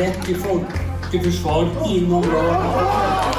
Rätt 0.00 0.24
till 0.24 0.36
folkförsvar 0.36 1.68
inom 1.88 2.22
ramen 2.22 2.86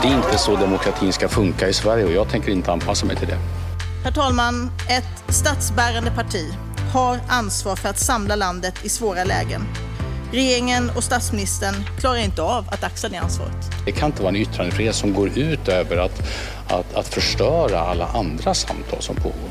Det 0.02 0.08
är 0.08 0.16
inte 0.16 0.38
så 0.38 0.56
demokratin 0.56 1.14
ska 1.14 1.30
funka 1.30 1.70
i 1.70 1.74
Sverige 1.74 2.06
och 2.06 2.12
jag 2.12 2.30
tänker 2.30 2.52
inte 2.52 2.72
anpassa 2.72 3.06
mig 3.06 3.16
till 3.16 3.28
det. 3.28 3.38
Herr 4.04 4.12
talman, 4.12 4.72
ett 4.90 5.34
statsbärande 5.34 6.12
parti 6.12 6.54
har 6.94 7.20
ansvar 7.28 7.76
för 7.76 7.90
att 7.90 8.00
samla 8.00 8.36
landet 8.36 8.86
i 8.86 8.90
svåra 8.90 9.24
lägen. 9.24 9.62
Regeringen 10.32 10.90
och 10.96 11.04
statsministern 11.04 11.74
klarar 12.00 12.18
inte 12.18 12.42
av 12.42 12.70
att 12.70 12.84
axla 12.84 13.10
det 13.10 13.18
ansvaret. 13.18 13.72
Det 13.86 13.92
kan 13.92 14.10
inte 14.10 14.22
vara 14.22 14.30
en 14.30 14.36
yttrandefrihet 14.36 14.96
som 14.96 15.14
går 15.14 15.38
ut 15.38 15.68
över 15.68 15.98
att, 15.98 16.22
att, 16.68 16.94
att 16.96 17.08
förstöra 17.08 17.80
alla 17.80 18.08
andra 18.08 18.54
samtal 18.54 19.02
som 19.02 19.16
pågår. 19.16 19.51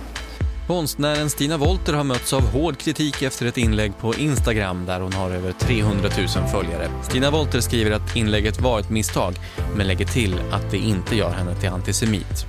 Konstnären 0.71 1.31
Stina 1.31 1.57
Wolter 1.57 1.93
har 1.93 2.05
mötts 2.05 2.33
av 2.33 2.43
hård 2.43 2.79
kritik 2.79 3.23
efter 3.23 3.47
ett 3.47 3.59
inlägg 3.59 3.93
på 3.99 4.15
Instagram 4.15 4.87
där 4.87 5.01
hon 5.01 5.13
har 5.13 5.31
över 5.31 5.53
300 5.53 6.09
000 6.19 6.49
följare. 6.49 6.89
Stina 7.03 7.31
Wolter 7.31 7.61
skriver 7.61 7.91
att 7.91 8.17
inlägget 8.17 8.61
var 8.61 8.81
ett 8.81 8.91
misstag, 8.91 9.35
men 9.77 9.87
lägger 9.87 10.07
till 10.07 10.41
att 10.53 10.71
det 10.71 10.77
inte 10.77 11.17
gör 11.17 11.31
henne 11.31 11.55
till 11.55 11.69
antisemit. 11.69 12.47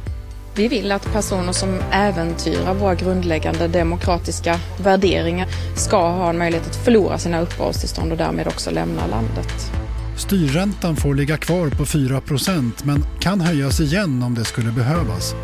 Vi 0.56 0.68
vill 0.68 0.92
att 0.92 1.14
personer 1.14 1.54
som 1.54 1.80
äventyrar 1.92 2.74
våra 2.74 2.96
grundläggande 2.96 3.68
demokratiska 3.68 4.60
värderingar 4.84 5.48
ska 5.76 6.10
ha 6.10 6.30
en 6.30 6.38
möjlighet 6.38 6.68
att 6.68 6.86
förlora 6.86 7.18
sina 7.18 7.42
uppehållstillstånd 7.42 8.12
och 8.12 8.18
därmed 8.18 8.48
också 8.48 8.72
lämna 8.72 9.08
landet. 9.08 9.72
Styrräntan 10.18 10.96
får 10.96 11.16
ligga 11.16 11.38
kvar 11.38 11.70
på 11.70 11.84
4% 11.86 12.72
men 12.84 13.06
kan 13.20 13.42
höjas 13.42 13.80
igen 13.80 14.24
om 14.24 14.36
det 14.36 14.46
skulle 14.46 14.72
behövas. 14.72 15.36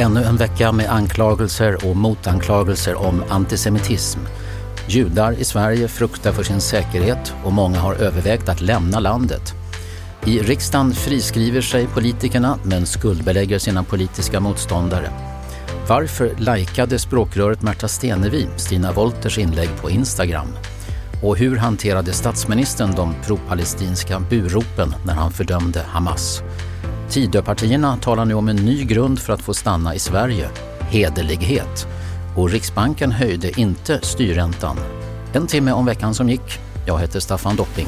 Ännu 0.00 0.24
en 0.24 0.36
vecka 0.36 0.72
med 0.72 0.90
anklagelser 0.90 1.88
och 1.88 1.96
motanklagelser 1.96 2.94
om 2.94 3.22
antisemitism. 3.28 4.20
Judar 4.86 5.32
i 5.32 5.44
Sverige 5.44 5.88
fruktar 5.88 6.32
för 6.32 6.42
sin 6.42 6.60
säkerhet 6.60 7.34
och 7.44 7.52
många 7.52 7.78
har 7.78 7.94
övervägt 7.94 8.48
att 8.48 8.60
lämna 8.60 9.00
landet. 9.00 9.54
I 10.24 10.38
riksdagen 10.38 10.92
friskriver 10.92 11.60
sig 11.60 11.86
politikerna 11.86 12.58
men 12.62 12.86
skuldbelägger 12.86 13.58
sina 13.58 13.82
politiska 13.82 14.40
motståndare. 14.40 15.10
Varför 15.88 16.34
likade 16.36 16.98
språkröret 16.98 17.62
Märta 17.62 17.88
Stenevi 17.88 18.48
Stina 18.56 18.92
Wolters 18.92 19.38
inlägg 19.38 19.70
på 19.80 19.90
Instagram? 19.90 20.48
Och 21.22 21.36
hur 21.36 21.56
hanterade 21.56 22.12
statsministern 22.12 22.94
de 22.96 23.14
pro-palestinska 23.24 24.20
buropen 24.30 24.94
när 25.06 25.14
han 25.14 25.32
fördömde 25.32 25.82
Hamas? 25.88 26.42
Tidöpartierna 27.10 27.96
talar 27.96 28.24
nu 28.24 28.34
om 28.34 28.48
en 28.48 28.56
ny 28.56 28.84
grund 28.84 29.18
för 29.18 29.32
att 29.32 29.42
få 29.42 29.54
stanna 29.54 29.94
i 29.94 29.98
Sverige, 29.98 30.48
hederlighet. 30.90 31.86
Och 32.36 32.50
Riksbanken 32.50 33.12
höjde 33.12 33.60
inte 33.60 34.00
styrräntan. 34.02 34.76
En 35.32 35.46
timme 35.46 35.72
om 35.72 35.86
veckan 35.86 36.14
som 36.14 36.28
gick. 36.28 36.58
Jag 36.86 36.98
heter 36.98 37.20
Staffan 37.20 37.56
Dopping. 37.56 37.86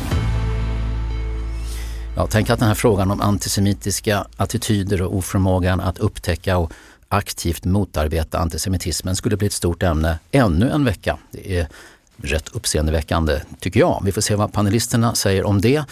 Ja, 2.16 2.26
tänk 2.30 2.50
att 2.50 2.58
den 2.58 2.68
här 2.68 2.74
frågan 2.74 3.10
om 3.10 3.20
antisemitiska 3.20 4.26
attityder 4.36 5.02
och 5.02 5.16
oförmågan 5.16 5.80
att 5.80 5.98
upptäcka 5.98 6.58
och 6.58 6.72
aktivt 7.08 7.64
motarbeta 7.64 8.38
antisemitismen 8.38 9.16
skulle 9.16 9.36
bli 9.36 9.46
ett 9.46 9.52
stort 9.52 9.82
ämne 9.82 10.18
ännu 10.32 10.70
en 10.70 10.84
vecka. 10.84 11.18
Det 11.30 11.58
är 11.58 11.68
rätt 12.22 12.48
uppseendeväckande 12.48 13.40
tycker 13.60 13.80
jag. 13.80 14.02
Vi 14.04 14.12
får 14.12 14.20
se 14.20 14.34
vad 14.34 14.52
panelisterna 14.52 15.14
säger 15.14 15.46
om 15.46 15.60
det. 15.60 15.84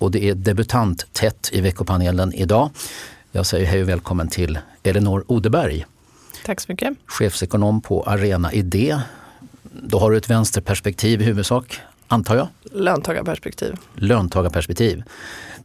Och 0.00 0.10
det 0.10 0.24
är 0.24 0.34
debutant 0.34 1.12
tätt 1.12 1.50
i 1.52 1.60
veckopanelen 1.60 2.32
idag. 2.34 2.70
Jag 3.32 3.46
säger 3.46 3.66
hej 3.66 3.82
och 3.82 3.88
välkommen 3.88 4.28
till 4.28 4.58
Elinor 4.82 5.24
Odeberg. 5.26 5.86
Tack 6.44 6.60
så 6.60 6.72
mycket. 6.72 6.92
Chefsekonom 7.06 7.80
på 7.80 8.02
Arena 8.02 8.52
Idé. 8.52 8.98
Då 9.62 9.98
har 9.98 10.10
du 10.10 10.16
ett 10.16 10.30
vänsterperspektiv 10.30 11.22
i 11.22 11.24
huvudsak, 11.24 11.80
antar 12.08 12.36
jag? 12.36 12.48
Löntagarperspektiv. 12.72 13.76
Löntagarperspektiv. 13.94 15.02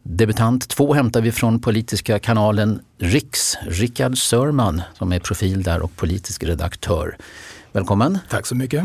Debutant 0.02 0.68
två 0.68 0.94
hämtar 0.94 1.20
vi 1.20 1.32
från 1.32 1.60
politiska 1.60 2.18
kanalen 2.18 2.80
Riks, 2.98 3.56
Rickard 3.66 4.18
Sörman 4.18 4.82
som 4.98 5.12
är 5.12 5.18
profil 5.18 5.62
där 5.62 5.82
och 5.82 5.96
politisk 5.96 6.44
redaktör. 6.44 7.16
Välkommen. 7.72 8.18
Tack 8.30 8.46
så 8.46 8.54
mycket. 8.54 8.84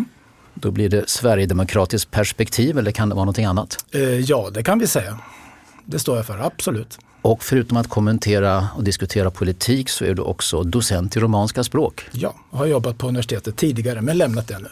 Då 0.53 0.71
blir 0.71 0.89
det 0.89 1.09
Sverigedemokratiskt 1.09 2.11
perspektiv 2.11 2.77
eller 2.77 2.91
kan 2.91 3.09
det 3.09 3.15
vara 3.15 3.25
någonting 3.25 3.45
annat? 3.45 3.85
Eh, 3.91 4.01
ja, 4.01 4.49
det 4.53 4.63
kan 4.63 4.79
vi 4.79 4.87
säga. 4.87 5.19
Det 5.85 5.99
står 5.99 6.17
jag 6.17 6.25
för, 6.25 6.37
absolut. 6.37 6.99
Och 7.21 7.43
förutom 7.43 7.77
att 7.77 7.87
kommentera 7.87 8.67
och 8.75 8.83
diskutera 8.83 9.31
politik 9.31 9.89
så 9.89 10.05
är 10.05 10.13
du 10.13 10.21
också 10.21 10.63
docent 10.63 11.17
i 11.17 11.19
romanska 11.19 11.63
språk. 11.63 12.05
Ja, 12.11 12.35
har 12.51 12.65
jobbat 12.65 12.97
på 12.97 13.07
universitetet 13.07 13.57
tidigare 13.57 14.01
men 14.01 14.17
lämnat 14.17 14.47
det 14.47 14.59
nu. 14.59 14.69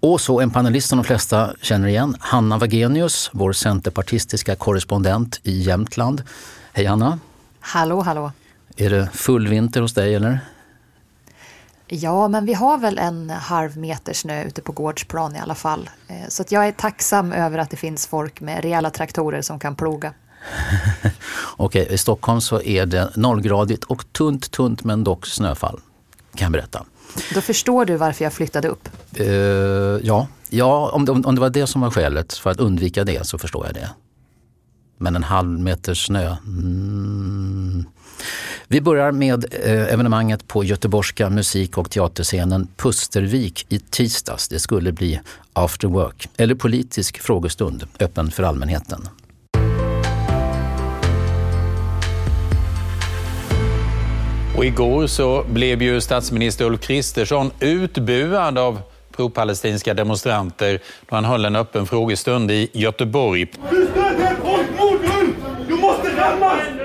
Och 0.00 0.20
så 0.20 0.40
en 0.40 0.50
panelist 0.50 0.88
som 0.88 0.98
de 0.98 1.04
flesta 1.04 1.54
känner 1.62 1.88
igen, 1.88 2.16
Hanna 2.20 2.58
Wagenius, 2.58 3.30
vår 3.32 3.52
centerpartistiska 3.52 4.56
korrespondent 4.56 5.40
i 5.42 5.58
Jämtland. 5.62 6.22
Hej 6.72 6.84
Hanna! 6.84 7.18
Hallå, 7.60 8.00
hallå! 8.00 8.32
Är 8.76 8.90
det 8.90 9.08
full 9.12 9.48
vinter 9.48 9.80
hos 9.80 9.94
dig 9.94 10.14
eller? 10.14 10.38
Ja, 11.88 12.28
men 12.28 12.46
vi 12.46 12.54
har 12.54 12.78
väl 12.78 12.98
en 12.98 13.30
halv 13.30 13.76
meter 13.76 14.12
snö 14.12 14.44
ute 14.44 14.62
på 14.62 14.72
gårdsplan 14.72 15.36
i 15.36 15.38
alla 15.38 15.54
fall. 15.54 15.90
Eh, 16.08 16.28
så 16.28 16.44
jag 16.48 16.66
är 16.66 16.72
tacksam 16.72 17.32
över 17.32 17.58
att 17.58 17.70
det 17.70 17.76
finns 17.76 18.06
folk 18.06 18.40
med 18.40 18.62
rejäla 18.62 18.90
traktorer 18.90 19.42
som 19.42 19.58
kan 19.58 19.76
ploga. 19.76 20.12
Okej, 21.56 21.86
i 21.90 21.98
Stockholm 21.98 22.40
så 22.40 22.62
är 22.62 22.86
det 22.86 23.10
nollgradigt 23.16 23.84
och 23.84 24.12
tunt, 24.12 24.50
tunt 24.50 24.84
men 24.84 25.04
dock 25.04 25.26
snöfall, 25.26 25.80
kan 26.34 26.44
jag 26.44 26.52
berätta. 26.52 26.84
Då 27.34 27.40
förstår 27.40 27.84
du 27.84 27.96
varför 27.96 28.24
jag 28.24 28.32
flyttade 28.32 28.68
upp? 28.68 28.88
Uh, 29.20 29.26
ja, 30.02 30.26
ja 30.50 30.90
om, 30.92 31.04
det, 31.04 31.12
om 31.12 31.34
det 31.34 31.40
var 31.40 31.50
det 31.50 31.66
som 31.66 31.80
var 31.80 31.90
skälet 31.90 32.32
för 32.32 32.50
att 32.50 32.60
undvika 32.60 33.04
det 33.04 33.26
så 33.26 33.38
förstår 33.38 33.66
jag 33.66 33.74
det. 33.74 33.90
Men 34.98 35.16
en 35.16 35.22
halv 35.22 35.60
meter 35.60 35.94
snö? 35.94 36.36
Mm. 36.46 37.86
Vi 38.68 38.80
börjar 38.80 39.12
med 39.12 39.44
eh, 39.64 39.92
evenemanget 39.92 40.48
på 40.48 40.64
Göteborgska 40.64 41.30
musik 41.30 41.78
och 41.78 41.90
teaterscenen 41.90 42.68
Pustervik 42.76 43.66
i 43.68 43.78
tisdags. 43.78 44.48
Det 44.48 44.58
skulle 44.58 44.92
bli 44.92 45.20
after 45.52 45.88
work, 45.88 46.28
eller 46.36 46.54
politisk 46.54 47.20
frågestund, 47.20 47.84
öppen 48.00 48.30
för 48.30 48.42
allmänheten. 48.42 49.08
Och 54.56 54.64
igår 54.64 55.06
så 55.06 55.44
blev 55.52 55.82
ju 55.82 56.00
statsminister 56.00 56.64
Ulf 56.64 56.80
Kristersson 56.80 57.50
utbuad 57.60 58.58
av 58.58 58.80
propalestinska 59.12 59.94
demonstranter 59.94 60.80
då 61.08 61.14
han 61.14 61.24
höll 61.24 61.44
en 61.44 61.56
öppen 61.56 61.86
frågestund 61.86 62.50
i 62.50 62.70
Göteborg. 62.72 63.46
Du 63.70 63.88
stödjer 63.90 64.34
folkmord 64.34 65.00
nu! 65.02 65.34
Du 65.68 65.74
måste 65.74 66.10
skämmas! 66.10 66.76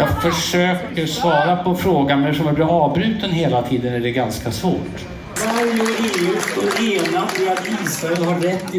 Jag 0.00 0.22
försöker 0.22 1.06
svara 1.06 1.56
på 1.56 1.74
frågan, 1.74 2.20
men 2.20 2.30
eftersom 2.30 2.46
jag 2.46 2.54
blir 2.54 2.84
avbruten 2.84 3.30
hela 3.30 3.62
tiden 3.62 3.94
är 3.94 4.00
det 4.00 4.10
ganska 4.10 4.50
svårt. 4.50 5.06
Sverige 5.34 5.82
och 5.82 5.88
EU 5.88 6.40
står 6.40 6.64
enat 6.84 7.40
i 7.40 7.48
att 7.48 7.68
Israel 7.84 8.24
har 8.24 8.40
rätt 8.40 8.72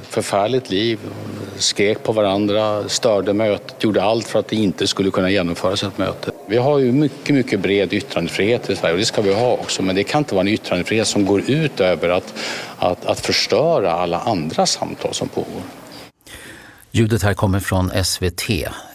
förfärligt 0.02 0.70
liv, 0.70 0.98
skrek 1.56 2.02
på 2.02 2.12
varandra, 2.12 2.88
störde 2.88 3.32
mötet, 3.32 3.84
gjorde 3.84 4.02
allt 4.02 4.28
för 4.28 4.38
att 4.38 4.48
det 4.48 4.56
inte 4.56 4.86
skulle 4.86 5.10
kunna 5.10 5.30
genomföras 5.30 5.82
ett 5.82 5.98
möte. 5.98 6.30
Vi 6.46 6.56
har 6.56 6.78
ju 6.78 6.92
mycket, 6.92 7.34
mycket 7.34 7.60
bred 7.60 7.92
yttrandefrihet 7.92 8.70
i 8.70 8.76
Sverige 8.76 8.92
och 8.92 8.98
det 8.98 9.06
ska 9.06 9.22
vi 9.22 9.34
ha 9.34 9.52
också, 9.52 9.82
men 9.82 9.96
det 9.96 10.04
kan 10.04 10.18
inte 10.18 10.34
vara 10.34 10.42
en 10.42 10.48
yttrandefrihet 10.48 11.06
som 11.06 11.26
går 11.26 11.50
ut 11.50 11.80
över 11.80 12.08
att, 12.08 12.34
att, 12.78 13.06
att 13.06 13.20
förstöra 13.20 13.92
alla 13.92 14.18
andra 14.18 14.66
samtal 14.66 15.14
som 15.14 15.28
pågår. 15.28 15.62
Ljudet 16.90 17.22
här 17.22 17.34
kommer 17.34 17.60
från 17.60 18.04
SVT. 18.04 18.50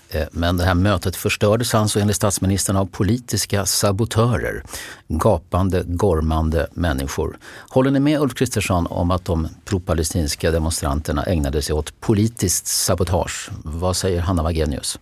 Eh, 0.09 0.27
men 0.31 0.57
det 0.57 0.65
här 0.65 0.73
mötet 0.73 1.15
förstördes 1.15 1.75
alltså 1.75 1.99
enligt 1.99 2.15
statsministern 2.15 2.75
av 2.75 2.85
politiska 2.85 3.65
sabotörer. 3.65 4.63
Gapande, 5.07 5.83
gormande 5.85 6.67
människor. 6.73 7.37
Håller 7.69 7.91
ni 7.91 7.99
med 7.99 8.21
Ulf 8.21 8.35
Kristersson 8.35 8.87
om 8.87 9.11
att 9.11 9.25
de 9.25 9.47
propalestinska 9.65 10.51
demonstranterna 10.51 11.23
ägnade 11.23 11.61
sig 11.61 11.75
åt 11.75 11.99
politiskt 11.99 12.67
sabotage? 12.67 13.49
Vad 13.63 13.95
säger 13.95 14.21
Hanna 14.21 14.43
Wagenius? 14.43 14.99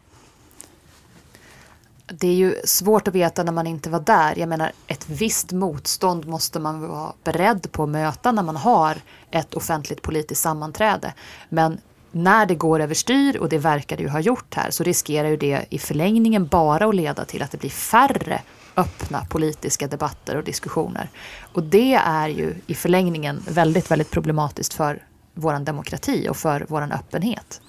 Det 2.05 2.27
är 2.27 2.35
ju 2.35 2.55
svårt 2.65 3.07
att 3.07 3.15
veta 3.15 3.43
när 3.43 3.51
man 3.51 3.67
inte 3.67 3.89
var 3.89 3.99
där. 3.99 4.39
Jag 4.39 4.49
menar, 4.49 4.71
ett 4.87 5.09
visst 5.09 5.51
motstånd 5.51 6.27
måste 6.27 6.59
man 6.59 6.87
vara 6.87 7.13
beredd 7.23 7.71
på 7.71 7.83
att 7.83 7.89
möta 7.89 8.31
när 8.31 8.43
man 8.43 8.55
har 8.55 8.97
ett 9.31 9.53
offentligt 9.53 10.01
politiskt 10.01 10.41
sammanträde. 10.41 11.13
Men 11.49 11.77
när 12.11 12.45
det 12.45 12.55
går 12.55 12.79
överstyr, 12.79 13.37
och 13.37 13.49
det 13.49 13.57
verkar 13.57 13.97
det 13.97 14.03
ju 14.03 14.09
ha 14.09 14.19
gjort 14.19 14.55
här, 14.55 14.71
så 14.71 14.83
riskerar 14.83 15.27
ju 15.27 15.37
det 15.37 15.65
i 15.69 15.79
förlängningen 15.79 16.47
bara 16.47 16.85
att 16.85 16.95
leda 16.95 17.25
till 17.25 17.41
att 17.41 17.51
det 17.51 17.57
blir 17.57 17.69
färre 17.69 18.41
öppna 18.75 19.25
politiska 19.29 19.87
debatter 19.87 20.37
och 20.37 20.43
diskussioner. 20.43 21.09
Och 21.53 21.63
det 21.63 21.93
är 21.93 22.27
ju 22.27 22.55
i 22.67 22.75
förlängningen 22.75 23.43
väldigt, 23.49 23.91
väldigt 23.91 24.11
problematiskt 24.11 24.73
för 24.73 25.03
vår 25.33 25.59
demokrati 25.59 26.27
och 26.29 26.37
för 26.37 26.65
vår 26.69 26.81
öppenhet. 26.81 27.61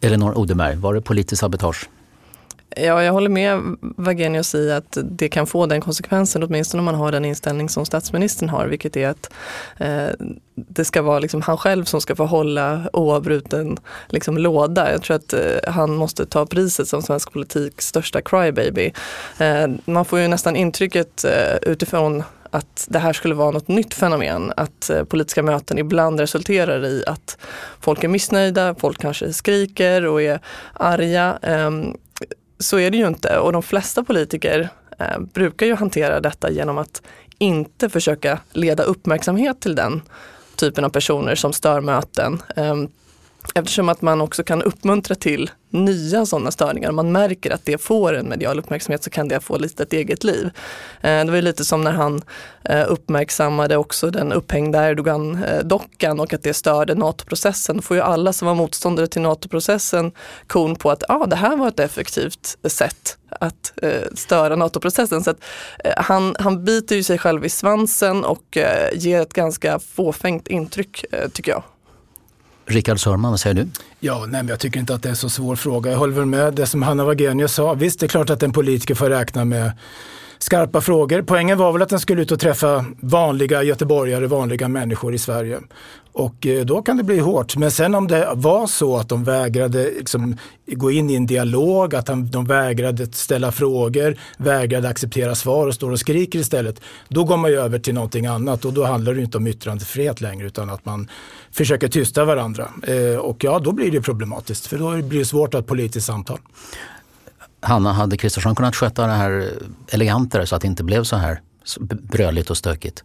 Elinor 0.00 0.38
Odemer, 0.38 0.76
var 0.76 0.94
det 0.94 1.00
politiskt 1.00 1.40
sabotage? 1.40 1.88
Ja, 2.76 3.02
jag 3.02 3.12
håller 3.12 3.28
med 3.28 3.76
Wagenius 3.80 4.54
i 4.54 4.72
att 4.72 4.98
det 5.02 5.28
kan 5.28 5.46
få 5.46 5.66
den 5.66 5.80
konsekvensen, 5.80 6.42
åtminstone 6.42 6.78
om 6.78 6.84
man 6.84 6.94
har 6.94 7.12
den 7.12 7.24
inställning 7.24 7.68
som 7.68 7.86
statsministern 7.86 8.48
har, 8.48 8.66
vilket 8.66 8.96
är 8.96 9.08
att 9.08 9.32
eh, 9.76 10.08
det 10.54 10.84
ska 10.84 11.02
vara 11.02 11.18
liksom 11.18 11.42
han 11.42 11.58
själv 11.58 11.84
som 11.84 12.00
ska 12.00 12.16
få 12.16 12.24
hålla 12.24 12.82
oavbruten 12.92 13.76
liksom, 14.08 14.38
låda. 14.38 14.92
Jag 14.92 15.02
tror 15.02 15.16
att 15.16 15.32
eh, 15.32 15.72
han 15.72 15.94
måste 15.94 16.26
ta 16.26 16.46
priset 16.46 16.88
som 16.88 17.02
svensk 17.02 17.32
politiks 17.32 17.86
största 17.86 18.20
crybaby. 18.20 18.92
Eh, 19.38 19.66
man 19.84 20.04
får 20.04 20.20
ju 20.20 20.28
nästan 20.28 20.56
intrycket 20.56 21.24
eh, 21.24 21.56
utifrån 21.62 22.22
att 22.50 22.86
det 22.88 22.98
här 22.98 23.12
skulle 23.12 23.34
vara 23.34 23.50
något 23.50 23.68
nytt 23.68 23.94
fenomen. 23.94 24.52
Att 24.56 24.90
eh, 24.90 25.04
politiska 25.04 25.42
möten 25.42 25.78
ibland 25.78 26.20
resulterar 26.20 26.84
i 26.84 27.04
att 27.06 27.38
folk 27.80 28.04
är 28.04 28.08
missnöjda, 28.08 28.74
folk 28.74 29.00
kanske 29.00 29.32
skriker 29.32 30.06
och 30.06 30.22
är 30.22 30.40
arga. 30.72 31.38
Ehm, 31.42 31.96
så 32.58 32.78
är 32.78 32.90
det 32.90 32.96
ju 32.96 33.06
inte 33.06 33.38
och 33.38 33.52
de 33.52 33.62
flesta 33.62 34.04
politiker 34.04 34.68
eh, 34.98 35.18
brukar 35.18 35.66
ju 35.66 35.74
hantera 35.74 36.20
detta 36.20 36.50
genom 36.50 36.78
att 36.78 37.02
inte 37.38 37.88
försöka 37.88 38.38
leda 38.52 38.82
uppmärksamhet 38.82 39.60
till 39.60 39.74
den 39.74 40.02
typen 40.56 40.84
av 40.84 40.88
personer 40.88 41.34
som 41.34 41.52
stör 41.52 41.80
möten. 41.80 42.42
Ehm, 42.56 42.88
Eftersom 43.54 43.88
att 43.88 44.02
man 44.02 44.20
också 44.20 44.44
kan 44.44 44.62
uppmuntra 44.62 45.14
till 45.14 45.50
nya 45.70 46.26
sådana 46.26 46.50
störningar. 46.50 46.88
Om 46.88 46.96
man 46.96 47.12
märker 47.12 47.50
att 47.50 47.64
det 47.64 47.78
får 47.78 48.14
en 48.14 48.28
medial 48.28 48.58
uppmärksamhet 48.58 49.04
så 49.04 49.10
kan 49.10 49.28
det 49.28 49.40
få 49.40 49.58
lite 49.58 49.82
ett 49.82 49.92
eget 49.92 50.24
liv. 50.24 50.50
Eh, 51.00 51.24
det 51.24 51.30
var 51.30 51.42
lite 51.42 51.64
som 51.64 51.84
när 51.84 51.92
han 51.92 52.22
eh, 52.64 52.84
uppmärksammade 52.88 53.76
också 53.76 54.10
den 54.10 54.32
upphängda 54.32 54.90
Erdogan-dockan 54.90 56.20
och 56.20 56.32
att 56.32 56.42
det 56.42 56.54
störde 56.54 56.94
NATO-processen. 56.94 57.76
Då 57.76 57.82
får 57.82 57.96
ju 57.96 58.02
alla 58.02 58.32
som 58.32 58.48
var 58.48 58.54
motståndare 58.54 59.06
till 59.06 59.22
NATO-processen 59.22 60.12
kon 60.46 60.76
på 60.76 60.90
att 60.90 61.02
ah, 61.08 61.26
det 61.26 61.36
här 61.36 61.56
var 61.56 61.68
ett 61.68 61.80
effektivt 61.80 62.58
sätt 62.64 63.18
att 63.28 63.72
eh, 63.82 64.02
störa 64.14 64.56
NATO-processen. 64.56 65.24
Så 65.24 65.30
att, 65.30 65.44
han, 65.96 66.36
han 66.38 66.64
biter 66.64 66.96
ju 66.96 67.02
sig 67.02 67.18
själv 67.18 67.44
i 67.44 67.48
svansen 67.48 68.24
och 68.24 68.58
ger 68.92 69.20
ett 69.20 69.32
ganska 69.32 69.78
fåfängt 69.78 70.48
intryck 70.48 71.04
tycker 71.32 71.52
jag. 71.52 71.62
Rickard 72.66 73.00
Sörman, 73.00 73.30
vad 73.30 73.40
säger 73.40 73.54
du? 73.54 73.68
Ja, 74.00 74.18
nej, 74.18 74.42
men 74.42 74.48
jag 74.48 74.60
tycker 74.60 74.80
inte 74.80 74.94
att 74.94 75.02
det 75.02 75.08
är 75.08 75.10
en 75.10 75.16
så 75.16 75.30
svår 75.30 75.56
fråga. 75.56 75.90
Jag 75.90 75.98
håller 75.98 76.14
väl 76.14 76.26
med 76.26 76.54
det 76.54 76.66
som 76.66 76.82
Hanna 76.82 77.04
Wagenius 77.04 77.54
sa. 77.54 77.74
Visst, 77.74 78.00
det 78.00 78.06
är 78.06 78.08
klart 78.08 78.30
att 78.30 78.42
en 78.42 78.52
politiker 78.52 78.94
får 78.94 79.10
räkna 79.10 79.44
med 79.44 79.72
skarpa 80.44 80.80
frågor. 80.80 81.22
Poängen 81.22 81.58
var 81.58 81.72
väl 81.72 81.82
att 81.82 81.88
den 81.88 82.00
skulle 82.00 82.22
ut 82.22 82.32
och 82.32 82.40
träffa 82.40 82.84
vanliga 83.00 83.62
göteborgare, 83.62 84.26
vanliga 84.26 84.68
människor 84.68 85.14
i 85.14 85.18
Sverige. 85.18 85.58
Och 86.12 86.46
eh, 86.46 86.64
då 86.64 86.82
kan 86.82 86.96
det 86.96 87.02
bli 87.02 87.18
hårt. 87.18 87.56
Men 87.56 87.70
sen 87.70 87.94
om 87.94 88.08
det 88.08 88.28
var 88.34 88.66
så 88.66 88.96
att 88.96 89.08
de 89.08 89.24
vägrade 89.24 89.84
liksom, 89.84 90.36
gå 90.66 90.90
in 90.90 91.10
i 91.10 91.14
en 91.14 91.26
dialog, 91.26 91.94
att 91.94 92.06
de 92.06 92.44
vägrade 92.44 93.12
ställa 93.12 93.52
frågor, 93.52 94.16
vägrade 94.36 94.88
acceptera 94.88 95.34
svar 95.34 95.66
och 95.66 95.74
står 95.74 95.90
och 95.90 96.00
skriker 96.00 96.38
istället. 96.38 96.80
Då 97.08 97.24
går 97.24 97.36
man 97.36 97.50
ju 97.50 97.60
över 97.60 97.78
till 97.78 97.94
någonting 97.94 98.26
annat 98.26 98.64
och 98.64 98.72
då 98.72 98.84
handlar 98.84 99.14
det 99.14 99.20
inte 99.20 99.38
om 99.38 99.46
yttrandefrihet 99.46 100.20
längre 100.20 100.46
utan 100.46 100.70
att 100.70 100.84
man 100.84 101.08
försöker 101.52 101.88
tysta 101.88 102.24
varandra. 102.24 102.68
Eh, 102.86 103.18
och 103.18 103.44
ja, 103.44 103.58
då 103.58 103.72
blir 103.72 103.90
det 103.90 104.00
problematiskt 104.00 104.66
för 104.66 104.78
då 104.78 104.90
blir 104.90 105.18
det 105.18 105.24
svårt 105.24 105.48
att 105.48 105.52
ha 105.52 105.60
ett 105.60 105.66
politiskt 105.66 106.06
samtal. 106.06 106.38
Hanna, 107.64 107.92
hade 107.92 108.16
Kristersson 108.16 108.54
kunnat 108.54 108.76
sköta 108.76 109.06
det 109.06 109.12
här 109.12 109.52
elegantare 109.88 110.46
så 110.46 110.56
att 110.56 110.62
det 110.62 110.68
inte 110.68 110.84
blev 110.84 111.04
så 111.04 111.16
här 111.16 111.40
bröligt 111.88 112.50
och 112.50 112.56
stökigt? 112.56 113.04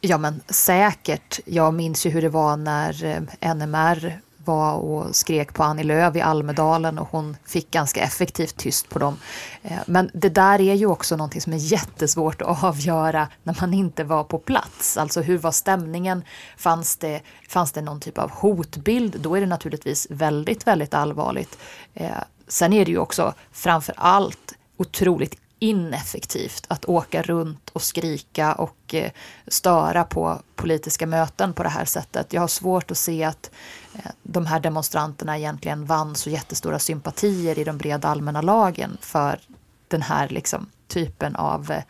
Ja 0.00 0.18
men 0.18 0.40
säkert. 0.48 1.40
Jag 1.44 1.74
minns 1.74 2.06
ju 2.06 2.10
hur 2.10 2.22
det 2.22 2.28
var 2.28 2.56
när 2.56 3.04
eh, 3.04 3.54
NMR 3.54 4.20
var 4.48 4.74
och 4.74 5.16
skrek 5.16 5.54
på 5.54 5.62
Annie 5.62 5.82
Lööf 5.84 6.16
i 6.16 6.20
Almedalen 6.20 6.98
och 6.98 7.08
hon 7.10 7.36
fick 7.44 7.70
ganska 7.70 8.00
effektivt 8.00 8.56
tyst 8.56 8.88
på 8.88 8.98
dem. 8.98 9.16
Eh, 9.62 9.78
men 9.86 10.10
det 10.14 10.28
där 10.28 10.60
är 10.60 10.74
ju 10.74 10.86
också 10.86 11.16
någonting 11.16 11.40
som 11.40 11.52
är 11.52 11.56
jättesvårt 11.56 12.42
att 12.42 12.64
avgöra 12.64 13.28
när 13.42 13.56
man 13.60 13.74
inte 13.74 14.04
var 14.04 14.24
på 14.24 14.38
plats. 14.38 14.96
Alltså 14.96 15.20
hur 15.20 15.38
var 15.38 15.52
stämningen? 15.52 16.24
Fanns 16.56 16.96
det, 16.96 17.20
fanns 17.48 17.72
det 17.72 17.82
någon 17.82 18.00
typ 18.00 18.18
av 18.18 18.30
hotbild? 18.30 19.20
Då 19.20 19.34
är 19.34 19.40
det 19.40 19.46
naturligtvis 19.46 20.06
väldigt, 20.10 20.66
väldigt 20.66 20.94
allvarligt. 20.94 21.58
Eh, 21.94 22.10
sen 22.48 22.72
är 22.72 22.84
det 22.84 22.90
ju 22.90 22.98
också 22.98 23.34
framför 23.52 23.94
allt 23.96 24.54
otroligt 24.76 25.34
ineffektivt 25.58 26.66
att 26.68 26.84
åka 26.84 27.22
runt 27.22 27.70
och 27.70 27.82
skrika 27.82 28.52
och 28.54 28.94
eh, 28.94 29.10
störa 29.46 30.04
på 30.04 30.42
politiska 30.56 31.06
möten 31.06 31.52
på 31.52 31.62
det 31.62 31.68
här 31.68 31.84
sättet. 31.84 32.32
Jag 32.32 32.40
har 32.40 32.48
svårt 32.48 32.90
att 32.90 32.98
se 32.98 33.24
att 33.24 33.50
eh, 33.94 34.10
de 34.22 34.46
här 34.46 34.60
demonstranterna 34.60 35.38
egentligen 35.38 35.84
vann 35.84 36.14
så 36.14 36.30
jättestora 36.30 36.78
sympatier 36.78 37.58
i 37.58 37.64
de 37.64 37.78
breda 37.78 38.08
allmänna 38.08 38.42
lagen 38.42 38.98
för 39.00 39.40
den 39.88 40.02
här 40.02 40.28
liksom, 40.28 40.66
typen 40.88 41.36
av 41.36 41.70
eh, 41.70 41.82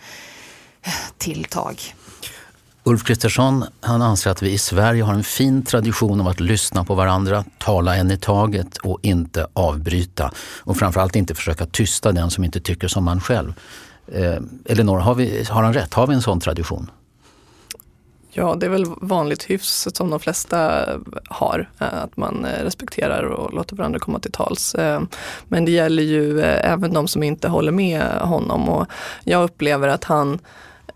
tilltag. 1.19 1.95
Ulf 2.88 3.04
Kristersson 3.04 3.64
han 3.80 4.02
anser 4.02 4.30
att 4.30 4.42
vi 4.42 4.50
i 4.50 4.59
Sverige 4.59 5.02
har 5.02 5.14
en 5.14 5.25
fin 5.25 5.62
tradition 5.62 6.21
av 6.21 6.28
att 6.28 6.40
lyssna 6.40 6.85
på 6.85 6.95
varandra, 6.95 7.45
tala 7.59 7.97
en 7.97 8.11
i 8.11 8.16
taget 8.16 8.76
och 8.76 8.99
inte 9.02 9.47
avbryta. 9.52 10.30
Och 10.61 10.76
framförallt 10.76 11.16
inte 11.16 11.35
försöka 11.35 11.66
tysta 11.66 12.12
den 12.12 12.30
som 12.30 12.45
inte 12.45 12.61
tycker 12.61 12.88
som 12.88 13.04
man 13.04 13.21
själv. 13.21 13.54
Eh, 14.12 14.37
Elinor, 14.64 14.99
har, 14.99 15.14
vi, 15.14 15.45
har 15.50 15.62
han 15.62 15.75
rätt? 15.75 15.95
Har 15.95 16.07
vi 16.07 16.14
en 16.14 16.23
sån 16.23 16.40
tradition? 16.40 16.90
Ja, 18.30 18.54
det 18.54 18.66
är 18.66 18.71
väl 18.71 18.87
vanligt 19.00 19.42
hyfs 19.42 19.88
som 19.95 20.11
de 20.11 20.21
flesta 20.21 20.87
har, 21.28 21.71
eh, 21.78 22.02
att 22.02 22.16
man 22.16 22.45
eh, 22.45 22.64
respekterar 22.64 23.23
och 23.23 23.52
låter 23.52 23.76
varandra 23.76 23.99
komma 23.99 24.18
till 24.18 24.33
tals. 24.33 24.75
Eh, 24.75 25.00
men 25.49 25.64
det 25.64 25.71
gäller 25.71 26.02
ju 26.02 26.40
även 26.42 26.92
de 26.92 27.09
som 27.09 27.23
inte 27.23 27.49
håller 27.49 27.73
med 27.73 28.02
honom 28.02 28.68
och 28.68 28.87
jag 29.25 29.45
upplever 29.45 29.88
att 29.88 30.04
han 30.04 30.38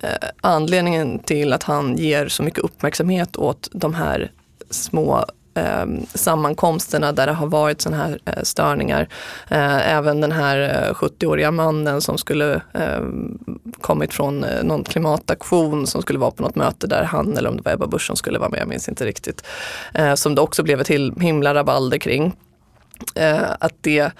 Eh, 0.02 0.28
anledningen 0.40 1.18
till 1.18 1.52
att 1.52 1.62
han 1.62 1.96
ger 1.96 2.28
så 2.28 2.42
mycket 2.42 2.64
uppmärksamhet 2.64 3.36
åt 3.36 3.68
de 3.72 3.94
här 3.94 4.30
små 4.70 5.24
eh, 5.54 5.86
sammankomsterna 6.14 7.12
där 7.12 7.26
det 7.26 7.32
har 7.32 7.46
varit 7.46 7.80
sådana 7.80 8.02
här 8.02 8.18
eh, 8.24 8.42
störningar. 8.42 9.08
Eh, 9.48 9.94
även 9.94 10.20
den 10.20 10.32
här 10.32 10.86
eh, 10.88 10.94
70-åriga 10.94 11.50
mannen 11.50 12.00
som 12.00 12.18
skulle 12.18 12.54
eh, 12.54 13.00
kommit 13.80 14.14
från 14.14 14.44
någon 14.62 14.84
klimataktion 14.84 15.86
som 15.86 16.02
skulle 16.02 16.18
vara 16.18 16.30
på 16.30 16.42
något 16.42 16.56
möte 16.56 16.86
där 16.86 17.02
han 17.02 17.36
eller 17.36 17.50
om 17.50 17.56
det 17.56 17.62
var 17.62 17.72
Ebba 17.72 17.86
Busch 17.86 18.06
som 18.06 18.16
skulle 18.16 18.38
vara 18.38 18.50
med, 18.50 18.60
jag 18.60 18.68
minns 18.68 18.88
inte 18.88 19.06
riktigt. 19.06 19.46
som 20.14 20.34
det 20.34 20.40
också 20.40 20.62
blev 20.62 20.80
ett 20.80 20.90
himla 21.20 21.54
rabalder 21.54 21.98
kring. 21.98 22.32
att 23.58 23.74
det 23.80 24.12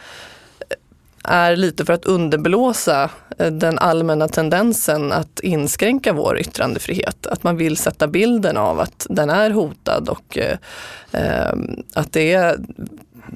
är 1.25 1.57
lite 1.57 1.85
för 1.85 1.93
att 1.93 2.05
underblåsa 2.05 3.11
eh, 3.39 3.53
den 3.53 3.79
allmänna 3.79 4.29
tendensen 4.29 5.13
att 5.13 5.41
inskränka 5.41 6.13
vår 6.13 6.39
yttrandefrihet. 6.39 7.27
Att 7.27 7.43
man 7.43 7.57
vill 7.57 7.77
sätta 7.77 8.09
bilden 8.09 8.57
av 8.57 8.81
att 8.81 9.07
den 9.11 9.31
är 9.31 9.51
hotad 9.51 10.09
och 10.09 10.39
eh, 10.39 10.59
eh 11.13 11.55
att 11.95 12.13
det 12.13 12.33
är 12.33 12.57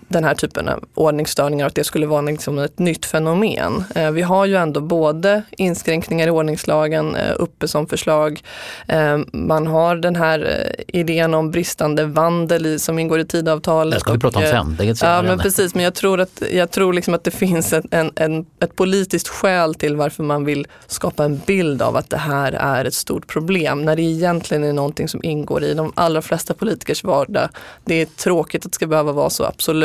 den 0.09 0.25
här 0.25 0.35
typen 0.35 0.69
av 0.69 0.85
ordningsstörningar, 0.95 1.67
att 1.67 1.75
det 1.75 1.85
skulle 1.85 2.07
vara 2.07 2.21
liksom 2.21 2.59
ett 2.59 2.79
nytt 2.79 3.07
fenomen. 3.07 3.85
Eh, 3.95 4.11
vi 4.11 4.23
har 4.23 4.47
ju 4.47 4.57
ändå 4.57 4.81
både 4.81 5.43
inskränkningar 5.51 6.27
i 6.27 6.31
ordningslagen 6.31 7.17
eh, 7.17 7.33
uppe 7.37 7.69
som 7.69 7.87
förslag. 7.87 8.43
Eh, 8.89 9.19
man 9.33 9.67
har 9.67 9.97
den 9.97 10.17
här 10.17 10.71
idén 10.89 11.35
om 11.35 11.51
bristande 11.51 12.05
vandel 12.05 12.67
i, 12.67 12.79
som 12.79 12.99
ingår 12.99 13.21
i 13.21 13.25
tidavtalet. 13.25 13.95
Det 13.95 14.01
ska 14.01 14.13
vi 14.13 14.19
prata 14.19 14.39
om 14.39 14.45
sen. 14.45 14.77
Det 14.79 15.03
ja, 15.03 15.23
men 15.23 15.39
precis, 15.39 15.75
men 15.75 15.85
jag 15.85 15.95
tror 15.95 16.21
att, 16.21 16.43
jag 16.53 16.71
tror 16.71 16.93
liksom 16.93 17.15
att 17.15 17.25
det 17.25 17.31
finns 17.31 17.73
en, 17.73 18.13
en, 18.17 18.47
ett 18.61 18.77
politiskt 18.77 19.29
skäl 19.29 19.75
till 19.75 19.97
varför 19.97 20.23
man 20.23 20.45
vill 20.45 20.67
skapa 20.87 21.25
en 21.25 21.41
bild 21.47 21.83
av 21.83 21.97
att 21.97 22.11
det 22.11 22.17
här 22.17 22.53
är 22.53 22.85
ett 22.85 22.95
stort 22.95 23.27
problem, 23.27 23.85
när 23.85 23.97
det 23.97 24.03
egentligen 24.03 24.65
är 24.65 24.73
någonting 24.73 25.09
som 25.09 25.25
ingår 25.25 25.63
i 25.65 25.75
de 25.75 25.93
allra 25.95 26.23
flesta 26.23 26.55
politikers 26.55 27.05
vardag. 27.05 27.49
Det 27.85 27.95
är 27.95 28.07
tråkigt 28.07 28.67
att 28.67 28.73
det 28.73 28.77
ska 28.77 28.87
behöva 28.87 29.13
vara 29.13 29.31
så, 29.31 29.45
absolut. 29.45 29.76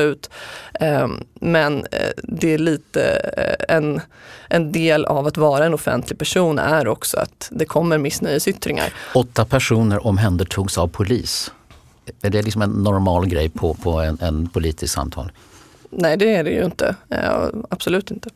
Ehm, 0.74 1.24
men 1.34 1.86
eh, 1.92 2.12
det 2.24 2.54
är 2.54 2.58
lite 2.58 3.04
eh, 3.38 3.76
en, 3.76 4.02
en 4.48 4.72
del 4.72 5.06
av 5.06 5.28
att 5.28 5.38
vara 5.38 5.66
en 5.66 5.74
offentlig 5.74 6.20
person 6.20 6.60
är 6.60 6.88
också 6.88 7.18
att 7.18 7.48
det 7.52 7.66
kommer 7.66 7.98
missnöjesyttringar. 7.98 8.94
Åtta 9.14 9.46
personer 9.46 10.08
omhändertogs 10.08 10.78
av 10.78 10.88
polis. 10.88 11.52
Är 12.22 12.30
det 12.30 12.42
liksom 12.42 12.62
en 12.62 12.72
normal 12.72 13.28
grej 13.28 13.50
på, 13.50 13.74
på 13.74 13.92
en, 13.92 14.18
en 14.22 14.50
politisk 14.50 14.94
samtal? 14.94 15.32
Nej, 15.90 16.18
det 16.18 16.36
är 16.36 16.44
det 16.44 16.50
ju 16.50 16.66
inte. 16.66 16.96
Absolut 17.70 18.12
inte. 18.12 18.30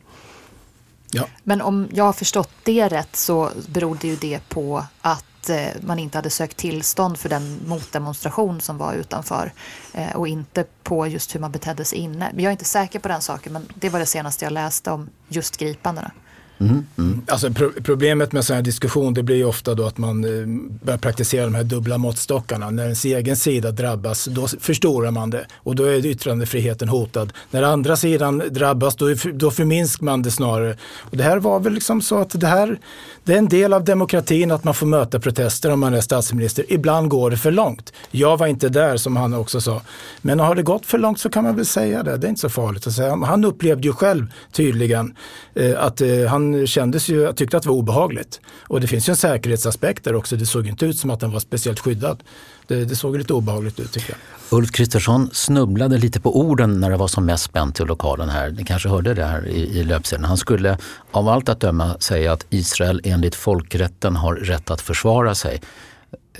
Ja. 1.10 1.24
Men 1.42 1.60
om 1.62 1.88
jag 1.92 2.04
har 2.04 2.12
förstått 2.12 2.50
det 2.62 2.88
rätt 2.88 3.16
så 3.16 3.50
berodde 3.68 4.06
ju 4.06 4.16
det 4.16 4.40
på 4.48 4.84
att 5.00 5.24
Eh, 5.50 5.68
man 5.80 5.98
inte 5.98 6.18
hade 6.18 6.30
sökt 6.30 6.56
tillstånd 6.56 7.18
för 7.18 7.28
den 7.28 7.60
motdemonstration 7.66 8.60
som 8.60 8.78
var 8.78 8.94
utanför 8.94 9.52
eh, 9.92 10.16
och 10.16 10.28
inte 10.28 10.64
på 10.82 11.06
just 11.06 11.34
hur 11.34 11.40
man 11.40 11.52
betedde 11.52 11.84
sig 11.84 11.98
inne. 11.98 12.32
Jag 12.36 12.44
är 12.44 12.50
inte 12.50 12.64
säker 12.64 12.98
på 12.98 13.08
den 13.08 13.20
saken 13.20 13.52
men 13.52 13.68
det 13.74 13.88
var 13.88 14.00
det 14.00 14.06
senaste 14.06 14.44
jag 14.44 14.52
läste 14.52 14.90
om 14.90 15.10
just 15.28 15.56
gripandena. 15.56 16.10
Mm, 16.58 16.86
mm. 16.98 17.22
Alltså, 17.28 17.50
pro 17.50 17.70
problemet 17.82 18.32
med 18.32 18.44
sådana 18.44 18.56
här 18.56 18.64
diskussion 18.64 19.14
det 19.14 19.22
blir 19.22 19.36
ju 19.36 19.44
ofta 19.44 19.74
då 19.74 19.86
att 19.86 19.98
man 19.98 20.24
eh, 20.24 20.46
börjar 20.84 20.98
praktisera 20.98 21.44
de 21.44 21.54
här 21.54 21.64
dubbla 21.64 21.98
måttstockarna. 21.98 22.70
När 22.70 22.82
ens 22.82 23.04
egen 23.04 23.36
sida 23.36 23.70
drabbas 23.70 24.24
då 24.24 24.48
förstorar 24.48 25.10
man 25.10 25.30
det 25.30 25.46
och 25.54 25.74
då 25.74 25.84
är 25.84 26.06
yttrandefriheten 26.06 26.88
hotad. 26.88 27.32
När 27.50 27.62
andra 27.62 27.96
sidan 27.96 28.42
drabbas 28.50 28.96
då, 28.96 29.14
då 29.32 29.50
förminskar 29.50 30.04
man 30.04 30.22
det 30.22 30.30
snarare. 30.30 30.76
Och 30.98 31.16
det 31.16 31.22
här 31.22 31.38
var 31.38 31.60
väl 31.60 31.72
liksom 31.72 32.02
så 32.02 32.18
att 32.18 32.40
det 32.40 32.46
här 32.46 32.78
det 33.24 33.34
är 33.34 33.38
en 33.38 33.48
del 33.48 33.72
av 33.72 33.84
demokratin 33.84 34.50
att 34.50 34.64
man 34.64 34.74
får 34.74 34.86
möta 34.86 35.20
protester 35.20 35.72
om 35.72 35.80
man 35.80 35.94
är 35.94 36.00
statsminister. 36.00 36.64
Ibland 36.68 37.08
går 37.08 37.30
det 37.30 37.36
för 37.36 37.50
långt. 37.50 37.92
Jag 38.10 38.36
var 38.36 38.46
inte 38.46 38.68
där 38.68 38.96
som 38.96 39.16
han 39.16 39.34
också 39.34 39.60
sa. 39.60 39.82
Men 40.22 40.40
har 40.40 40.54
det 40.54 40.62
gått 40.62 40.86
för 40.86 40.98
långt 40.98 41.20
så 41.20 41.30
kan 41.30 41.44
man 41.44 41.56
väl 41.56 41.66
säga 41.66 42.02
det. 42.02 42.16
Det 42.16 42.26
är 42.26 42.28
inte 42.28 42.40
så 42.40 42.48
farligt 42.48 42.86
att 42.86 42.92
säga. 42.92 43.16
Han 43.16 43.44
upplevde 43.44 43.88
ju 43.88 43.92
själv 43.92 44.26
tydligen 44.52 45.14
eh, 45.54 45.84
att 45.84 46.00
eh, 46.00 46.24
han 46.54 46.66
kändes 46.66 47.08
ju, 47.08 47.32
tyckte 47.32 47.56
att 47.56 47.62
det 47.62 47.68
var 47.68 47.76
obehagligt. 47.76 48.40
Och 48.60 48.80
det 48.80 48.86
finns 48.86 49.08
ju 49.08 49.10
en 49.10 49.16
säkerhetsaspekt 49.16 50.04
där 50.04 50.14
också. 50.14 50.36
Det 50.36 50.46
såg 50.46 50.66
inte 50.66 50.86
ut 50.86 50.98
som 50.98 51.10
att 51.10 51.22
han 51.22 51.32
var 51.32 51.40
speciellt 51.40 51.78
skyddad. 51.80 52.22
Det, 52.66 52.84
det 52.84 52.96
såg 52.96 53.16
lite 53.16 53.32
obehagligt 53.32 53.80
ut 53.80 53.92
tycker 53.92 54.10
jag. 54.10 54.18
Ulf 54.58 54.72
Kristersson 54.72 55.30
snubblade 55.32 55.98
lite 55.98 56.20
på 56.20 56.40
orden 56.40 56.80
när 56.80 56.90
det 56.90 56.96
var 56.96 57.08
som 57.08 57.26
mest 57.26 57.44
spänt 57.44 57.80
i 57.80 57.84
lokalen 57.84 58.28
här. 58.28 58.50
Ni 58.50 58.64
kanske 58.64 58.88
hörde 58.88 59.14
det 59.14 59.24
här 59.24 59.46
i, 59.46 59.78
i 59.78 59.84
löpsedeln. 59.84 60.24
Han 60.24 60.36
skulle 60.36 60.78
av 61.10 61.28
allt 61.28 61.48
att 61.48 61.60
döma 61.60 61.96
säga 62.00 62.32
att 62.32 62.46
Israel 62.50 63.00
enligt 63.04 63.34
folkrätten 63.34 64.16
har 64.16 64.34
rätt 64.34 64.70
att 64.70 64.80
försvara 64.80 65.34
sig. 65.34 65.60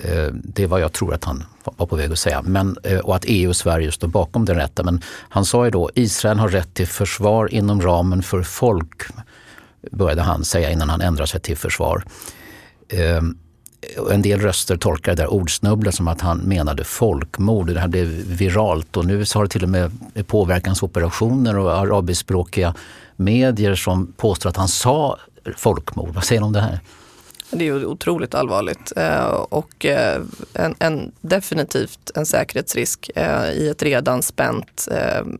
Eh, 0.02 0.28
det 0.32 0.62
är 0.62 0.66
vad 0.66 0.80
jag 0.80 0.92
tror 0.92 1.14
att 1.14 1.25
han 1.25 1.44
var 1.64 1.86
på 1.86 1.96
väg 1.96 2.12
att 2.12 2.18
säga. 2.18 2.42
Men, 2.42 2.76
eh, 2.82 2.98
och 2.98 3.16
att 3.16 3.25
EU 3.26 3.48
och 3.48 3.56
Sverige 3.56 3.92
står 3.92 4.08
bakom 4.08 4.44
den 4.44 4.56
rätten. 4.56 4.84
Men 4.84 5.00
han 5.28 5.44
sa 5.44 5.64
ju 5.64 5.70
då 5.70 5.90
Israel 5.94 6.38
har 6.38 6.48
rätt 6.48 6.75
till 6.75 6.86
försvar 6.86 7.54
inom 7.54 7.82
ramen 7.82 8.22
för 8.22 8.42
folk 8.42 9.02
började 9.93 10.23
han 10.23 10.45
säga 10.45 10.71
innan 10.71 10.90
han 10.90 11.00
ändrade 11.00 11.28
sig 11.28 11.40
till 11.40 11.57
försvar. 11.57 12.05
Ehm, 12.88 13.38
en 14.11 14.23
del 14.23 14.40
röster 14.40 14.76
tolkar 14.76 15.12
det 15.16 15.23
där 15.23 15.33
ordsnubblet 15.33 15.95
som 15.95 16.09
att 16.09 16.21
han 16.21 16.38
menade 16.38 16.85
folkmord. 16.85 17.75
Det 17.75 17.81
här 17.81 17.88
blev 17.88 18.07
viralt 18.26 18.97
och 18.97 19.07
nu 19.07 19.25
har 19.35 19.43
det 19.43 19.49
till 19.49 19.62
och 19.62 19.69
med 19.69 19.90
påverkansoperationer 20.26 21.59
och 21.59 21.73
arabiskspråkiga 21.73 22.75
medier 23.16 23.75
som 23.75 24.12
påstår 24.16 24.50
att 24.50 24.57
han 24.57 24.69
sa 24.69 25.19
folkmord. 25.57 26.09
Vad 26.14 26.25
säger 26.25 26.40
du 26.40 26.47
om 26.47 26.52
det 26.52 26.61
här? 26.61 26.81
Det 27.50 27.65
är 27.65 27.67
ju 27.67 27.87
otroligt 27.87 28.35
allvarligt 28.35 28.93
eh, 28.97 29.26
och 29.29 29.87
eh, 29.87 30.23
en, 30.55 30.75
en, 30.79 31.12
definitivt 31.21 32.11
en 32.15 32.26
säkerhetsrisk 32.26 33.11
eh, 33.15 33.50
i 33.50 33.69
ett 33.69 33.83
redan 33.83 34.23
spänt 34.23 34.88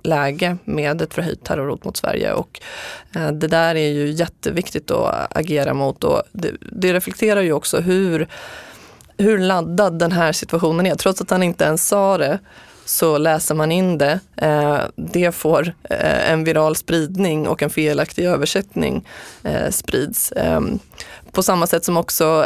läge 0.03 0.57
med 0.65 1.03
ett 1.03 1.15
förhöjt 1.15 1.45
terrorhot 1.45 1.85
mot 1.85 1.97
Sverige. 1.97 2.33
Och 2.33 2.61
det 3.13 3.49
där 3.49 3.75
är 3.75 3.89
ju 3.89 4.11
jätteviktigt 4.11 4.91
att 4.91 5.37
agera 5.37 5.75
mot 5.75 6.05
och 6.05 6.23
det, 6.33 6.53
det 6.73 6.93
reflekterar 6.93 7.41
ju 7.41 7.53
också 7.53 7.81
hur, 7.81 8.29
hur 9.19 9.39
laddad 9.39 9.99
den 9.99 10.13
här 10.13 10.33
situationen 10.33 10.87
är. 10.87 10.95
Trots 10.95 11.21
att 11.21 11.31
han 11.31 11.43
inte 11.43 11.65
ens 11.65 11.89
sa 11.89 12.19
det 12.19 12.39
så 12.87 13.19
läser 13.19 13.55
man 13.55 13.73
in 13.73 13.99
det. 13.99 14.21
Eh, 14.37 14.79
det 14.97 15.33
får 15.33 15.75
eh, 15.91 16.31
en 16.31 16.45
viral 16.45 16.77
spridning 16.77 17.49
och 17.49 17.63
en 17.63 17.71
felaktig 17.71 18.25
översättning 18.25 19.09
eh, 19.43 19.71
sprids. 19.71 20.33
Ehm, 20.37 20.79
på 21.33 21.43
samma 21.43 21.67
sätt 21.67 21.85
som 21.85 21.97
också 21.97 22.45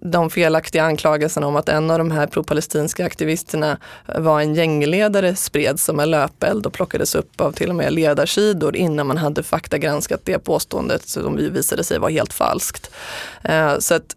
de 0.00 0.30
felaktiga 0.30 0.82
anklagelserna 0.82 1.46
om 1.46 1.56
att 1.56 1.68
en 1.68 1.90
av 1.90 1.98
de 1.98 2.10
här 2.10 2.26
pro-palestinska 2.26 3.06
aktivisterna 3.06 3.78
var 4.06 4.40
en 4.40 4.54
gängledare 4.54 5.36
spreds 5.36 5.84
som 5.84 6.00
en 6.00 6.10
löpeld 6.10 6.66
och 6.66 6.72
plockades 6.72 7.14
upp 7.14 7.40
av 7.40 7.52
till 7.52 7.70
och 7.70 7.76
med 7.76 7.92
ledarsidor 7.92 8.76
innan 8.76 9.06
man 9.06 9.16
hade 9.16 9.42
faktagranskat 9.42 10.20
det 10.24 10.38
påståendet 10.38 11.08
som 11.08 11.36
visade 11.36 11.84
sig 11.84 11.98
vara 11.98 12.10
helt 12.10 12.32
falskt. 12.32 12.90
Så 13.78 13.94
att 13.94 14.16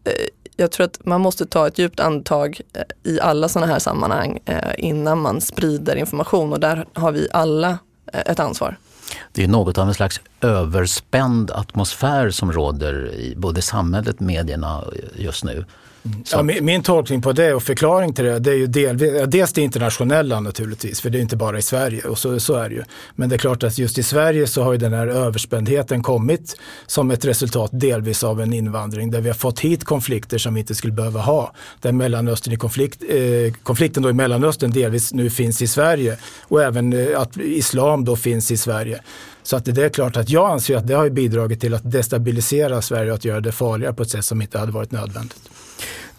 jag 0.62 0.72
tror 0.72 0.86
att 0.86 1.06
man 1.06 1.22
måste 1.22 1.46
ta 1.46 1.68
ett 1.68 1.80
djupt 1.80 2.00
andetag 2.00 2.62
eh, 2.74 3.12
i 3.12 3.20
alla 3.20 3.50
sådana 3.50 3.72
här 3.72 3.80
sammanhang 3.80 4.40
eh, 4.46 4.58
innan 4.78 5.20
man 5.20 5.42
sprider 5.42 5.96
information 5.96 6.54
och 6.54 6.60
där 6.60 6.86
har 6.94 7.12
vi 7.12 7.28
alla 7.32 7.70
eh, 8.14 8.22
ett 8.26 8.40
ansvar. 8.40 8.78
Det 9.32 9.44
är 9.44 9.48
något 9.48 9.78
av 9.78 9.88
en 9.88 9.94
slags 9.94 10.22
överspänd 10.42 11.52
atmosfär 11.52 12.30
som 12.30 12.52
råder 12.52 13.14
i 13.14 13.36
både 13.38 13.62
samhället 13.62 14.16
och 14.16 14.22
medierna 14.22 14.84
just 15.16 15.44
nu. 15.44 15.66
Mm. 16.06 16.24
Ja, 16.32 16.44
min, 16.44 16.66
min, 16.66 16.84
tolkning 16.84 17.22
på 17.22 17.32
det 17.32 17.54
och 17.54 17.64
förklaring 17.64 18.14
till 18.14 18.26
det, 18.26 18.40
det 18.40 18.52
är 18.52 18.56
ju 18.56 18.68
delvis, 18.68 19.12
dels 19.28 19.54
det 19.54 19.62
internationella 19.62 20.40
naturligtvis, 20.40 21.02
för 21.02 21.10
det 21.10 21.18
är 21.18 21.22
inte 21.22 21.36
bara 21.36 21.58
i 21.58 21.62
Sverige 21.62 22.04
och 22.04 22.18
så, 22.18 22.40
så 22.40 22.54
är 22.54 22.70
det 22.70 22.76
ju. 22.76 22.84
Men 23.16 23.30
det 23.30 23.36
är 23.36 23.38
klart 23.38 23.64
att 23.64 23.78
just 23.78 23.98
i 23.98 24.04
Sverige 24.04 24.48
så 24.48 24.64
har 24.64 24.72
ju 24.72 24.78
den 24.78 24.94
här 24.94 25.08
överspändheten 25.08 26.04
kommit 26.04 26.58
som 26.86 27.12
ett 27.12 27.26
resultat 27.26 27.70
delvis 27.74 28.24
av 28.24 28.42
en 28.42 28.54
invandring 28.54 29.12
där 29.12 29.22
vi 29.22 29.30
har 29.30 29.36
fått 29.36 29.60
hit 29.60 29.84
konflikter 29.84 30.38
som 30.38 30.54
vi 30.54 30.60
inte 30.60 30.76
skulle 30.76 30.94
behöva 30.94 31.20
ha. 31.20 31.54
Där 31.82 31.92
Mellanöstern 31.92 32.54
i 32.54 32.58
konflikt, 32.58 33.04
eh, 33.10 33.54
konflikten 33.64 34.04
då 34.04 34.10
i 34.10 34.14
Mellanöstern 34.14 34.72
delvis 34.72 35.14
nu 35.14 35.30
finns 35.30 35.62
i 35.62 35.68
Sverige 35.68 36.18
och 36.42 36.64
även 36.64 36.94
eh, 36.94 37.22
att 37.22 37.38
islam 37.38 38.06
då 38.06 38.16
finns 38.16 38.52
i 38.52 38.58
Sverige. 38.58 39.02
Så 39.44 39.56
att 39.56 39.66
det 39.66 39.84
är 39.84 39.90
klart 39.90 40.18
att 40.18 40.30
jag 40.30 40.52
anser 40.52 40.78
att 40.78 40.88
det 40.88 40.94
har 40.94 41.10
bidragit 41.10 41.62
till 41.62 41.74
att 41.74 41.92
destabilisera 41.92 42.82
Sverige 42.82 43.12
och 43.12 43.16
att 43.16 43.26
göra 43.26 43.40
det 43.40 43.52
farligare 43.52 43.94
på 43.94 44.04
ett 44.04 44.10
sätt 44.10 44.26
som 44.26 44.42
inte 44.42 44.60
hade 44.60 44.72
varit 44.72 44.92
nödvändigt. 44.92 45.50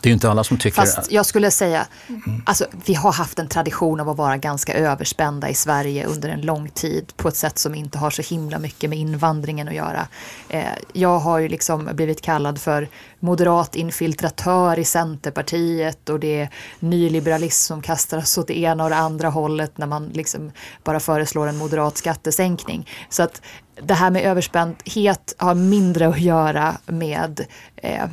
Det 0.03 0.09
är 0.09 0.11
ju 0.11 0.15
inte 0.15 0.31
alla 0.31 0.45
som 0.45 0.59
tycker... 0.59 0.77
Fast 0.77 1.13
jag 1.13 1.27
skulle 1.27 1.51
säga, 1.51 1.87
mm. 2.09 2.43
alltså, 2.47 2.67
vi 2.85 2.95
har 2.95 3.13
haft 3.13 3.39
en 3.39 3.49
tradition 3.49 4.01
av 4.01 4.09
att 4.09 4.17
vara 4.17 4.37
ganska 4.37 4.75
överspända 4.75 5.49
i 5.49 5.55
Sverige 5.55 6.07
under 6.07 6.29
en 6.29 6.41
lång 6.41 6.69
tid 6.69 7.13
på 7.17 7.29
ett 7.29 7.37
sätt 7.37 7.59
som 7.59 7.75
inte 7.75 7.99
har 7.99 8.11
så 8.11 8.23
himla 8.23 8.59
mycket 8.59 8.91
med 8.91 8.99
invandringen 8.99 9.69
att 9.69 9.75
göra. 9.75 10.07
Eh, 10.49 10.65
jag 10.93 11.19
har 11.19 11.39
ju 11.39 11.49
liksom 11.49 11.89
blivit 11.93 12.23
kallad 12.23 12.61
för 12.61 12.89
moderat 13.21 13.77
infiltratör 13.77 14.79
i 14.79 14.85
Centerpartiet 14.85 16.09
och 16.09 16.21
det 16.21 16.41
är 16.41 16.49
nyliberalism 16.81 17.67
som 17.67 17.83
kastar 17.83 18.19
oss 18.19 18.39
åt 18.39 18.47
det 18.47 18.59
ena 18.59 18.85
och 18.85 18.91
det 18.91 18.97
andra 18.97 19.29
hållet 19.29 19.79
när 19.79 19.87
man 19.87 20.09
liksom 20.09 20.53
bara 20.85 21.01
föreslår 21.01 21.47
en 21.47 21.57
moderat 21.57 21.99
skattesänkning. 21.99 22.89
Så 23.09 23.23
att 23.23 23.43
det 23.83 23.95
här 23.95 24.11
med 24.11 24.23
överspändhet 24.23 25.35
har 25.39 25.55
mindre 25.55 26.09
att 26.09 26.21
göra 26.21 26.77
med 26.87 27.47
eh, 27.77 28.07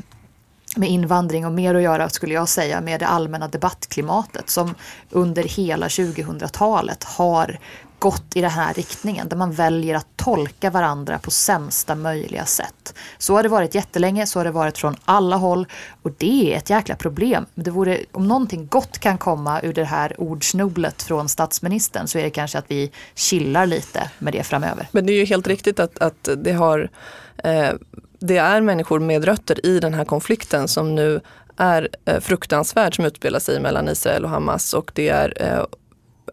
med 0.76 0.90
invandring 0.90 1.46
och 1.46 1.52
mer 1.52 1.76
att 1.76 1.82
göra, 1.82 2.10
skulle 2.10 2.34
jag 2.34 2.50
säga, 2.50 2.82
med 2.82 3.00
det 3.00 3.08
allmänna 3.08 3.48
debattklimatet 3.48 4.50
som 4.50 4.76
under 5.10 5.44
hela 5.44 5.88
2000-talet 5.88 7.04
har 7.04 7.60
gått 8.00 8.36
i 8.36 8.42
den 8.42 8.52
här 8.52 8.74
riktningen 8.74 9.30
där 9.30 9.38
man 9.38 9.52
väljer 9.52 9.96
att 9.96 10.08
tolka 10.16 10.70
varandra 10.70 11.20
på 11.20 11.32
sämsta 11.32 11.96
möjliga 11.96 12.46
sätt. 12.46 12.94
Så 13.18 13.36
har 13.36 13.44
det 13.44 13.50
varit 13.50 13.76
jättelänge, 13.76 14.26
så 14.26 14.40
har 14.40 14.44
det 14.44 14.52
varit 14.52 14.78
från 14.78 14.96
alla 15.06 15.36
håll 15.36 15.68
och 16.02 16.12
det 16.18 16.54
är 16.54 16.58
ett 16.58 16.70
jäkla 16.70 16.96
problem. 16.96 17.46
Det 17.56 17.72
vore, 17.72 18.00
om 18.12 18.28
någonting 18.28 18.68
gott 18.68 19.00
kan 19.00 19.18
komma 19.18 19.62
ur 19.62 19.74
det 19.74 19.84
här 19.84 20.16
ordsnubblet 20.18 21.04
från 21.04 21.30
statsministern 21.30 22.08
så 22.08 22.18
är 22.18 22.24
det 22.24 22.30
kanske 22.30 22.58
att 22.58 22.66
vi 22.68 22.92
chillar 23.16 23.66
lite 23.66 24.12
med 24.20 24.34
det 24.34 24.44
framöver. 24.44 24.88
Men 24.92 25.06
det 25.06 25.14
är 25.14 25.18
ju 25.18 25.26
helt 25.26 25.48
riktigt 25.48 25.80
att, 25.80 26.00
att 26.00 26.30
det 26.38 26.54
har 26.54 26.90
eh, 27.38 27.72
det 28.20 28.38
är 28.38 28.62
människor 28.62 29.00
med 29.00 29.26
rötter 29.26 29.66
i 29.66 29.80
den 29.80 29.94
här 29.94 30.06
konflikten 30.06 30.68
som 30.68 30.96
nu 30.96 31.22
är 31.58 31.90
eh, 32.06 32.20
fruktansvärd 32.20 32.96
som 32.96 33.06
utspelar 33.06 33.40
sig 33.40 33.60
mellan 33.60 33.90
Israel 33.90 34.24
och 34.24 34.30
Hamas 34.30 34.74
och 34.74 34.92
det 34.96 35.10
är 35.10 35.34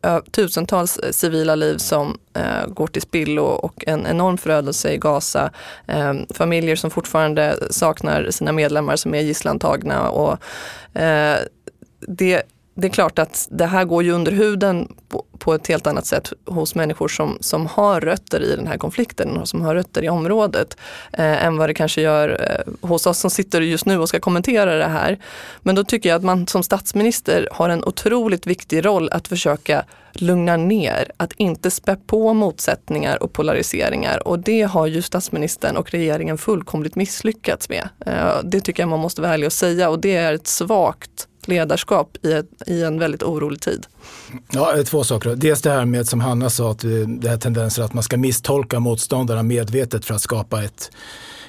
eh, 0.02 0.20
tusentals 0.30 0.98
eh, 0.98 1.10
civila 1.10 1.54
liv 1.54 1.76
som 1.76 2.18
eh, 2.34 2.66
går 2.66 2.86
till 2.86 3.02
spillo 3.02 3.44
och 3.44 3.84
en 3.86 4.06
enorm 4.06 4.38
förödelse 4.38 4.92
i 4.92 4.98
Gaza. 4.98 5.50
Eh, 5.86 6.14
familjer 6.34 6.76
som 6.76 6.90
fortfarande 6.90 7.58
saknar 7.70 8.30
sina 8.30 8.52
medlemmar 8.52 8.96
som 8.96 9.14
är 9.14 9.20
gisslantagna. 9.20 10.10
Och, 10.10 10.38
eh, 11.00 11.38
det, 12.00 12.42
det 12.78 12.86
är 12.86 12.90
klart 12.90 13.18
att 13.18 13.48
det 13.50 13.66
här 13.66 13.84
går 13.84 14.02
ju 14.02 14.12
under 14.12 14.32
huden 14.32 14.94
på, 15.08 15.24
på, 15.38 15.54
ett 15.54 15.66
helt 15.66 15.86
annat 15.86 16.06
sätt 16.06 16.32
hos 16.44 16.74
människor 16.74 17.08
som, 17.08 17.38
som 17.40 17.66
har 17.66 18.00
rötter 18.00 18.40
i 18.42 18.56
den 18.56 18.66
här 18.66 18.78
konflikten 18.78 19.36
och 19.36 19.48
som 19.48 19.62
har 19.62 19.74
rötter 19.74 20.04
i 20.04 20.08
området 20.08 20.76
eh, 21.12 21.44
än 21.44 21.56
vad 21.56 21.68
det 21.68 21.74
kanske 21.74 22.00
gör 22.00 22.28
eh, 22.50 22.88
hos 22.88 23.06
oss 23.06 23.18
som 23.18 23.30
sitter 23.30 23.60
just 23.60 23.86
nu 23.86 23.98
och 23.98 24.08
ska 24.08 24.20
kommentera 24.20 24.74
det 24.74 24.86
här. 24.86 25.18
Men 25.62 25.74
då 25.74 25.84
tycker 25.84 26.08
jag 26.08 26.16
att 26.16 26.24
man 26.24 26.46
som 26.46 26.62
statsminister 26.62 27.48
har 27.52 27.68
en 27.68 27.84
otroligt 27.84 28.46
viktig 28.46 28.84
roll 28.84 29.08
att 29.12 29.28
försöka 29.28 29.84
lugna 30.12 30.56
ner, 30.56 31.12
att 31.16 31.32
inte 31.32 31.70
spä 31.70 31.96
på 32.06 32.34
motsättningar 32.34 33.22
och 33.22 33.32
polariseringar. 33.32 34.28
Och 34.28 34.38
det 34.38 34.62
har 34.62 34.86
ju 34.86 35.02
statsministern 35.02 35.76
och 35.76 35.90
regeringen 35.90 36.38
fullkomligt 36.38 36.94
misslyckats 36.94 37.68
med. 37.68 37.88
Eh, 38.06 38.40
det 38.44 38.60
tycker 38.60 38.82
jag 38.82 38.88
man 38.88 39.00
måste 39.00 39.20
vara 39.20 39.34
ärlig 39.34 39.46
och 39.46 39.52
säga 39.52 39.90
och 39.90 39.98
det 39.98 40.16
är 40.16 40.32
ett 40.32 40.46
svagt 40.46 41.28
ledarskap 41.48 42.16
i, 42.22 42.32
ett, 42.32 42.46
i 42.66 42.82
en 42.82 42.98
väldigt 42.98 43.22
orolig 43.22 43.60
tid. 43.60 43.86
Ja, 44.52 44.82
två 44.86 45.04
saker. 45.04 45.36
Dels 45.36 45.62
det 45.62 45.70
här 45.70 45.84
med 45.84 46.06
som 46.06 46.20
Hanna 46.20 46.50
sa, 46.50 46.70
att 46.70 46.84
det 47.20 47.28
här 47.28 47.36
tendenser 47.36 47.82
att 47.82 47.94
man 47.94 48.02
ska 48.02 48.16
misstolka 48.16 48.80
motståndarna 48.80 49.42
medvetet 49.42 50.04
för 50.04 50.14
att 50.14 50.22
skapa 50.22 50.64
ett 50.64 50.90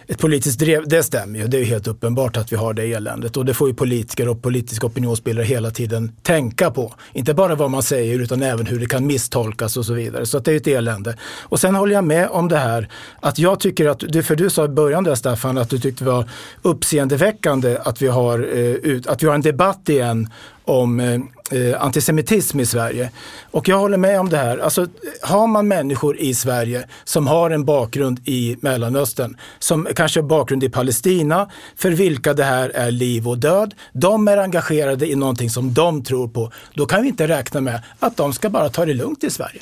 ett 0.08 0.18
politiskt 0.18 0.60
drev, 0.60 0.88
det 0.88 1.04
stämmer 1.04 1.40
ju. 1.40 1.48
Det 1.48 1.60
är 1.60 1.64
helt 1.64 1.88
uppenbart 1.88 2.38
att 2.38 2.52
vi 2.52 2.56
har 2.56 2.74
det 2.74 2.94
eländet 2.94 3.38
och 3.38 3.46
det 3.46 3.54
får 3.54 3.68
ju 3.68 3.74
politiker 3.74 4.28
och 4.28 4.42
politiska 4.42 4.88
opinionsbildare 4.88 5.46
hela 5.46 5.72
tiden 5.72 6.12
tänka 6.24 6.72
på. 6.72 6.94
Inte 7.14 7.34
bara 7.34 7.56
vad 7.56 7.72
man 7.72 7.84
säger 7.84 8.20
utan 8.20 8.44
även 8.44 8.66
hur 8.66 8.80
det 8.80 8.86
kan 8.86 9.08
misstolkas 9.08 9.78
och 9.78 9.86
så 9.86 9.94
vidare. 9.94 10.26
Så 10.26 10.38
att 10.38 10.46
det 10.46 10.52
är 10.52 10.58
ett 10.58 10.68
elände. 10.68 11.18
Och 11.44 11.60
sen 11.60 11.76
håller 11.76 11.94
jag 11.94 12.04
med 12.04 12.30
om 12.30 12.48
det 12.48 12.58
här 12.58 12.90
att 13.20 13.40
jag 13.40 13.60
tycker 13.60 13.86
att, 13.86 14.26
för 14.26 14.36
du 14.36 14.50
sa 14.50 14.66
i 14.66 14.68
början 14.68 15.04
där 15.04 15.16
Staffan 15.16 15.58
att 15.58 15.70
du 15.70 15.80
tyckte 15.80 16.04
det 16.04 16.12
var 16.12 16.30
uppseendeväckande 16.62 17.78
att 17.78 18.02
vi 18.02 18.08
har, 18.08 18.58
eh, 18.58 19.02
att 19.08 19.24
vi 19.24 19.28
har 19.28 19.36
en 19.36 19.42
debatt 19.42 19.90
igen 19.90 20.30
om 20.66 21.00
eh, 21.00 21.20
eh, 21.51 21.82
antisemitism 21.82 22.60
i 22.60 22.66
Sverige. 22.66 23.12
Och 23.51 23.68
jag 23.68 23.77
håller 23.77 23.98
med 23.98 24.20
om 24.20 24.30
det 24.30 24.38
här. 24.38 24.58
Alltså, 24.58 24.88
har 25.22 25.48
man 25.48 25.68
människor 25.68 26.18
i 26.18 26.34
Sverige 26.34 26.88
som 27.04 27.27
har 27.27 27.50
en 27.50 27.66
bakgrund 27.66 28.20
i 28.25 28.58
Mellanöstern, 28.62 29.38
som 29.60 29.88
kanske 29.96 30.20
har 30.20 30.27
bakgrund 30.27 30.63
i 30.63 30.70
Palestina, 30.70 31.50
för 31.75 31.92
vilka 31.92 32.34
det 32.34 32.44
här 32.44 32.70
är 32.70 32.92
liv 32.92 33.27
och 33.27 33.38
död. 33.38 33.75
De 33.94 34.27
är 34.27 34.38
engagerade 34.38 35.08
i 35.08 35.16
någonting 35.16 35.50
som 35.50 35.74
de 35.74 36.04
tror 36.04 36.27
på. 36.27 36.51
Då 36.74 36.86
kan 36.86 37.01
vi 37.01 37.08
inte 37.08 37.27
räkna 37.27 37.62
med 37.62 37.82
att 38.00 38.18
de 38.18 38.34
ska 38.34 38.50
bara 38.50 38.70
ta 38.70 38.86
det 38.86 38.94
lugnt 38.94 39.24
i 39.24 39.30
Sverige 39.30 39.62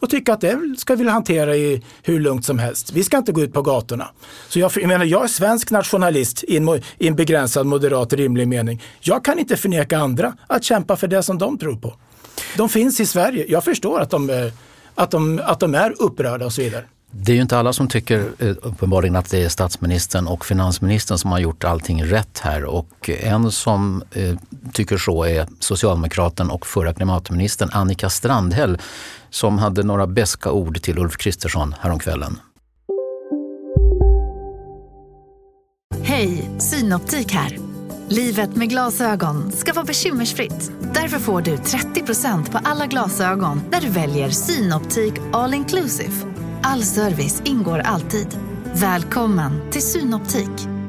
och 0.00 0.10
tycka 0.10 0.32
att 0.32 0.40
det 0.40 0.74
ska 0.78 0.94
vi 0.94 1.08
hantera 1.08 1.56
i 1.56 1.82
hur 2.02 2.20
lugnt 2.20 2.44
som 2.44 2.58
helst. 2.58 2.92
Vi 2.92 3.04
ska 3.04 3.16
inte 3.16 3.32
gå 3.32 3.40
ut 3.40 3.52
på 3.52 3.62
gatorna. 3.62 4.08
Så 4.48 4.58
jag, 4.58 4.72
jag 4.74 4.88
menar, 4.88 5.04
jag 5.04 5.24
är 5.24 5.28
svensk 5.28 5.70
nationalist 5.70 6.44
i 6.48 6.56
en, 6.56 6.68
i 6.98 7.08
en 7.08 7.16
begränsad 7.16 7.66
moderat 7.66 8.12
rimlig 8.12 8.48
mening. 8.48 8.82
Jag 9.00 9.24
kan 9.24 9.38
inte 9.38 9.56
förneka 9.56 9.98
andra 9.98 10.36
att 10.46 10.64
kämpa 10.64 10.96
för 10.96 11.08
det 11.08 11.22
som 11.22 11.38
de 11.38 11.58
tror 11.58 11.76
på. 11.76 11.94
De 12.56 12.68
finns 12.68 13.00
i 13.00 13.06
Sverige. 13.06 13.44
Jag 13.48 13.64
förstår 13.64 14.00
att 14.00 14.10
de, 14.10 14.30
eh, 14.30 14.52
att 14.94 15.10
de, 15.10 15.40
att 15.44 15.60
de 15.60 15.74
är 15.74 16.02
upprörda 16.02 16.46
och 16.46 16.52
så 16.52 16.62
vidare. 16.62 16.84
Det 17.10 17.32
är 17.32 17.36
ju 17.36 17.42
inte 17.42 17.58
alla 17.58 17.72
som 17.72 17.88
tycker 17.88 18.24
eh, 18.38 18.48
uppenbarligen 18.62 19.16
att 19.16 19.30
det 19.30 19.42
är 19.42 19.48
statsministern 19.48 20.26
och 20.26 20.44
finansministern 20.44 21.18
som 21.18 21.30
har 21.30 21.38
gjort 21.38 21.64
allting 21.64 22.04
rätt 22.04 22.38
här. 22.38 22.64
Och 22.64 23.10
en 23.22 23.50
som 23.50 24.02
eh, 24.12 24.36
tycker 24.72 24.96
så 24.96 25.24
är 25.24 25.46
socialdemokraten 25.58 26.50
och 26.50 26.66
förra 26.66 26.94
klimatministern 26.94 27.70
Annika 27.72 28.10
Strandhäll 28.10 28.78
som 29.36 29.58
hade 29.58 29.82
några 29.82 30.06
beska 30.06 30.50
ord 30.50 30.82
till 30.82 30.98
Ulf 30.98 31.16
Kristersson 31.16 31.74
häromkvällen. 31.80 32.38
Hej, 36.02 36.50
Synoptik 36.58 37.32
här. 37.32 37.58
Livet 38.08 38.56
med 38.56 38.70
glasögon 38.70 39.52
ska 39.52 39.72
vara 39.72 39.84
bekymmersfritt. 39.84 40.72
Därför 40.94 41.18
får 41.18 41.42
du 41.42 41.56
30% 41.56 42.52
på 42.52 42.58
alla 42.64 42.86
glasögon 42.86 43.60
när 43.70 43.80
du 43.80 43.88
väljer 43.88 44.30
Synoptik 44.30 45.14
All 45.32 45.54
Inclusive. 45.54 46.12
All 46.62 46.82
service 46.82 47.42
ingår 47.44 47.78
alltid. 47.78 48.38
Välkommen 48.74 49.70
till 49.70 49.82
Synoptik. 49.82 50.75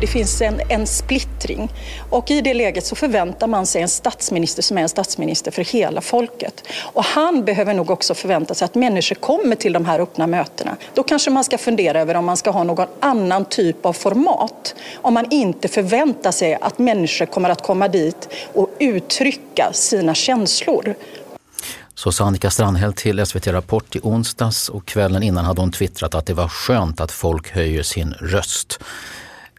Det 0.00 0.06
finns 0.06 0.42
en, 0.42 0.60
en 0.68 0.86
splittring 0.86 1.72
och 2.10 2.30
i 2.30 2.40
det 2.40 2.54
läget 2.54 2.86
så 2.86 2.96
förväntar 2.96 3.46
man 3.46 3.66
sig 3.66 3.82
en 3.82 3.88
statsminister 3.88 4.62
som 4.62 4.78
är 4.78 4.82
en 4.82 4.88
statsminister 4.88 5.50
för 5.50 5.64
hela 5.64 6.00
folket. 6.00 6.62
Och 6.82 7.04
han 7.04 7.44
behöver 7.44 7.74
nog 7.74 7.90
också 7.90 8.14
förvänta 8.14 8.54
sig 8.54 8.64
att 8.64 8.74
människor 8.74 9.14
kommer 9.14 9.56
till 9.56 9.72
de 9.72 9.84
här 9.84 10.00
öppna 10.00 10.26
mötena. 10.26 10.76
Då 10.94 11.02
kanske 11.02 11.30
man 11.30 11.44
ska 11.44 11.58
fundera 11.58 12.00
över 12.00 12.14
om 12.14 12.24
man 12.24 12.36
ska 12.36 12.50
ha 12.50 12.64
någon 12.64 12.86
annan 13.00 13.44
typ 13.44 13.86
av 13.86 13.92
format. 13.92 14.74
Om 14.94 15.14
man 15.14 15.26
inte 15.30 15.68
förväntar 15.68 16.32
sig 16.32 16.54
att 16.60 16.78
människor 16.78 17.26
kommer 17.26 17.50
att 17.50 17.62
komma 17.62 17.88
dit 17.88 18.28
och 18.54 18.70
uttrycka 18.78 19.70
sina 19.72 20.14
känslor. 20.14 20.94
Så 21.94 22.12
sa 22.12 22.24
Annika 22.24 22.50
Strandhäll 22.50 22.92
till 22.92 23.26
SVT 23.26 23.46
Rapport 23.46 23.96
i 23.96 24.00
onsdags 24.02 24.68
och 24.68 24.86
kvällen 24.86 25.22
innan 25.22 25.44
hade 25.44 25.60
hon 25.60 25.72
twittrat 25.72 26.14
att 26.14 26.26
det 26.26 26.34
var 26.34 26.48
skönt 26.48 27.00
att 27.00 27.12
folk 27.12 27.50
höjer 27.50 27.82
sin 27.82 28.12
röst. 28.12 28.78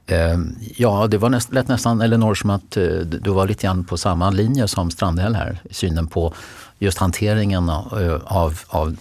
Ehm, 0.07 0.55
ja, 0.75 1.07
det 1.07 1.17
var 1.17 1.29
näst, 1.29 1.53
lät 1.53 1.67
nästan, 1.67 2.01
Elinor, 2.01 2.35
som 2.35 2.49
att 2.49 2.77
eh, 2.77 2.83
du 2.99 3.31
var 3.31 3.47
lite 3.47 3.67
grann 3.67 3.85
på 3.85 3.97
samma 3.97 4.29
linje 4.29 4.67
som 4.67 4.91
Strandhäll 4.91 5.35
här, 5.35 5.61
i 5.69 5.73
synen 5.73 6.07
på 6.07 6.33
just 6.79 6.97
hanteringen 6.97 7.69
av, 7.69 8.01
eh, 8.01 8.67
av, 8.67 8.97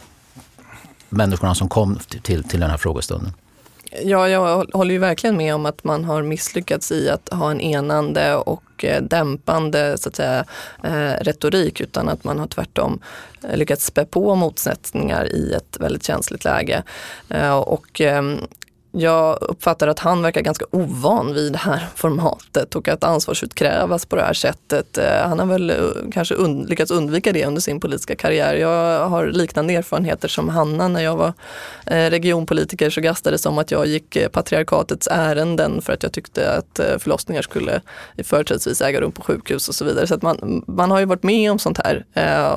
människorna 1.08 1.54
som 1.54 1.68
kom 1.68 1.98
till, 2.22 2.44
till 2.44 2.60
den 2.60 2.70
här 2.70 2.76
frågestunden. 2.76 3.32
Ja, 4.02 4.28
jag 4.28 4.66
håller 4.72 4.92
ju 4.92 4.98
verkligen 4.98 5.36
med 5.36 5.54
om 5.54 5.66
att 5.66 5.84
man 5.84 6.04
har 6.04 6.22
misslyckats 6.22 6.92
i 6.92 7.10
att 7.10 7.28
ha 7.28 7.50
en 7.50 7.60
enande 7.60 8.36
och 8.36 8.84
eh, 8.84 9.02
dämpande 9.02 9.98
så 9.98 10.08
att 10.08 10.16
säga, 10.16 10.44
retorik 11.20 11.80
utan 11.80 12.08
att 12.08 12.24
man 12.24 12.38
har 12.38 12.46
tvärtom 12.46 13.00
lyckats 13.54 13.86
spä 13.86 14.04
på 14.04 14.34
motsättningar 14.34 15.32
i 15.34 15.52
ett 15.52 15.76
väldigt 15.80 16.04
känsligt 16.04 16.44
läge. 16.44 16.82
Och 17.64 18.00
ehm, 18.00 18.38
jag 18.98 19.38
uppfattar 19.40 19.88
att 19.88 19.98
han 19.98 20.22
verkar 20.22 20.40
ganska 20.40 20.64
ovan 20.70 21.34
vid 21.34 21.52
det 21.52 21.58
här 21.58 21.86
formatet 21.94 22.74
och 22.74 22.88
att 22.88 23.04
ansvarsutkrävas 23.04 24.06
på 24.06 24.16
det 24.16 24.22
här 24.22 24.32
sättet. 24.32 24.98
Eh, 24.98 25.28
han 25.28 25.38
har 25.38 25.46
väl 25.46 25.70
eh, 25.70 25.76
kanske 26.12 26.34
und 26.34 26.68
lyckats 26.68 26.90
undvika 26.90 27.32
det 27.32 27.46
under 27.46 27.60
sin 27.60 27.80
politiska 27.80 28.16
karriär. 28.16 28.54
Jag 28.54 29.08
har 29.08 29.26
liknande 29.26 29.74
erfarenheter 29.74 30.28
som 30.28 30.48
Hanna. 30.48 30.88
När 30.88 31.00
jag 31.00 31.16
var 31.16 31.32
eh, 31.86 32.10
regionpolitiker 32.10 32.90
så 32.90 33.00
gastades 33.00 33.42
det 33.42 33.48
om 33.48 33.58
att 33.58 33.70
jag 33.70 33.86
gick 33.86 34.32
patriarkatets 34.32 35.08
ärenden 35.10 35.82
för 35.82 35.92
att 35.92 36.02
jag 36.02 36.12
tyckte 36.12 36.52
att 36.52 36.80
förlossningar 36.98 37.42
skulle 37.42 37.80
företrädesvis 38.24 38.80
äga 38.80 39.00
rum 39.00 39.12
på 39.12 39.22
sjukhus 39.22 39.68
och 39.68 39.74
så 39.74 39.84
vidare. 39.84 40.06
Så 40.06 40.14
att 40.14 40.22
man, 40.22 40.64
man 40.66 40.90
har 40.90 40.98
ju 40.98 41.04
varit 41.04 41.22
med 41.22 41.52
om 41.52 41.58
sånt 41.58 41.78
här 41.78 42.04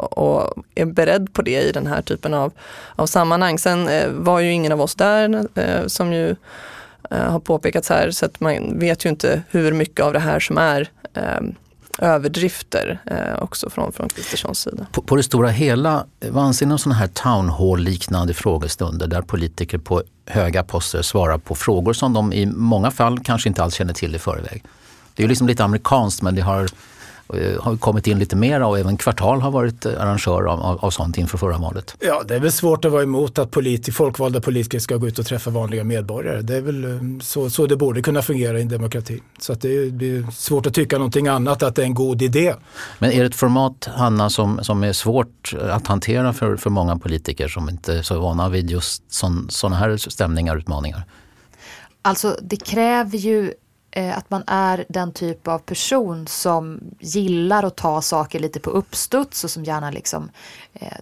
och 0.01 0.63
är 0.75 0.85
beredd 0.85 1.33
på 1.33 1.41
det 1.41 1.61
i 1.61 1.71
den 1.71 1.87
här 1.87 2.01
typen 2.01 2.33
av, 2.33 2.51
av 2.95 3.05
sammanhang. 3.05 3.59
Sen 3.59 3.89
var 4.23 4.39
ju 4.39 4.51
ingen 4.51 4.71
av 4.71 4.81
oss 4.81 4.95
där 4.95 5.47
som 5.87 6.13
ju 6.13 6.28
Eh, 7.11 7.31
har 7.31 7.39
påpekats 7.39 7.89
här, 7.89 8.11
så 8.11 8.25
att 8.25 8.39
man 8.39 8.79
vet 8.79 9.05
ju 9.05 9.09
inte 9.09 9.41
hur 9.49 9.73
mycket 9.73 10.05
av 10.05 10.13
det 10.13 10.19
här 10.19 10.39
som 10.39 10.57
är 10.57 10.89
ehm, 11.13 11.55
överdrifter 11.99 12.99
eh, 13.05 13.43
också 13.43 13.69
från, 13.69 13.91
från 13.91 14.09
Kristerssons 14.09 14.59
sida. 14.59 14.87
På, 14.91 15.01
på 15.01 15.15
det 15.15 15.23
stora 15.23 15.49
hela, 15.49 16.05
vad 16.29 16.43
anser 16.43 16.65
ni 16.65 16.71
om 16.71 16.79
sådana 16.79 16.99
här 16.99 17.07
town 17.07 17.49
hall-liknande 17.49 18.33
frågestunder 18.33 19.07
där 19.07 19.21
politiker 19.21 19.77
på 19.77 20.03
höga 20.25 20.63
poster 20.63 21.01
svarar 21.01 21.37
på 21.37 21.55
frågor 21.55 21.93
som 21.93 22.13
de 22.13 22.33
i 22.33 22.45
många 22.45 22.91
fall 22.91 23.19
kanske 23.19 23.49
inte 23.49 23.63
alls 23.63 23.75
känner 23.75 23.93
till 23.93 24.15
i 24.15 24.19
förväg? 24.19 24.63
Det 25.15 25.21
är 25.21 25.23
ju 25.23 25.29
liksom 25.29 25.47
lite 25.47 25.63
amerikanskt 25.63 26.21
men 26.21 26.35
det 26.35 26.41
har 26.41 26.67
har 27.59 27.77
kommit 27.77 28.07
in 28.07 28.19
lite 28.19 28.35
mera 28.35 28.67
och 28.67 28.79
även 28.79 28.97
Kvartal 28.97 29.41
har 29.41 29.51
varit 29.51 29.85
eh, 29.85 30.01
arrangör 30.01 30.43
av, 30.43 30.59
av, 30.59 30.85
av 30.85 30.89
sånt 30.89 31.17
inför 31.17 31.37
förra 31.37 31.57
valet. 31.57 31.95
Ja, 31.99 32.23
det 32.27 32.35
är 32.35 32.39
väl 32.39 32.51
svårt 32.51 32.85
att 32.85 32.91
vara 32.91 33.03
emot 33.03 33.39
att 33.39 33.51
politi 33.51 33.91
folkvalda 33.91 34.41
politiker 34.41 34.79
ska 34.79 34.97
gå 34.97 35.07
ut 35.07 35.19
och 35.19 35.25
träffa 35.25 35.49
vanliga 35.49 35.83
medborgare. 35.83 36.41
Det 36.41 36.55
är 36.55 36.61
väl 36.61 36.83
eh, 36.83 36.99
så, 37.21 37.49
så 37.49 37.65
det 37.65 37.77
borde 37.77 38.01
kunna 38.01 38.21
fungera 38.21 38.59
i 38.59 38.61
en 38.61 38.69
demokrati. 38.69 39.21
Så 39.39 39.53
att 39.53 39.61
det, 39.61 39.77
är, 39.77 39.85
det 39.85 40.17
är 40.17 40.31
svårt 40.31 40.65
att 40.65 40.73
tycka 40.73 40.97
någonting 40.97 41.27
annat, 41.27 41.63
att 41.63 41.75
det 41.75 41.81
är 41.81 41.85
en 41.85 41.93
god 41.93 42.21
idé. 42.21 42.55
Men 42.99 43.11
är 43.11 43.19
det 43.19 43.25
ett 43.25 43.35
format, 43.35 43.89
Hanna, 43.95 44.29
som, 44.29 44.63
som 44.63 44.83
är 44.83 44.93
svårt 44.93 45.53
att 45.69 45.87
hantera 45.87 46.33
för, 46.33 46.57
för 46.57 46.69
många 46.69 46.97
politiker 46.97 47.47
som 47.47 47.69
inte 47.69 47.93
är 47.93 48.01
så 48.01 48.19
vana 48.19 48.49
vid 48.49 48.71
just 48.71 49.03
sådana 49.49 49.75
här 49.75 49.97
stämningar 49.97 50.55
och 50.55 50.59
utmaningar? 50.59 51.03
Alltså 52.01 52.37
det 52.41 52.55
kräver 52.55 53.17
ju 53.17 53.43
eh, 53.45 53.51
Eh, 53.91 54.17
att 54.17 54.29
man 54.29 54.43
är 54.47 54.85
den 54.89 55.13
typ 55.13 55.47
av 55.47 55.59
person 55.59 56.27
som 56.27 56.79
gillar 56.99 57.63
att 57.63 57.77
ta 57.77 58.01
saker 58.01 58.39
lite 58.39 58.59
på 58.59 58.69
uppstuds 58.69 59.43
och 59.43 59.51
som 59.51 59.63
gärna 59.63 59.91
liksom 59.91 60.29
eh, 60.73 60.97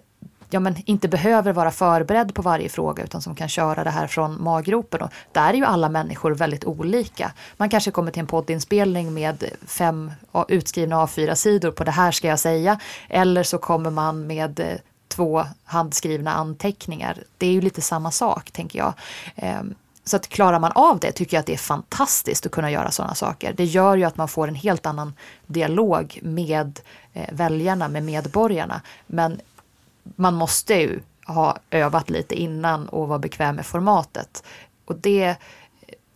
ja, 0.49 0.59
men 0.59 0.75
inte 0.85 1.07
behöver 1.07 1.53
vara 1.53 1.71
förberedd 1.71 2.33
på 2.33 2.41
varje 2.41 2.69
fråga 2.69 3.03
utan 3.03 3.21
som 3.21 3.35
kan 3.35 3.49
köra 3.49 3.83
det 3.83 3.89
här 3.89 4.07
från 4.07 4.43
maggropen. 4.43 5.01
Och 5.01 5.11
där 5.31 5.49
är 5.49 5.53
ju 5.53 5.65
alla 5.65 5.89
människor 5.89 6.31
väldigt 6.31 6.65
olika. 6.65 7.31
Man 7.57 7.69
kanske 7.69 7.91
kommer 7.91 8.11
till 8.11 8.19
en 8.19 8.27
poddinspelning 8.27 9.13
med 9.13 9.43
fem 9.67 10.11
utskrivna 10.47 11.05
A4-sidor 11.05 11.71
på 11.71 11.83
det 11.83 11.91
här 11.91 12.11
ska 12.11 12.27
jag 12.27 12.39
säga. 12.39 12.79
Eller 13.09 13.43
så 13.43 13.57
kommer 13.57 13.89
man 13.89 14.27
med 14.27 14.59
eh, 14.59 14.77
två 15.07 15.43
handskrivna 15.63 16.33
anteckningar. 16.33 17.23
Det 17.37 17.47
är 17.47 17.51
ju 17.51 17.61
lite 17.61 17.81
samma 17.81 18.11
sak 18.11 18.51
tänker 18.51 18.79
jag. 18.79 18.93
Ehm, 19.35 19.75
så 20.07 20.15
att 20.15 20.27
klarar 20.27 20.59
man 20.59 20.71
av 20.71 20.99
det 20.99 21.11
tycker 21.11 21.37
jag 21.37 21.39
att 21.39 21.45
det 21.45 21.53
är 21.53 21.57
fantastiskt 21.57 22.45
att 22.45 22.51
kunna 22.51 22.71
göra 22.71 22.91
sådana 22.91 23.15
saker. 23.15 23.53
Det 23.53 23.65
gör 23.65 23.97
ju 23.97 24.03
att 24.03 24.17
man 24.17 24.27
får 24.27 24.47
en 24.47 24.55
helt 24.55 24.85
annan 24.85 25.13
dialog 25.47 26.19
med 26.23 26.79
eh, 27.13 27.29
väljarna, 27.31 27.87
med 27.87 28.03
medborgarna. 28.03 28.81
Men 29.07 29.39
man 30.15 30.33
måste 30.33 30.73
ju 30.73 30.99
ha 31.25 31.57
övat 31.69 32.09
lite 32.09 32.35
innan 32.35 32.89
och 32.89 33.07
vara 33.07 33.19
bekväm 33.19 33.55
med 33.55 33.65
formatet. 33.65 34.43
Och 34.85 34.95
det, 34.95 35.35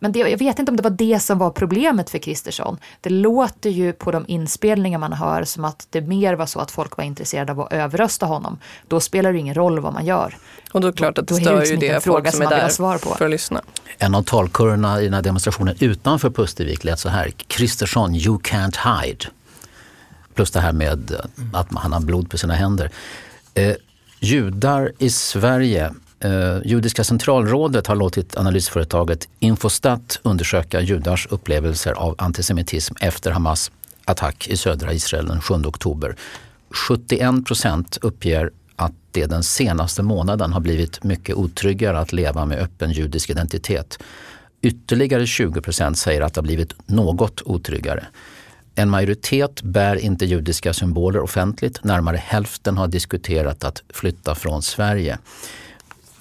men 0.04 0.12
det, 0.12 0.20
jag 0.20 0.38
vet 0.38 0.60
inte 0.60 0.72
om 0.72 0.76
det 0.76 0.84
var 0.84 0.90
det 0.90 1.20
som 1.20 1.38
var 1.38 1.50
problemet 1.50 2.10
för 2.10 2.18
Kristersson. 2.18 2.78
Det 3.02 3.10
låter 3.10 3.70
ju 3.70 3.94
på 3.94 4.12
de 4.12 4.26
inspelningar 4.28 5.00
man 5.00 5.14
hör 5.14 5.44
som 5.44 5.66
att 5.66 5.88
det 5.90 6.02
mer 6.02 6.34
var 6.34 6.46
så 6.46 6.60
att 6.60 6.72
folk 6.72 6.98
var 6.98 7.04
intresserade 7.04 7.52
av 7.52 7.60
att 7.60 7.74
överrösta 7.74 8.26
honom. 8.26 8.60
Då 8.88 9.00
spelar 9.00 9.34
det 9.34 9.40
ingen 9.40 9.56
roll 9.56 9.80
vad 9.80 9.94
man 9.94 10.06
gör. 10.06 10.38
Och 10.72 10.82
då 10.82 10.88
är 10.88 10.92
det 10.92 10.98
klart 10.98 11.18
att 11.18 11.28
det 11.28 11.36
stör 11.36 11.66
ju 11.66 11.76
det 11.76 12.04
folk 12.04 12.32
som 12.32 12.42
är 12.42 12.50
där 12.50 12.70
svar 12.70 12.98
på. 12.98 13.16
för 13.16 13.26
att 13.26 13.32
lyssna. 13.32 13.62
En 13.98 14.16
av 14.16 14.24
talkörerna 14.24 15.02
i 15.02 15.04
den 15.04 15.14
här 15.14 15.22
demonstrationen 15.22 15.76
utanför 15.80 16.30
Pustervik 16.30 16.84
lät 16.84 17.00
så 17.00 17.10
här. 17.10 17.32
Kristersson, 17.48 18.16
you 18.16 18.38
can't 18.38 19.04
hide. 19.04 19.26
Plus 20.34 20.52
det 20.52 20.60
här 20.60 20.74
med 20.74 21.16
att 21.54 21.68
han 21.74 21.94
har 21.94 22.00
blod 22.00 22.30
på 22.30 22.38
sina 22.38 22.54
händer. 22.54 22.92
Eh, 23.54 23.76
judar 24.20 24.92
i 24.98 25.10
Sverige 25.10 25.92
eh, 26.22 26.58
Judiska 26.66 27.04
centralrådet 27.04 27.88
har 27.88 27.96
låtit 27.96 28.38
analysföretaget 28.38 29.28
Infostat 29.40 30.20
undersöka 30.24 30.82
judars 30.82 31.28
upplevelser 31.30 31.92
av 31.92 32.16
antisemitism 32.18 32.96
efter 33.00 33.32
Hamas 33.32 33.72
attack 34.06 34.48
i 34.48 34.58
södra 34.58 34.94
Israel 34.94 35.28
den 35.28 35.42
7 35.42 35.54
oktober. 35.54 36.16
71 36.90 37.46
procent 37.46 37.98
uppger 38.02 38.52
att 38.76 38.94
det 39.12 39.26
den 39.26 39.44
senaste 39.44 40.04
månaden 40.04 40.54
har 40.54 40.60
blivit 40.60 41.04
mycket 41.04 41.36
otryggare 41.36 42.00
att 42.00 42.14
leva 42.14 42.46
med 42.46 42.60
öppen 42.60 42.92
judisk 42.92 43.30
identitet. 43.30 44.00
Ytterligare 44.62 45.28
20 45.28 45.62
procent 45.62 45.98
säger 45.98 46.22
att 46.22 46.34
det 46.34 46.42
har 46.42 46.44
blivit 46.44 46.74
något 46.88 47.42
otryggare. 47.42 48.06
En 48.76 48.90
majoritet 48.90 49.62
bär 49.62 49.96
inte 49.96 50.26
judiska 50.26 50.74
symboler 50.74 51.20
offentligt. 51.20 51.84
Närmare 51.84 52.18
hälften 52.18 52.78
har 52.78 52.88
diskuterat 52.88 53.64
att 53.64 53.84
flytta 53.90 54.36
från 54.36 54.62
Sverige. 54.62 55.18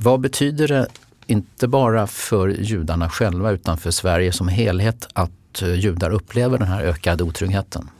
Vad 0.02 0.20
betyder 0.20 0.68
det, 0.68 0.86
inte 1.26 1.68
bara 1.68 2.06
för 2.06 2.48
judarna 2.48 3.10
själva 3.10 3.50
utan 3.50 3.78
för 3.78 3.90
Sverige 3.90 4.32
som 4.32 4.48
helhet, 4.48 5.08
att 5.12 5.62
eh, 5.62 5.74
judar 5.74 6.10
upplever 6.10 6.58
den 6.58 6.68
här 6.68 6.84
ökade 6.84 7.24
otryggheten? 7.24 7.90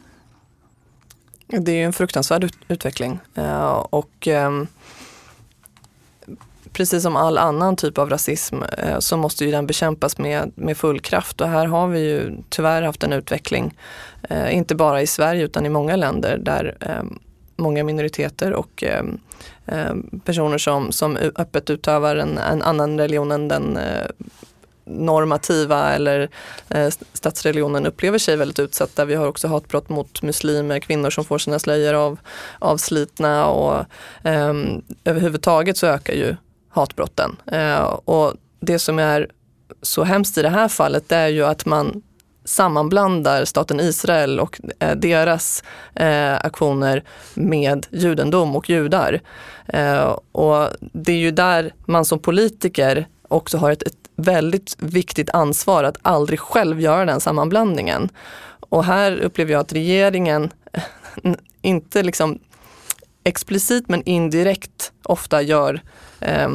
Det 1.47 1.73
är 1.73 1.85
en 1.85 1.93
fruktansvärd 1.93 2.45
ut 2.45 2.57
utveckling. 2.69 3.19
Eh, 3.35 3.71
och 3.71 4.29
ehm, 4.29 4.67
precis 6.73 7.03
som 7.03 7.17
all 7.17 7.39
annan 7.39 7.77
typ 7.77 7.99
av 7.99 8.11
rasism 8.11 8.63
eh, 8.63 8.99
så 8.99 9.17
måste 9.17 9.45
ju 9.45 9.51
den 9.51 9.67
bekämpas 9.67 10.19
med, 10.19 10.53
med 10.55 10.77
full 10.77 11.01
kraft. 11.01 11.41
Och 11.41 11.49
här 11.49 11.67
har 11.67 11.89
vi 11.89 12.01
ju 12.01 12.43
tyvärr 12.49 12.83
haft 12.83 13.03
en 13.03 13.13
utveckling, 13.13 13.75
inte 14.51 14.75
bara 14.75 15.03
i 15.03 15.07
Sverige 15.07 15.45
utan 15.45 15.67
i 15.67 15.69
många 15.69 15.97
länder 15.97 16.39
där 16.39 16.77
ehm, 16.81 17.19
många 17.61 17.85
minoriteter 17.85 18.53
och 18.53 18.85
eh, 18.85 19.05
eh, 19.67 19.95
personer 20.25 20.59
som, 20.59 20.93
som 20.93 21.17
öppet 21.17 21.71
utövar 21.71 22.17
en, 22.17 22.39
en 22.39 22.63
annan 22.63 22.99
religion 22.99 23.33
än 23.33 23.49
den 23.49 23.77
eh, 23.77 24.07
normativa 24.91 25.93
eller 25.93 26.29
eh, 26.69 26.89
statsreligionen 27.13 27.87
upplever 27.87 28.19
sig 28.19 28.37
väldigt 28.37 28.59
utsatta. 28.59 29.05
Vi 29.05 29.15
har 29.15 29.27
också 29.27 29.49
hatbrott 29.49 29.89
mot 29.89 30.23
muslimer, 30.23 30.79
kvinnor 30.79 31.11
som 31.11 31.25
får 31.25 31.39
sina 31.39 31.59
slöjor 31.59 31.95
av, 31.95 32.19
avslitna 32.59 33.47
och 33.47 33.85
eh, 34.23 34.55
överhuvudtaget 35.05 35.77
så 35.77 35.87
ökar 35.87 36.15
ju 36.15 36.37
hatbrotten. 36.69 37.37
Eh, 37.47 37.83
och 37.83 38.35
det 38.61 38.79
som 38.79 38.99
är 38.99 39.31
så 39.83 40.05
hemskt 40.05 40.39
i 40.39 40.43
det 40.43 40.49
här 40.49 40.69
fallet 40.69 41.09
det 41.09 41.17
är 41.17 41.29
ju 41.29 41.45
att 41.45 41.67
man 41.67 42.03
sammanblandar 42.45 43.45
staten 43.45 43.81
Israel 43.81 44.41
och 44.41 44.61
eh, 44.79 44.97
deras 44.97 45.65
eh, 45.95 46.35
aktioner 46.35 47.05
med 47.35 47.87
judendom 47.91 48.57
och 48.57 48.71
judar. 48.71 49.21
Eh, 49.67 50.17
och 50.33 50.69
det 50.81 51.13
är 51.13 51.17
ju 51.17 51.31
där 51.31 51.75
man 51.87 52.05
som 52.05 52.19
politiker 52.19 53.09
också 53.29 53.59
har 53.59 53.71
ett, 53.71 53.83
ett 53.83 53.95
väldigt 54.17 54.77
viktigt 54.79 55.31
ansvar 55.31 55.85
att 55.85 55.97
aldrig 56.03 56.41
själv 56.41 56.81
göra 56.81 57.05
den 57.05 57.21
sammanblandningen. 57.21 58.09
Och 58.61 58.85
här 58.85 59.19
upplever 59.21 59.53
jag 59.53 59.61
att 59.61 59.73
regeringen 59.73 60.51
eh, 60.73 61.35
inte 61.63 62.03
liksom 62.03 62.39
explicit 63.25 63.89
men 63.89 64.03
indirekt 64.03 64.93
ofta 65.03 65.43
gör 65.43 65.81
eh, 66.21 66.49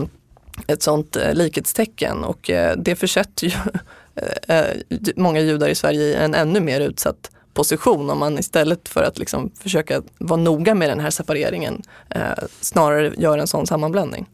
ett 0.67 0.83
sånt 0.83 1.15
eh, 1.15 1.33
likhetstecken 1.33 2.23
och 2.23 2.49
eh, 2.49 2.77
det 2.77 2.95
försätter 2.95 3.47
ju 3.47 3.57
Eh, 4.15 4.57
eh, 4.57 4.77
många 5.15 5.39
judar 5.39 5.67
i 5.67 5.75
Sverige 5.75 6.01
i 6.01 6.13
en 6.13 6.33
ännu 6.33 6.59
mer 6.59 6.81
utsatt 6.81 7.31
position 7.53 8.09
om 8.09 8.19
man 8.19 8.39
istället 8.39 8.89
för 8.89 9.03
att 9.03 9.17
liksom 9.17 9.51
försöka 9.59 10.01
vara 10.17 10.41
noga 10.41 10.75
med 10.75 10.89
den 10.89 10.99
här 10.99 11.09
separeringen 11.09 11.81
eh, 12.09 12.21
snarare 12.61 13.13
gör 13.17 13.37
en 13.37 13.47
sån 13.47 13.67
sammanblandning 13.67 14.25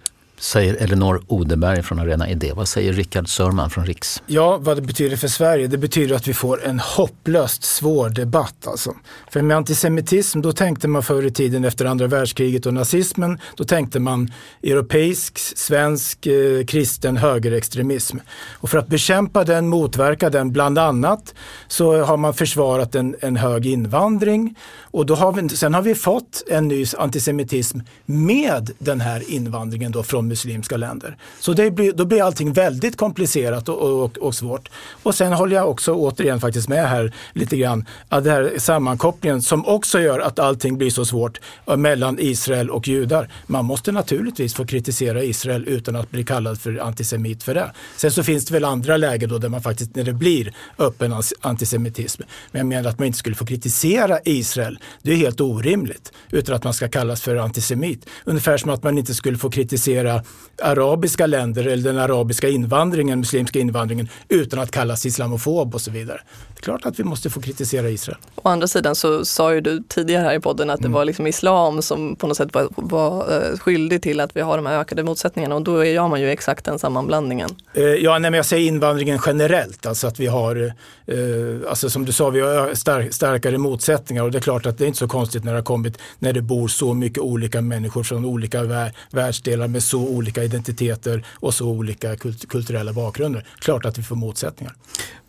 säger 0.42 0.76
Elinor 0.76 1.24
Odeberg 1.28 1.84
från 1.84 2.00
Arena 2.00 2.30
Idé. 2.30 2.52
Vad 2.56 2.68
säger 2.68 2.94
Rickard 2.94 3.30
Sörman 3.30 3.70
från 3.70 3.86
Riks? 3.86 4.24
Ja, 4.28 4.58
vad 4.58 4.78
det 4.78 4.82
betyder 4.82 5.18
för 5.18 5.28
Sverige? 5.28 5.68
Det 5.68 5.78
betyder 5.78 6.16
att 6.16 6.28
vi 6.28 6.34
får 6.34 6.66
en 6.66 6.80
hopplöst 6.80 7.64
svår 7.64 8.10
debatt. 8.10 8.68
Alltså. 8.68 8.96
För 9.32 9.42
med 9.42 9.58
antisemitism, 9.58 10.42
då 10.42 10.52
tänkte 10.52 10.88
man 10.88 11.04
förr 11.04 11.26
i 11.26 11.32
tiden 11.32 11.66
efter 11.66 11.86
andra 11.86 12.08
världskriget 12.08 12.66
och 12.66 12.74
nazismen, 12.74 13.40
då 13.56 13.64
tänkte 13.64 14.00
man 14.00 14.34
europeisk, 14.64 15.38
svensk, 15.58 16.26
eh, 16.26 16.66
kristen 16.66 17.18
högerextremism. 17.18 18.18
Och 18.54 18.70
för 18.70 18.78
att 18.78 18.88
bekämpa 18.88 19.44
den, 19.44 19.68
motverka 19.68 20.30
den 20.30 20.52
bland 20.52 20.78
annat, 20.78 21.34
så 21.68 22.04
har 22.04 22.18
man 22.18 22.34
försvarat 22.34 22.96
en, 22.96 23.16
en 23.20 23.36
hög 23.36 23.66
invandring. 23.66 24.56
Och 24.82 25.06
då 25.06 25.16
har 25.16 25.32
vi, 25.32 25.50
sen 25.50 25.74
har 25.74 25.82
vi 25.82 25.96
fått 25.96 26.44
en 26.50 26.68
ny 26.68 26.86
antisemitism 26.98 27.80
med 28.06 28.72
den 28.80 29.02
här 29.02 29.32
invandringen 29.32 29.92
då 29.92 30.04
från 30.04 30.31
muslimska 30.32 30.78
länder. 30.78 31.18
Så 31.40 31.54
det 31.54 31.72
blir, 31.72 31.94
då 31.94 32.06
blir 32.06 32.24
allting 32.24 32.54
väldigt 32.54 32.98
komplicerat 32.98 33.70
och, 33.70 34.04
och, 34.04 34.18
och, 34.18 34.36
svårt. 34.36 34.70
Och 35.04 35.16
sen 35.16 35.34
håller 35.34 35.56
jag 35.56 35.70
också 35.70 35.94
återigen 35.94 36.40
faktiskt 36.40 36.70
med 36.70 36.90
här 36.90 37.14
lite 37.34 37.58
grann, 37.58 37.86
att 38.10 38.24
den 38.24 38.34
här 38.34 38.54
sammankopplingen 38.58 39.42
som 39.42 39.66
också 39.66 40.00
gör 40.00 40.20
att 40.20 40.40
allting 40.40 40.78
blir 40.78 40.90
så 40.90 41.06
svårt 41.06 41.40
eh, 41.68 41.78
mellan 41.78 42.18
Israel 42.20 42.70
och 42.70 42.88
judar. 42.88 43.30
Man 43.48 43.66
måste 43.66 43.92
naturligtvis 43.92 44.54
få 44.54 44.66
kritisera 44.66 45.24
Israel 45.24 45.68
utan 45.68 45.96
att 45.96 46.12
bli 46.12 46.24
kallad 46.24 46.62
för 46.62 46.78
antisemit 46.78 47.44
för 47.44 47.54
det. 47.54 47.72
Sen 47.98 48.12
så 48.12 48.24
finns 48.24 48.46
det 48.46 48.54
väl 48.54 48.66
andra 48.66 48.98
lägen 48.98 49.30
då 49.30 49.38
där 49.38 49.50
man 49.50 49.62
faktiskt, 49.62 49.96
när 49.96 50.04
det 50.04 50.14
blir 50.14 50.54
öppen 50.78 51.16
antisemitism. 51.42 52.22
Men 52.52 52.60
jag 52.60 52.68
menar 52.68 52.90
att 52.90 53.00
man 53.00 53.08
inte 53.08 53.20
skulle 53.20 53.36
få 53.36 53.46
kritisera 53.46 54.20
Israel, 54.26 54.80
det 55.02 55.12
är 55.12 55.16
helt 55.16 55.42
orimligt. 55.42 56.12
Utan 56.30 56.56
att 56.56 56.64
man 56.64 56.74
ska 56.74 56.88
kallas 56.88 57.22
för 57.22 57.36
antisemit. 57.36 58.06
Ungefär 58.26 58.58
som 58.58 58.70
att 58.70 58.84
man 58.84 58.98
inte 58.98 59.14
skulle 59.14 59.38
få 59.38 59.50
kritisera 59.50 60.11
andra 60.12 60.24
arabiska 60.62 61.28
länder 61.28 61.68
eller 61.68 61.84
den 61.84 61.98
arabiska 61.98 62.50
invandringen, 62.50 63.20
muslimska 63.20 63.60
invandringen 63.60 64.10
utan 64.30 64.60
att 64.60 64.72
kallas 64.72 65.06
islamofob 65.06 65.76
och 65.76 65.82
så 65.82 65.92
vidare. 65.92 66.22
Klart 66.62 66.86
att 66.86 67.00
vi 67.00 67.04
måste 67.04 67.30
få 67.30 67.42
kritisera 67.42 67.90
Israel. 67.90 68.18
Å 68.36 68.50
andra 68.50 68.68
sidan 68.68 68.96
så 68.96 69.26
sa 69.26 69.54
ju 69.54 69.62
du 69.62 69.84
tidigare 69.88 70.24
här 70.24 70.34
i 70.34 70.40
podden 70.40 70.70
att 70.70 70.80
det 70.80 70.86
mm. 70.86 70.94
var 70.94 71.06
liksom 71.06 71.28
islam 71.28 71.82
som 71.82 72.16
på 72.16 72.28
något 72.28 72.38
sätt 72.38 72.54
var, 72.54 72.68
var 72.76 73.34
uh, 73.34 73.58
skyldig 73.58 74.02
till 74.02 74.20
att 74.20 74.36
vi 74.36 74.42
har 74.42 74.58
de 74.58 74.66
här 74.66 74.80
ökade 74.80 75.04
motsättningarna 75.04 75.56
och 75.56 75.62
då 75.62 75.86
gör 75.86 76.08
man 76.08 76.22
ju 76.22 76.30
exakt 76.30 76.66
den 76.66 76.80
sammanblandningen. 76.80 77.50
Uh, 77.78 77.84
ja, 77.84 78.12
nej, 78.12 78.32
men 78.32 78.34
jag 78.34 78.46
säger 78.46 78.68
invandringen 78.68 79.20
generellt, 79.26 79.86
alltså 79.86 80.08
att 80.08 80.20
vi 80.20 80.28
har, 80.28 80.74
uh, 81.12 81.62
alltså 81.70 81.90
som 81.90 82.06
du 82.06 82.12
sa, 82.12 82.30
vi 82.30 82.42
har 82.42 82.74
stark, 82.74 83.14
starkare 83.14 83.58
motsättningar 83.58 84.24
och 84.24 84.32
det 84.32 84.38
är 84.38 84.42
klart 84.42 84.66
att 84.66 84.78
det 84.78 84.86
är 84.86 84.88
inte 84.88 85.00
så 85.00 85.08
konstigt 85.08 85.44
när 85.44 85.52
det 85.52 85.58
har 85.58 85.64
kommit, 85.64 85.98
när 86.20 86.34
det 86.34 86.42
bor 86.42 86.68
så 86.68 86.94
mycket 86.94 87.20
olika 87.20 87.62
människor 87.62 88.04
från 88.04 88.26
olika 88.26 88.64
vär, 88.64 88.94
världsdelar 89.12 89.68
med 89.68 89.84
så 89.84 90.00
olika 90.00 90.44
identiteter 90.44 91.26
och 91.34 91.54
så 91.54 91.68
olika 91.68 92.16
kult, 92.16 92.50
kulturella 92.50 92.94
bakgrunder. 92.94 93.46
Klart 93.60 93.86
att 93.86 93.98
vi 93.98 94.04
får 94.04 94.16
motsättningar. 94.16 94.76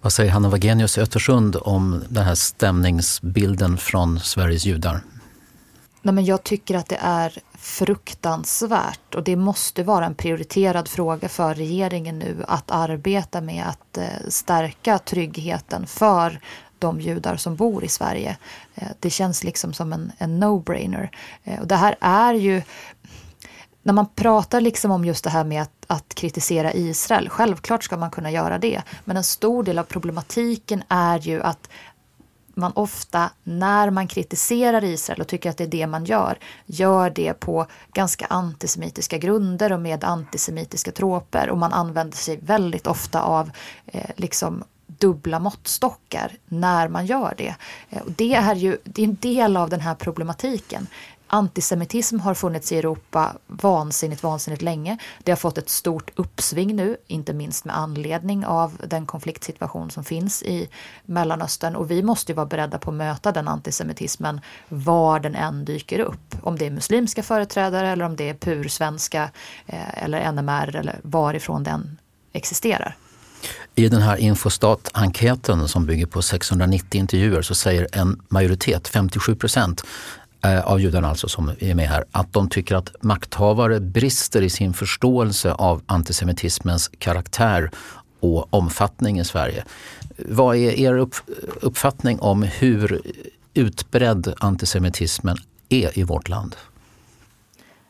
Vad 0.02 0.12
säger 0.12 0.30
Hanna 0.30 0.48
Wagenius 0.48 0.98
i 0.98 1.00
Östersund 1.00 1.56
om 1.60 2.04
den 2.08 2.24
här 2.24 2.34
stämningsbilden 2.34 3.78
från 3.78 4.20
Sveriges 4.20 4.64
judar? 4.64 5.00
Nej, 6.02 6.14
men 6.14 6.24
jag 6.24 6.42
tycker 6.42 6.76
att 6.76 6.88
det 6.88 6.98
är 7.00 7.38
fruktansvärt 7.58 9.14
och 9.14 9.22
det 9.22 9.36
måste 9.36 9.82
vara 9.82 10.06
en 10.06 10.14
prioriterad 10.14 10.88
fråga 10.88 11.28
för 11.28 11.54
regeringen 11.54 12.18
nu 12.18 12.44
att 12.48 12.70
arbeta 12.70 13.40
med 13.40 13.64
att 13.66 13.98
eh, 13.98 14.04
stärka 14.28 14.98
tryggheten 14.98 15.86
för 15.86 16.40
de 16.78 17.00
judar 17.00 17.36
som 17.36 17.56
bor 17.56 17.84
i 17.84 17.88
Sverige. 17.88 18.36
Eh, 18.74 18.88
det 19.00 19.10
känns 19.10 19.44
liksom 19.44 19.72
som 19.72 19.92
en, 19.92 20.12
en 20.18 20.44
no-brainer. 20.44 21.08
Eh, 21.44 21.60
och 21.60 21.66
det 21.66 21.76
här 21.76 21.96
är 22.00 22.34
ju 22.34 22.62
när 23.82 23.92
man 23.92 24.06
pratar 24.14 24.60
liksom 24.60 24.90
om 24.90 25.04
just 25.04 25.24
det 25.24 25.30
här 25.30 25.44
med 25.44 25.62
att, 25.62 25.84
att, 25.86 26.14
kritisera 26.14 26.72
Israel, 26.72 27.28
självklart 27.28 27.84
ska 27.84 27.96
man 27.96 28.10
kunna 28.10 28.30
göra 28.30 28.58
det. 28.58 28.82
Men 29.04 29.16
en 29.16 29.24
stor 29.24 29.62
del 29.62 29.78
av 29.78 29.84
problematiken 29.84 30.82
är 30.88 31.18
ju 31.18 31.42
att 31.42 31.68
man 32.54 32.72
ofta, 32.72 33.30
när 33.42 33.90
man 33.90 34.08
kritiserar 34.08 34.84
Israel 34.84 35.20
och 35.20 35.28
tycker 35.28 35.50
att 35.50 35.56
det 35.56 35.64
är 35.64 35.68
det 35.68 35.86
man 35.86 36.04
gör, 36.04 36.38
gör 36.66 37.10
det 37.10 37.32
på 37.32 37.66
ganska 37.92 38.26
antisemitiska 38.26 39.18
grunder 39.18 39.72
och 39.72 39.80
med 39.80 40.04
antisemitiska 40.04 40.92
troper. 40.92 41.50
Och 41.50 41.58
man 41.58 41.72
använder 41.72 42.16
sig 42.16 42.36
väldigt 42.42 42.86
ofta 42.86 43.22
av 43.22 43.50
eh, 43.86 44.10
liksom 44.16 44.64
dubbla 44.86 45.38
måttstockar 45.38 46.32
när 46.46 46.88
man 46.88 47.06
gör 47.06 47.34
det. 47.38 47.54
Eh, 47.90 48.02
och 48.02 48.12
det 48.12 48.34
är 48.34 48.54
ju 48.54 48.78
det 48.84 49.02
är 49.02 49.06
en 49.06 49.18
del 49.20 49.56
av 49.56 49.70
den 49.70 49.80
här 49.80 49.94
problematiken 49.94 50.86
antisemitism 51.32 52.20
har 52.20 52.34
funnits 52.34 52.72
i 52.72 52.78
Europa 52.78 53.32
vansinnigt, 53.46 54.22
vansinnigt 54.22 54.62
länge. 54.62 54.98
Det 55.22 55.32
har 55.32 55.36
fått 55.36 55.58
ett 55.58 55.68
stort 55.68 56.10
uppsving 56.16 56.76
nu, 56.76 56.96
inte 57.06 57.32
minst 57.32 57.64
med 57.64 57.78
anledning 57.78 58.46
av 58.46 58.76
den 58.86 59.06
konfliktsituation 59.06 59.90
som 59.90 60.04
finns 60.04 60.42
i 60.42 60.68
Mellanöstern. 61.04 61.76
Och 61.76 61.90
vi 61.90 62.02
måste 62.02 62.32
ju 62.32 62.36
vara 62.36 62.46
beredda 62.46 62.78
på 62.78 62.90
att 62.90 62.96
möta 62.96 63.32
den 63.32 63.48
antisemitismen 63.48 64.40
var 64.68 65.20
den 65.20 65.34
än 65.34 65.64
dyker 65.64 65.98
upp. 65.98 66.34
Om 66.42 66.58
det 66.58 66.66
är 66.66 66.70
muslimska 66.70 67.22
företrädare 67.22 67.88
eller 67.88 68.04
om 68.04 68.16
det 68.16 68.28
är 68.28 68.34
pur-svenska 68.34 69.30
eh, 69.66 70.04
eller 70.04 70.32
NMR 70.32 70.76
eller 70.76 71.00
varifrån 71.02 71.64
den 71.64 71.98
existerar. 72.32 72.96
I 73.74 73.88
den 73.88 74.02
här 74.02 74.16
Infostat-enkäten 74.16 75.68
som 75.68 75.86
bygger 75.86 76.06
på 76.06 76.22
690 76.22 77.00
intervjuer 77.00 77.42
så 77.42 77.54
säger 77.54 77.88
en 77.92 78.22
majoritet, 78.28 78.88
57 78.88 79.34
procent, 79.34 79.82
Eh, 80.44 80.60
av 80.60 80.80
judarna 80.80 81.08
alltså 81.08 81.28
som 81.28 81.52
är 81.58 81.74
med 81.74 81.88
här, 81.88 82.04
att 82.10 82.32
de 82.32 82.48
tycker 82.48 82.74
att 82.74 82.94
makthavare 83.00 83.80
brister 83.80 84.42
i 84.42 84.50
sin 84.50 84.74
förståelse 84.74 85.52
av 85.52 85.82
antisemitismens 85.86 86.90
karaktär 86.98 87.70
och 88.20 88.54
omfattning 88.54 89.18
i 89.20 89.24
Sverige. 89.24 89.64
Vad 90.16 90.56
är 90.56 90.78
er 90.78 91.08
uppfattning 91.60 92.20
om 92.20 92.42
hur 92.42 93.02
utbredd 93.54 94.34
antisemitismen 94.38 95.36
är 95.68 95.98
i 95.98 96.02
vårt 96.02 96.28
land? 96.28 96.56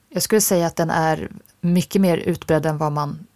Jag 0.08 0.22
skulle 0.22 0.40
säga 0.40 0.66
att 0.66 0.76
den 0.76 0.90
är 0.90 1.30
mycket 1.60 2.00
mer 2.00 2.16
utbredd 2.16 2.66
än 2.66 2.78
vad 2.78 2.92
man, 2.92 3.26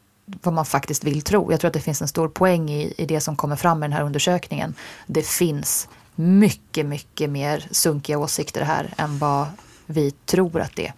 vad 0.43 0.55
man 0.55 0.67
faktiskt 0.67 1.05
vill 1.05 1.23
tro. 1.23 1.51
Jag 1.51 1.61
tror 1.61 1.69
att 1.69 1.75
det 1.75 1.81
finns 1.81 2.03
en 2.03 2.09
stor 2.09 2.29
poäng 2.29 2.71
i, 2.71 2.95
i 2.99 3.07
det 3.07 3.21
som 3.21 3.37
kommer 3.37 3.57
fram 3.57 3.83
i 3.83 3.87
den 3.87 3.93
här 3.93 4.03
undersökningen. 4.03 4.75
Det 5.07 5.27
finns 5.27 5.89
mycket, 6.17 6.87
mycket 6.87 7.31
mer 7.31 7.69
sunkiga 7.71 8.19
åsikter 8.19 8.63
här 8.63 8.95
än 8.97 9.19
vad 9.19 9.47
vi 9.87 10.11
tror 10.11 10.61
att 10.61 10.77
det 10.77 10.87
är. 10.87 10.95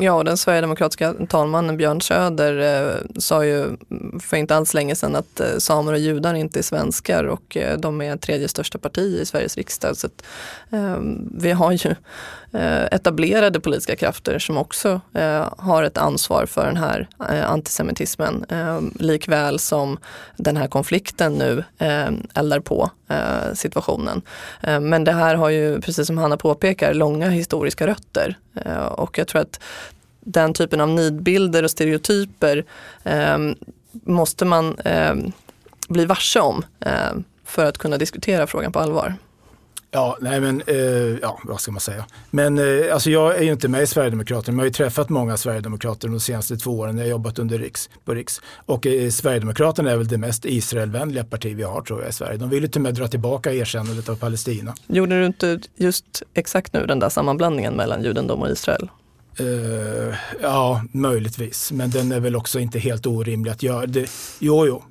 Ja, 0.00 0.12
och 0.12 0.24
den 0.24 0.36
sverigedemokratiska 0.36 1.14
talmannen 1.28 1.76
Björn 1.76 2.00
Söder 2.00 2.58
eh, 2.58 3.20
sa 3.20 3.44
ju 3.44 3.76
för 4.20 4.36
inte 4.36 4.56
alls 4.56 4.74
länge 4.74 4.94
sedan 4.94 5.16
att 5.16 5.40
eh, 5.40 5.58
samer 5.58 5.92
och 5.92 5.98
judar 5.98 6.34
inte 6.34 6.58
är 6.58 6.62
svenskar 6.62 7.24
och 7.24 7.56
eh, 7.56 7.78
de 7.78 8.00
är 8.00 8.16
tredje 8.16 8.48
största 8.48 8.78
parti 8.78 9.18
i 9.20 9.26
Sveriges 9.26 9.56
riksdag. 9.56 9.96
Så 9.96 10.06
att, 10.06 10.24
eh, 10.70 10.98
vi 11.38 11.52
har 11.52 11.72
ju 11.72 11.94
Eh, 12.54 12.84
etablerade 12.90 13.60
politiska 13.60 13.96
krafter 13.96 14.38
som 14.38 14.56
också 14.56 15.00
eh, 15.14 15.48
har 15.58 15.82
ett 15.82 15.98
ansvar 15.98 16.46
för 16.46 16.66
den 16.66 16.76
här 16.76 17.08
eh, 17.30 17.50
antisemitismen. 17.50 18.44
likväl 18.94 19.58
som 19.58 19.98
den 20.36 20.56
här 20.56 20.68
konflikten 20.68 21.32
nu 21.32 21.64
eldar 22.34 22.60
på 22.60 22.90
situationen. 23.54 24.22
men 24.62 25.04
det 25.04 25.12
här 25.12 25.34
har 25.34 25.48
ju, 25.48 25.80
precis 25.80 26.06
som 26.06 26.18
Hanna 26.18 26.36
påpekar, 26.36 26.94
långa 26.94 27.28
historiska 27.30 27.86
rötter. 27.86 28.38
och 28.90 29.18
jag 29.18 29.28
tror 29.28 29.40
att 29.40 29.60
den 30.20 30.54
typen 30.54 30.80
av 30.80 30.88
nidbilder 30.88 31.62
och 31.62 31.70
stereotyper 31.70 32.64
måste 33.92 34.44
man 34.44 34.76
bli 35.88 36.04
varse 36.04 36.40
om 36.40 36.64
för 37.44 37.64
att 37.64 37.78
kunna 37.78 37.96
diskutera 37.96 38.46
frågan 38.46 38.72
på 38.72 38.78
allvar. 38.78 39.14
Ja, 39.94 40.18
nej 40.20 40.40
men, 40.40 40.62
eh, 40.66 40.76
ja, 41.22 41.38
vad 41.44 41.60
ska 41.60 41.72
man 41.72 41.80
säga. 41.80 42.06
Men 42.30 42.58
eh, 42.58 42.94
alltså 42.94 43.10
jag 43.10 43.36
är 43.36 43.42
ju 43.42 43.52
inte 43.52 43.68
med 43.68 43.82
i 43.82 43.86
Sverigedemokraterna, 43.86 44.52
men 44.52 44.58
jag 44.58 44.62
har 44.62 44.66
ju 44.66 44.72
träffat 44.72 45.08
många 45.08 45.36
Sverigedemokrater 45.36 46.08
de 46.08 46.20
senaste 46.20 46.56
två 46.56 46.78
åren 46.78 46.96
när 46.96 47.02
jag 47.02 47.10
jobbat 47.10 47.38
under 47.38 47.58
Riks, 47.58 47.90
på 48.04 48.14
Riks. 48.14 48.40
Och 48.66 48.86
eh, 48.86 49.10
Sverigedemokraterna 49.10 49.90
är 49.90 49.96
väl 49.96 50.08
det 50.08 50.18
mest 50.18 50.44
Israelvänliga 50.44 51.24
parti 51.24 51.56
vi 51.56 51.62
har 51.62 51.82
tror 51.82 52.00
jag 52.00 52.10
i 52.10 52.12
Sverige. 52.12 52.38
De 52.38 52.48
vill 52.48 52.62
ju 52.62 52.68
till 52.68 52.78
och 52.78 52.82
med 52.82 52.94
dra 52.94 53.08
tillbaka 53.08 53.52
erkännandet 53.52 54.08
av 54.08 54.16
Palestina. 54.16 54.74
Gjorde 54.86 55.20
du 55.20 55.26
inte 55.26 55.60
just 55.76 56.22
exakt 56.34 56.72
nu 56.72 56.86
den 56.86 56.98
där 56.98 57.08
sammanblandningen 57.08 57.74
mellan 57.74 58.02
judendom 58.02 58.42
och 58.42 58.50
Israel? 58.50 58.88
Uh, 59.40 60.14
ja, 60.42 60.84
möjligtvis. 60.92 61.72
Men 61.72 61.90
den 61.90 62.12
är 62.12 62.20
väl 62.20 62.36
också 62.36 62.60
inte 62.60 62.78
helt 62.78 63.06
orimlig 63.06 63.50
att 63.50 63.62
göra. 63.62 63.86
Det, 63.86 64.10
jo, 64.38 64.66
jo, 64.66 64.82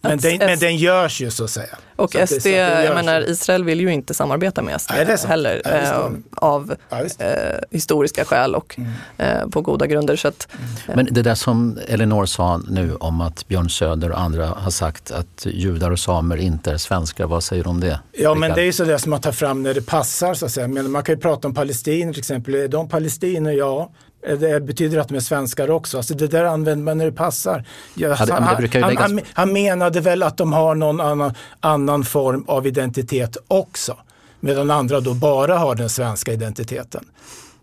men 0.00 0.18
den, 0.18 0.38
men 0.38 0.58
den 0.58 0.76
görs 0.76 1.20
ju 1.20 1.30
så 1.30 1.44
att 1.44 1.50
säga. 1.50 1.78
Och 1.96 2.12
så 2.12 2.26
SD, 2.26 2.46
jag 2.46 2.94
menar 2.94 3.30
Israel 3.30 3.64
vill 3.64 3.80
ju 3.80 3.92
inte 3.92 4.14
samarbeta 4.14 4.62
med 4.62 4.80
SD 4.80 4.90
Nej, 4.94 5.16
heller 5.26 5.62
ja, 5.64 5.70
eh, 5.70 6.10
av 6.32 6.74
ja, 6.88 7.00
eh, 7.18 7.58
historiska 7.70 8.24
skäl 8.24 8.54
och 8.54 8.78
mm. 8.78 8.90
eh, 9.18 9.48
på 9.48 9.60
goda 9.60 9.86
grunder. 9.86 10.16
Så 10.16 10.28
att, 10.28 10.48
mm. 10.86 10.96
Men 10.96 11.14
det 11.14 11.22
där 11.22 11.34
som 11.34 11.78
Elinor 11.88 12.26
sa 12.26 12.60
nu 12.68 12.94
om 12.94 13.20
att 13.20 13.48
Björn 13.48 13.70
Söder 13.70 14.12
och 14.12 14.20
andra 14.20 14.46
har 14.46 14.70
sagt 14.70 15.10
att 15.10 15.46
judar 15.46 15.90
och 15.90 15.98
samer 15.98 16.36
inte 16.36 16.72
är 16.72 16.76
svenskar, 16.76 17.26
vad 17.26 17.44
säger 17.44 17.64
du 17.64 17.70
om 17.70 17.80
det? 17.80 18.00
Ja 18.12 18.34
men 18.34 18.54
det 18.54 18.60
är 18.60 18.66
ju 18.66 18.72
så 18.72 18.84
det 18.84 18.98
som 18.98 19.10
man 19.10 19.20
tar 19.20 19.32
fram 19.32 19.62
när 19.62 19.74
det 19.74 19.82
passar 19.82 20.34
så 20.34 20.46
att 20.46 20.52
säga. 20.52 20.68
Men 20.68 20.90
man 20.90 21.02
kan 21.02 21.14
ju 21.14 21.20
prata 21.20 21.48
om 21.48 21.54
palestinier 21.54 22.12
till 22.12 22.20
exempel. 22.20 22.54
Är 22.54 22.68
de 22.68 22.88
palestinier? 22.88 23.52
Ja. 23.52 23.90
Det 24.20 24.60
betyder 24.60 24.98
att 24.98 25.08
de 25.08 25.14
är 25.14 25.20
svenskar 25.20 25.70
också. 25.70 25.96
Alltså 25.96 26.14
det 26.14 26.26
där 26.26 26.44
använder 26.44 26.84
man 26.84 26.98
när 26.98 27.04
det 27.04 27.12
passar. 27.12 27.64
Jag, 27.94 28.14
han, 28.14 28.30
han, 28.30 28.96
han, 28.96 29.20
han, 29.32 29.52
menade 29.52 30.00
väl 30.00 30.22
att 30.22 30.36
de 30.36 30.52
har 30.52 30.74
någon 30.74 31.00
annan, 31.00 31.34
annan 31.60 32.04
form 32.04 32.44
av 32.48 32.66
identitet 32.66 33.36
också. 33.48 33.96
Medan 34.40 34.70
andra 34.70 35.00
då 35.00 35.14
bara 35.14 35.58
har 35.58 35.74
den 35.74 35.88
svenska 35.88 36.32
identiteten. 36.32 37.04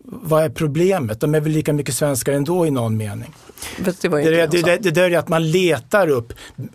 Vad 0.08 0.44
är 0.44 0.48
problemet? 0.48 1.20
De 1.20 1.34
är 1.34 1.40
väl 1.40 1.52
lika 1.52 1.72
mycket 1.72 1.94
svenskar 1.94 2.32
ändå 2.32 2.66
i 2.66 2.70
någon 2.70 2.96
mening. 2.96 3.34
Det, 3.78 4.02
det, 4.02 4.08
det, 4.08 4.46
det, 4.46 4.76
det 4.76 4.90
där 4.90 5.10
är 5.10 5.18
att 5.18 5.28
man 5.28 5.50
letar 5.50 6.08
upp, 6.08 6.32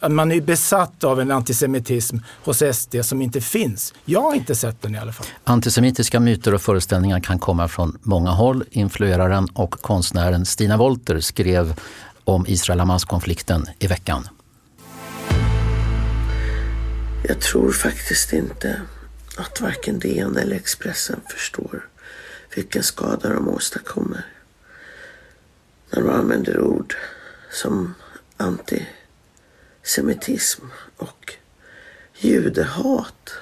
man 0.09 0.31
är 0.31 0.41
besatt 0.41 1.03
av 1.03 1.19
en 1.21 1.31
antisemitism 1.31 2.17
hos 2.43 2.63
SD 2.73 2.95
som 3.03 3.21
inte 3.21 3.41
finns. 3.41 3.93
Jag 4.05 4.21
har 4.21 4.35
inte 4.35 4.55
sett 4.55 4.81
den 4.81 4.95
i 4.95 4.97
alla 4.97 5.13
fall. 5.13 5.25
Antisemitiska 5.43 6.19
myter 6.19 6.53
och 6.53 6.61
föreställningar 6.61 7.19
kan 7.19 7.39
komma 7.39 7.67
från 7.67 7.97
många 8.01 8.29
håll. 8.29 8.63
Influeraren 8.71 9.47
och 9.53 9.71
konstnären 9.71 10.45
Stina 10.45 10.77
Wolter 10.77 11.19
skrev 11.19 11.79
om 12.23 12.45
Israel-Hamas-konflikten 12.47 13.65
i 13.79 13.87
veckan. 13.87 14.27
Jag 17.23 17.39
tror 17.39 17.71
faktiskt 17.71 18.33
inte 18.33 18.81
att 19.37 19.61
varken 19.61 19.99
DN 19.99 20.37
eller 20.37 20.55
Expressen 20.55 21.19
förstår 21.29 21.90
vilken 22.55 22.83
skada 22.83 23.29
de 23.29 23.49
åstadkommer 23.49 24.25
när 25.89 26.01
de 26.01 26.09
använder 26.09 26.59
ord 26.59 26.95
som 27.51 27.93
antisemitism 28.37 30.65
och 30.97 31.33
judehat. 32.17 33.33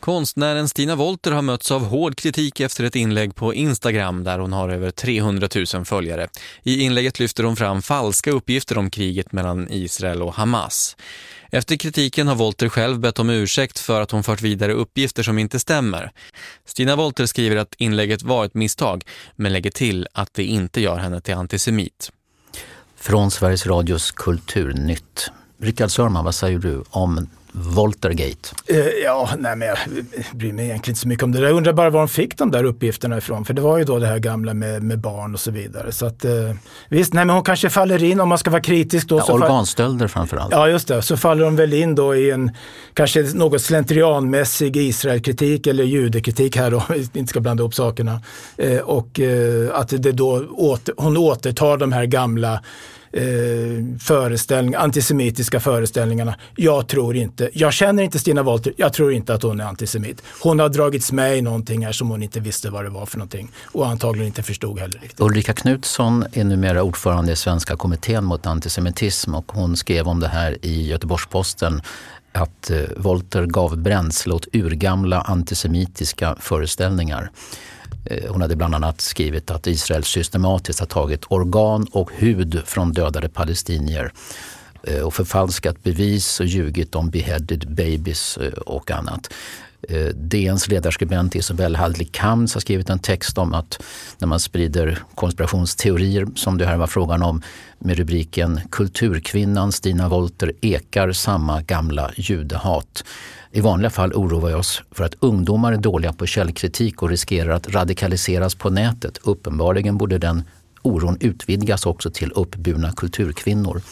Konstnären 0.00 0.68
Stina 0.68 0.96
Wolter 0.96 1.32
har 1.32 1.42
mötts 1.42 1.70
av 1.70 1.84
hård 1.84 2.16
kritik 2.16 2.60
efter 2.60 2.84
ett 2.84 2.96
inlägg 2.96 3.34
på 3.34 3.54
Instagram 3.54 4.24
där 4.24 4.38
hon 4.38 4.52
har 4.52 4.68
över 4.68 4.90
300 4.90 5.48
000 5.74 5.84
följare. 5.84 6.28
I 6.62 6.80
inlägget 6.80 7.18
lyfter 7.18 7.44
hon 7.44 7.56
fram 7.56 7.82
falska 7.82 8.30
uppgifter 8.30 8.78
om 8.78 8.90
kriget 8.90 9.32
mellan 9.32 9.68
Israel 9.70 10.22
och 10.22 10.34
Hamas. 10.34 10.96
Efter 11.52 11.76
kritiken 11.76 12.28
har 12.28 12.34
Volter 12.34 12.68
själv 12.68 13.00
bett 13.00 13.18
om 13.18 13.30
ursäkt 13.30 13.78
för 13.78 14.00
att 14.00 14.10
hon 14.10 14.22
fört 14.22 14.42
vidare 14.42 14.72
uppgifter 14.72 15.22
som 15.22 15.38
inte 15.38 15.60
stämmer. 15.60 16.12
Stina 16.64 16.96
Volter 16.96 17.26
skriver 17.26 17.56
att 17.56 17.74
inlägget 17.78 18.22
var 18.22 18.44
ett 18.44 18.54
misstag 18.54 19.04
men 19.36 19.52
lägger 19.52 19.70
till 19.70 20.06
att 20.12 20.34
det 20.34 20.44
inte 20.44 20.80
gör 20.80 20.98
henne 20.98 21.20
till 21.20 21.34
antisemit. 21.34 22.12
Från 22.96 23.30
Sveriges 23.30 23.66
Radios 23.66 24.10
Kulturnytt. 24.10 25.30
Rickard 25.60 25.90
Sörman, 25.90 26.24
vad 26.24 26.34
säger 26.34 26.58
du 26.58 26.84
om 26.90 27.28
Voltergate? 27.52 28.48
Eh, 28.66 28.78
ja, 29.04 29.30
nej 29.38 29.56
men 29.56 29.68
jag 29.68 29.78
bryr 30.32 30.52
mig 30.52 30.64
egentligen 30.64 30.92
inte 30.92 31.00
så 31.00 31.08
mycket 31.08 31.24
om 31.24 31.32
det. 31.32 31.40
Jag 31.40 31.52
undrar 31.52 31.72
bara 31.72 31.90
var 31.90 32.00
de 32.00 32.08
fick 32.08 32.38
de 32.38 32.50
där 32.50 32.64
uppgifterna 32.64 33.18
ifrån. 33.18 33.44
För 33.44 33.54
det 33.54 33.62
var 33.62 33.78
ju 33.78 33.84
då 33.84 33.98
det 33.98 34.06
här 34.06 34.18
gamla 34.18 34.54
med, 34.54 34.82
med 34.82 34.98
barn 34.98 35.34
och 35.34 35.40
så 35.40 35.50
vidare. 35.50 35.92
Så 35.92 36.06
att, 36.06 36.24
eh, 36.24 36.32
visst, 36.88 37.12
nej 37.14 37.24
men 37.24 37.34
hon 37.34 37.44
kanske 37.44 37.70
faller 37.70 38.04
in 38.04 38.20
om 38.20 38.28
man 38.28 38.38
ska 38.38 38.50
vara 38.50 38.62
kritisk 38.62 39.08
då. 39.08 39.18
Ja, 39.18 39.22
så 39.22 39.32
organstölder 39.32 40.08
framförallt. 40.08 40.52
Ja, 40.52 40.68
just 40.68 40.88
det. 40.88 41.02
Så 41.02 41.16
faller 41.16 41.44
de 41.44 41.56
väl 41.56 41.72
in 41.72 41.94
då 41.94 42.14
i 42.14 42.30
en 42.30 42.50
kanske 42.94 43.22
något 43.34 43.62
slentrianmässig 43.62 44.76
Israelkritik 44.76 45.66
eller 45.66 45.84
judekritik 45.84 46.56
här 46.56 46.70
då. 46.70 46.82
inte 47.14 47.30
ska 47.30 47.40
blanda 47.40 47.62
ihop 47.62 47.74
sakerna. 47.74 48.20
Eh, 48.56 48.78
och 48.78 49.20
att 49.72 49.88
det 49.88 50.12
då 50.12 50.46
åter, 50.56 50.94
hon 50.96 51.16
återtar 51.16 51.76
de 51.76 51.92
här 51.92 52.04
gamla 52.04 52.60
eh, 53.12 53.22
föreställning, 54.00 54.74
antisemitiska 54.74 55.60
föreställningarna. 55.60 56.34
Jag 56.56 56.88
tror 56.88 57.16
inte, 57.16 57.50
jag 57.52 57.72
känner 57.72 58.02
inte 58.02 58.18
Stina 58.18 58.42
Wollter, 58.42 58.72
jag 58.76 58.92
tror 58.92 59.12
inte 59.12 59.34
att 59.34 59.42
hon 59.42 59.60
är 59.60 59.64
antisemit. 59.64 60.22
Hon 60.42 60.58
har 60.58 60.68
dragits 60.68 61.12
med 61.12 61.38
i 61.38 61.42
någonting 61.42 61.84
här 61.84 61.92
som 61.92 62.10
hon 62.10 62.22
inte 62.22 62.40
visste 62.40 62.70
vad 62.70 62.84
det 62.84 62.90
var 62.90 63.06
för 63.06 63.18
någonting 63.18 63.50
och 63.64 63.86
antagligen 63.86 64.26
inte 64.26 64.42
förstod 64.42 64.78
heller 64.78 64.98
riktigt. 64.98 65.20
Ulrika 65.20 65.52
Knutsson 65.52 66.24
är 66.32 66.44
numera 66.44 66.82
ordförande 66.82 67.32
i 67.32 67.36
Svenska 67.36 67.76
kommittén 67.76 68.24
mot 68.24 68.46
antisemitism 68.46 69.34
och 69.34 69.52
hon 69.52 69.76
skrev 69.76 70.08
om 70.08 70.20
det 70.20 70.28
här 70.28 70.58
i 70.62 70.86
Göteborgs-Posten 70.86 71.82
att 72.32 72.70
eh, 72.70 72.82
Volter 72.96 73.46
gav 73.46 73.78
bränsle 73.78 74.34
åt 74.34 74.48
urgamla 74.52 75.20
antisemitiska 75.20 76.36
föreställningar. 76.40 77.30
Eh, 78.04 78.32
hon 78.32 78.40
hade 78.40 78.56
bland 78.56 78.74
annat 78.74 79.00
skrivit 79.00 79.50
att 79.50 79.66
Israel 79.66 80.04
systematiskt 80.04 80.80
har 80.80 80.86
tagit 80.86 81.24
organ 81.28 81.86
och 81.92 82.10
hud 82.12 82.62
från 82.66 82.92
dödade 82.92 83.28
palestinier 83.28 84.12
eh, 84.82 85.00
och 85.00 85.14
förfalskat 85.14 85.82
bevis 85.82 86.40
och 86.40 86.46
ljugit 86.46 86.94
om 86.94 87.10
beheaded 87.10 87.68
babies 87.68 88.36
eh, 88.36 88.52
och 88.52 88.90
annat. 88.90 89.30
Eh, 89.88 90.06
DNs 90.06 90.68
ledarskribent 90.68 91.34
Isabelle 91.34 91.78
Hadley 91.78 92.08
Kamms 92.12 92.54
har 92.54 92.60
skrivit 92.60 92.90
en 92.90 92.98
text 92.98 93.38
om 93.38 93.54
att 93.54 93.82
när 94.18 94.28
man 94.28 94.40
sprider 94.40 94.98
konspirationsteorier 95.14 96.26
som 96.34 96.58
det 96.58 96.66
här 96.66 96.76
var 96.76 96.86
frågan 96.86 97.22
om 97.22 97.42
med 97.78 97.96
rubriken 97.96 98.60
Kulturkvinnan 98.70 99.72
Stina 99.72 100.08
Wolter 100.08 100.52
ekar 100.60 101.12
samma 101.12 101.62
gamla 101.62 102.10
judehat 102.16 103.04
i 103.52 103.60
vanliga 103.60 103.90
fall 103.90 104.12
oroar 104.12 104.48
vi 104.48 104.54
oss 104.54 104.82
för 104.90 105.04
att 105.04 105.14
ungdomar 105.20 105.72
är 105.72 105.76
dåliga 105.76 106.12
på 106.12 106.26
källkritik 106.26 107.02
och 107.02 107.08
riskerar 107.08 107.50
att 107.50 107.74
radikaliseras 107.74 108.54
på 108.54 108.70
nätet. 108.70 109.18
Uppenbarligen 109.22 109.98
borde 109.98 110.18
den 110.18 110.42
oron 110.82 111.16
utvidgas 111.20 111.86
också 111.86 112.10
till 112.10 112.32
uppburna 112.32 112.92
kulturkvinnor. 112.92 113.82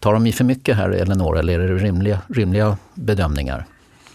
Tar 0.00 0.12
de 0.12 0.26
i 0.26 0.32
för 0.32 0.44
mycket 0.44 0.76
här, 0.76 0.90
Eleonora, 0.90 1.38
eller 1.38 1.60
är 1.60 1.68
det 1.68 1.74
rimliga, 1.74 2.20
rimliga 2.28 2.78
bedömningar? 2.94 3.66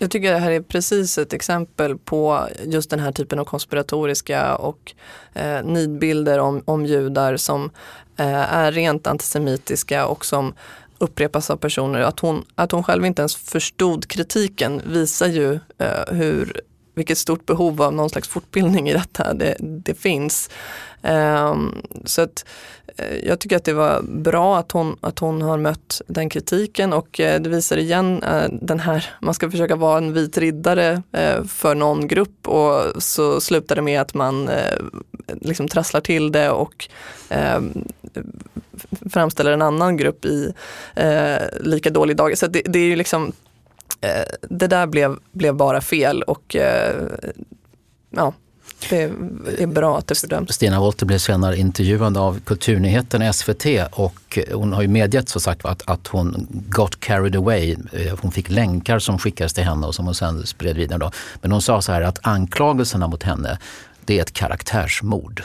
Jag 0.02 0.12
tycker 0.12 0.32
det 0.32 0.38
här 0.38 0.52
är 0.52 0.62
precis 0.62 1.18
ett 1.18 1.34
exempel 1.34 1.98
på 1.98 2.48
just 2.66 2.90
den 2.90 3.00
här 3.00 3.12
typen 3.12 3.40
av 3.40 3.46
konspiratoriska 3.46 4.56
och 4.56 4.94
eh, 5.34 5.64
nidbilder 5.64 6.40
om, 6.40 6.64
om 6.66 6.86
judar 6.86 7.38
som 7.38 7.70
eh, 8.18 8.54
är 8.54 8.72
rent 8.72 9.08
antisemitiska 9.08 10.08
och 10.08 10.26
som 10.26 10.54
upprepas 10.98 11.50
av 11.50 11.58
personer. 11.58 12.00
Att 12.00 12.20
hon, 12.20 12.46
att 12.56 12.72
hon 12.72 12.84
själv 12.84 13.06
inte 13.06 13.22
ens 13.22 13.36
förstod 13.36 14.08
kritiken 14.08 14.82
visar 14.86 15.28
ju 15.28 15.60
eh, 15.78 16.14
hur, 16.14 16.62
vilket 16.96 17.18
stort 17.18 17.46
behov 17.46 17.82
av 17.82 17.94
någon 17.94 18.10
slags 18.10 18.28
fortbildning 18.28 18.90
i 18.90 18.94
detta 18.94 19.34
det, 19.34 19.56
det 19.60 19.94
finns. 19.94 20.50
Um, 21.02 21.82
så 22.06 22.22
att, 22.22 22.46
Eh, 22.98 23.28
jag 23.28 23.40
tycker 23.40 23.56
att 23.56 23.64
det 23.64 23.74
var 23.74 24.02
bra 24.02 24.58
att 24.58 24.72
hon, 24.72 24.98
att 25.02 25.20
hon 25.20 25.42
har 25.42 25.58
mött 25.58 26.02
den 26.08 26.30
kritiken 26.30 26.94
och 26.94 27.20
eh, 27.20 27.42
det 27.42 27.50
visar 27.50 27.78
igen 27.78 28.24
eh, 28.24 28.50
den 28.62 28.80
här, 28.80 29.06
man 29.22 29.34
ska 29.34 29.52
försöka 29.52 29.76
vara 29.76 29.98
en 29.98 30.14
vit 30.14 30.38
riddare 30.38 31.02
för 31.48 31.76
någon 31.76 32.08
grupp 32.08 32.48
och 32.48 33.04
så 33.04 33.42
slutar 33.42 33.76
det 33.76 33.82
med 33.82 34.02
att 34.02 34.14
man 34.14 34.50
liksom 35.28 35.68
trasslar 35.68 36.02
till 36.02 36.32
det 36.32 36.50
och 36.50 36.88
ehm, 37.30 37.88
framställer 39.12 39.52
en 39.52 39.62
annan 39.62 39.98
grupp 39.98 40.26
i 40.26 40.54
lika 41.60 41.90
dålig 41.90 42.18
dag. 42.18 42.38
Så 42.38 42.48
det, 42.48 42.62
det 42.66 42.80
är 42.80 42.84
ju 42.84 42.96
liksom 42.96 43.32
det 44.42 44.68
där 44.68 44.88
blev, 44.88 45.18
blev 45.32 45.56
bara 45.56 45.82
fel 45.82 46.24
och 46.24 46.56
ja, 48.10 48.34
det 48.90 49.04
är 49.64 49.68
bra 49.68 49.98
att 49.98 50.08
det 50.08 50.16
fördöms. 50.16 50.54
Stina 50.54 50.80
Wolter 50.80 51.06
blev 51.06 51.18
senare 51.18 51.58
intervjuad 51.58 52.18
av 52.18 52.40
Kulturnyheten 52.40 53.34
SVT 53.34 53.66
och 53.92 54.40
hon 54.54 54.74
har 54.74 54.82
ju 54.82 54.88
medgett 54.88 55.30
så 55.30 55.40
sagt 55.40 55.66
att, 55.66 55.90
att 55.90 56.08
hon 56.08 56.48
got 56.50 57.00
carried 57.00 57.36
away. 57.36 57.76
Eh, 57.94 58.18
hon 58.22 58.32
fick 58.32 58.50
länkar 58.50 59.00
som 59.00 59.20
skickades 59.20 59.54
till 59.54 59.64
henne 59.64 59.88
och 59.88 59.96
som 59.96 60.06
hon 60.06 60.16
sen 60.16 60.46
spred 60.46 60.76
vidare. 60.76 61.00
Då. 61.00 61.12
Men 61.42 61.52
hon 61.52 61.62
sa 61.62 61.82
så 61.82 61.92
här 61.92 62.02
att 62.02 62.20
anklagelserna 62.28 63.08
mot 63.08 63.24
henne 63.24 63.60
det 64.06 64.18
är 64.18 64.22
ett 64.22 64.34
karaktärsmord. 64.34 65.44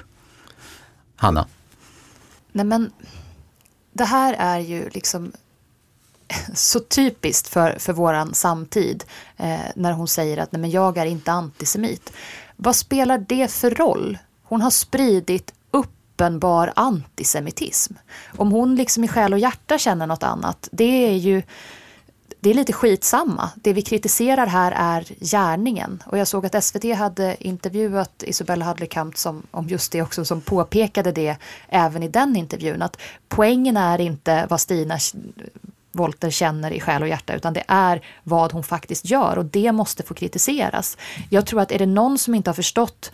Hanna? 1.16 1.46
Nej 2.52 2.64
men 2.64 2.90
det 3.92 4.04
här 4.04 4.34
är 4.38 4.58
ju 4.58 4.88
liksom 4.88 5.32
så 6.54 6.80
typiskt 6.80 7.48
för, 7.48 7.78
för 7.78 7.92
våran 7.92 8.34
samtid 8.34 9.04
eh, 9.36 9.60
när 9.74 9.92
hon 9.92 10.08
säger 10.08 10.38
att 10.38 10.52
nej 10.52 10.60
men 10.60 10.70
jag 10.70 10.98
är 10.98 11.06
inte 11.06 11.32
antisemit. 11.32 12.12
Vad 12.56 12.76
spelar 12.76 13.18
det 13.18 13.50
för 13.50 13.70
roll? 13.70 14.18
Hon 14.42 14.62
har 14.62 14.70
spridit 14.70 15.54
uppenbar 15.70 16.72
antisemitism. 16.76 17.94
Om 18.36 18.52
hon 18.52 18.76
liksom 18.76 19.04
i 19.04 19.08
själ 19.08 19.32
och 19.32 19.38
hjärta 19.38 19.78
känner 19.78 20.06
något 20.06 20.22
annat, 20.22 20.68
det 20.72 21.06
är 21.06 21.16
ju 21.16 21.42
det 22.44 22.50
är 22.50 22.54
lite 22.54 22.72
skitsamma. 22.72 23.50
Det 23.54 23.72
vi 23.72 23.82
kritiserar 23.82 24.46
här 24.46 24.72
är 24.76 25.04
gärningen. 25.20 26.02
Och 26.06 26.18
jag 26.18 26.28
såg 26.28 26.46
att 26.46 26.64
SVT 26.64 26.96
hade 26.96 27.36
intervjuat 27.46 28.22
Isabella 28.26 28.64
Hadley-Kamp 28.64 29.44
om 29.50 29.68
just 29.68 29.92
det 29.92 30.02
också, 30.02 30.24
som 30.24 30.40
påpekade 30.40 31.12
det 31.12 31.36
även 31.68 32.02
i 32.02 32.08
den 32.08 32.36
intervjun. 32.36 32.82
Att 32.82 32.96
poängen 33.28 33.76
är 33.76 34.00
inte 34.00 34.46
vad 34.50 34.60
Stina 34.60 34.98
Volter 35.94 36.30
känner 36.30 36.70
i 36.70 36.80
själ 36.80 37.02
och 37.02 37.08
hjärta 37.08 37.34
utan 37.34 37.52
det 37.52 37.64
är 37.68 38.06
vad 38.22 38.52
hon 38.52 38.62
faktiskt 38.62 39.04
gör 39.04 39.38
och 39.38 39.44
det 39.44 39.72
måste 39.72 40.02
få 40.02 40.14
kritiseras. 40.14 40.98
Jag 41.30 41.46
tror 41.46 41.60
att 41.60 41.72
är 41.72 41.78
det 41.78 41.86
någon 41.86 42.18
som 42.18 42.34
inte 42.34 42.50
har 42.50 42.54
förstått 42.54 43.12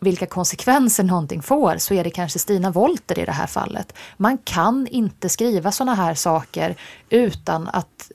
vilka 0.00 0.26
konsekvenser 0.26 1.04
någonting 1.04 1.42
får 1.42 1.76
så 1.78 1.94
är 1.94 2.04
det 2.04 2.10
kanske 2.10 2.38
Stina 2.38 2.70
Volter 2.70 3.18
i 3.18 3.24
det 3.24 3.32
här 3.32 3.46
fallet. 3.46 3.94
Man 4.16 4.38
kan 4.38 4.86
inte 4.86 5.28
skriva 5.28 5.72
sådana 5.72 5.94
här 5.94 6.14
saker 6.14 6.76
utan 7.10 7.68
att 7.68 8.10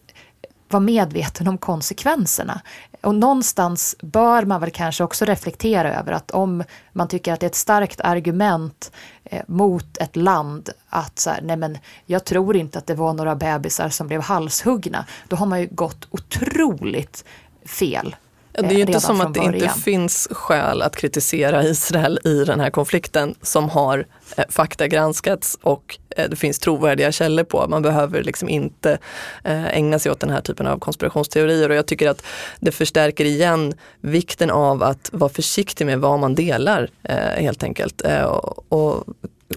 vara 0.74 0.84
medveten 0.84 1.48
om 1.48 1.58
konsekvenserna. 1.58 2.62
Och 3.02 3.16
någonstans 3.16 3.96
bör 4.02 4.46
man 4.46 4.62
väl 4.62 4.72
kanske 4.72 5.04
också 5.04 5.26
reflektera 5.26 6.00
över 6.00 6.12
att 6.12 6.32
om 6.32 6.64
man 6.94 7.08
tycker 7.08 7.34
att 7.34 7.40
det 7.40 7.46
är 7.46 7.50
ett 7.50 7.56
starkt 7.56 8.02
argument 8.02 8.92
eh, 9.24 9.42
mot 9.48 9.98
ett 9.98 10.16
land 10.16 10.70
att 10.90 11.20
så 11.20 11.30
här, 11.30 11.42
nej 11.42 11.58
men 11.58 11.78
jag 12.06 12.26
tror 12.26 12.56
inte 12.56 12.78
att 12.78 12.88
det 12.88 12.96
var 12.96 13.14
några 13.14 13.36
bebisar 13.36 13.90
som 13.90 14.08
blev 14.08 14.22
halshuggna. 14.22 15.06
Då 15.28 15.36
har 15.36 15.46
man 15.46 15.62
ju 15.62 15.68
gått 15.72 16.08
otroligt 16.10 17.26
fel. 17.66 18.16
Ja, 18.54 18.62
det 18.62 18.76
är 18.76 18.76
ju 18.76 18.82
inte 18.82 19.00
som 19.00 19.22
att 19.22 19.34
det 19.34 19.40
inte 19.40 19.70
finns 19.70 20.28
skäl 20.32 20.82
att 20.82 20.96
kritisera 20.96 21.64
Israel 21.64 22.20
i 22.24 22.44
den 22.44 22.60
här 22.60 22.70
konflikten 22.70 23.36
som 23.42 23.70
har 23.70 24.06
eh, 24.38 24.44
faktagranskats 24.50 25.58
och 25.62 26.00
eh, 26.18 26.30
det 26.30 26.36
finns 26.36 26.60
trovärdiga 26.60 27.12
källor 27.12 27.44
på. 27.44 27.68
Man 27.68 27.82
behöver 27.82 28.24
liksom 28.24 28.50
inte 28.50 28.98
eh, 29.44 29.78
ägna 29.78 30.00
sig 30.00 30.12
åt 30.12 30.20
den 30.20 30.30
här 30.30 30.42
typen 30.42 30.68
av 30.68 30.80
konspirationsteorier 30.80 31.70
och 31.70 31.76
jag 31.76 31.86
tycker 31.86 32.10
att 32.10 32.24
det 32.60 32.72
förstärker 32.72 33.26
igen 33.26 33.74
vikten 34.02 34.52
av 34.52 34.84
att 34.84 35.10
vara 35.14 35.30
försiktig 35.30 35.86
med 35.86 36.00
vad 36.00 36.20
man 36.20 36.36
delar 36.36 36.90
eh, 37.04 37.44
helt 37.44 37.64
enkelt. 37.64 38.02
Eh, 38.06 38.24
och, 38.24 38.72
och 38.72 39.04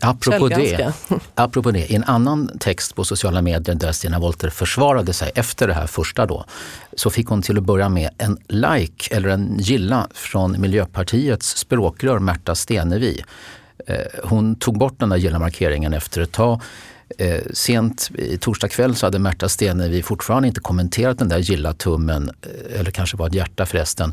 Apropå 0.03 0.49
det, 0.49 0.93
apropå 1.35 1.71
det, 1.71 1.93
i 1.93 1.95
en 1.95 2.05
annan 2.05 2.59
text 2.59 2.95
på 2.95 3.05
sociala 3.05 3.43
medier 3.43 3.75
där 3.75 3.93
Stina 3.93 4.19
Wolter 4.19 4.51
försvarade 4.51 5.13
sig 5.13 5.33
efter 5.35 5.69
det 5.69 5.75
här 5.75 5.87
första 5.87 6.27
då, 6.27 6.45
så 6.97 7.11
fick 7.11 7.27
hon 7.27 7.43
till 7.43 7.59
att 7.59 7.65
börja 7.65 7.89
med 7.89 8.11
en 8.19 8.39
like 8.49 9.17
eller 9.17 9.29
en 9.29 9.59
gilla 9.59 10.09
från 10.15 10.61
Miljöpartiets 10.61 11.57
språkrör 11.57 12.19
Märta 12.19 12.55
Stenevi. 12.55 13.25
Eh, 13.87 13.97
hon 14.25 14.57
tog 14.57 14.79
bort 14.79 15.01
den 15.01 15.09
där 15.09 15.17
gilla-markeringen 15.17 15.95
efter 15.95 16.21
ett 16.21 16.33
tag 16.33 16.61
Eh, 17.19 17.41
sent 17.53 18.11
i 18.15 18.39
torsdag 18.39 18.69
kväll 18.69 18.95
så 18.95 19.07
hade 19.07 19.19
Märta 19.19 19.49
Stenevi 19.49 20.03
fortfarande 20.03 20.49
inte 20.49 20.61
kommenterat 20.61 21.19
den 21.19 21.29
där 21.29 21.39
gilla-tummen, 21.39 22.31
eh, 22.43 22.81
eller 22.81 22.91
kanske 22.91 23.17
var 23.17 23.27
ett 23.27 23.35
hjärta 23.35 23.67
förresten. 23.67 24.13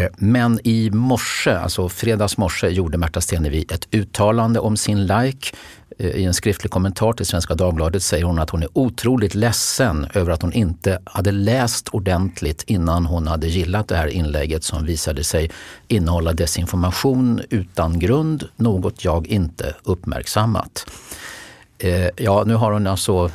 Eh, 0.00 0.08
men 0.16 0.60
i 0.64 0.90
morse, 0.90 1.50
alltså 1.50 1.88
fredags 1.88 2.36
morse, 2.36 2.68
gjorde 2.68 2.98
Märta 2.98 3.20
Stenevi 3.20 3.66
ett 3.70 3.88
uttalande 3.90 4.60
om 4.60 4.76
sin 4.76 5.06
like. 5.06 5.56
Eh, 5.98 6.10
I 6.10 6.24
en 6.24 6.34
skriftlig 6.34 6.70
kommentar 6.70 7.12
till 7.12 7.26
Svenska 7.26 7.54
Dagbladet 7.54 8.02
säger 8.02 8.24
hon 8.24 8.38
att 8.38 8.50
hon 8.50 8.62
är 8.62 8.68
otroligt 8.72 9.34
ledsen 9.34 10.06
över 10.14 10.32
att 10.32 10.42
hon 10.42 10.52
inte 10.52 10.98
hade 11.04 11.32
läst 11.32 11.88
ordentligt 11.88 12.62
innan 12.66 13.06
hon 13.06 13.26
hade 13.26 13.48
gillat 13.48 13.88
det 13.88 13.96
här 13.96 14.06
inlägget 14.06 14.64
som 14.64 14.84
visade 14.84 15.24
sig 15.24 15.50
innehålla 15.88 16.32
desinformation 16.32 17.40
utan 17.50 17.98
grund, 17.98 18.48
något 18.56 19.04
jag 19.04 19.26
inte 19.26 19.74
uppmärksammat. 19.82 20.90
Eh, 21.78 22.08
ja, 22.16 22.44
nu 22.46 22.54
har 22.54 22.72
hon 22.72 22.86
alltså 22.86 23.30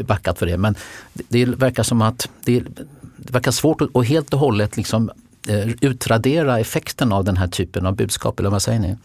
backat 0.00 0.38
för 0.38 0.46
det, 0.46 0.56
men 0.56 0.74
det 1.12 1.44
verkar 1.44 1.82
som 1.82 2.02
att 2.02 2.28
det, 2.44 2.62
verkar 3.16 3.50
svårt 3.50 3.80
att 3.80 4.06
helt 4.06 4.34
och 4.34 4.40
hållet 4.40 4.76
liksom 4.76 5.10
Eh, 5.48 5.68
utradera 5.80 6.60
effekten 6.60 7.12
av 7.12 7.24
den 7.24 7.36
här 7.36 7.48
typen 7.48 7.86
av 7.86 7.96
budskap, 7.96 8.40
eller 8.40 8.50
vad 8.50 8.62
säger 8.62 8.80
ni? 8.80 8.96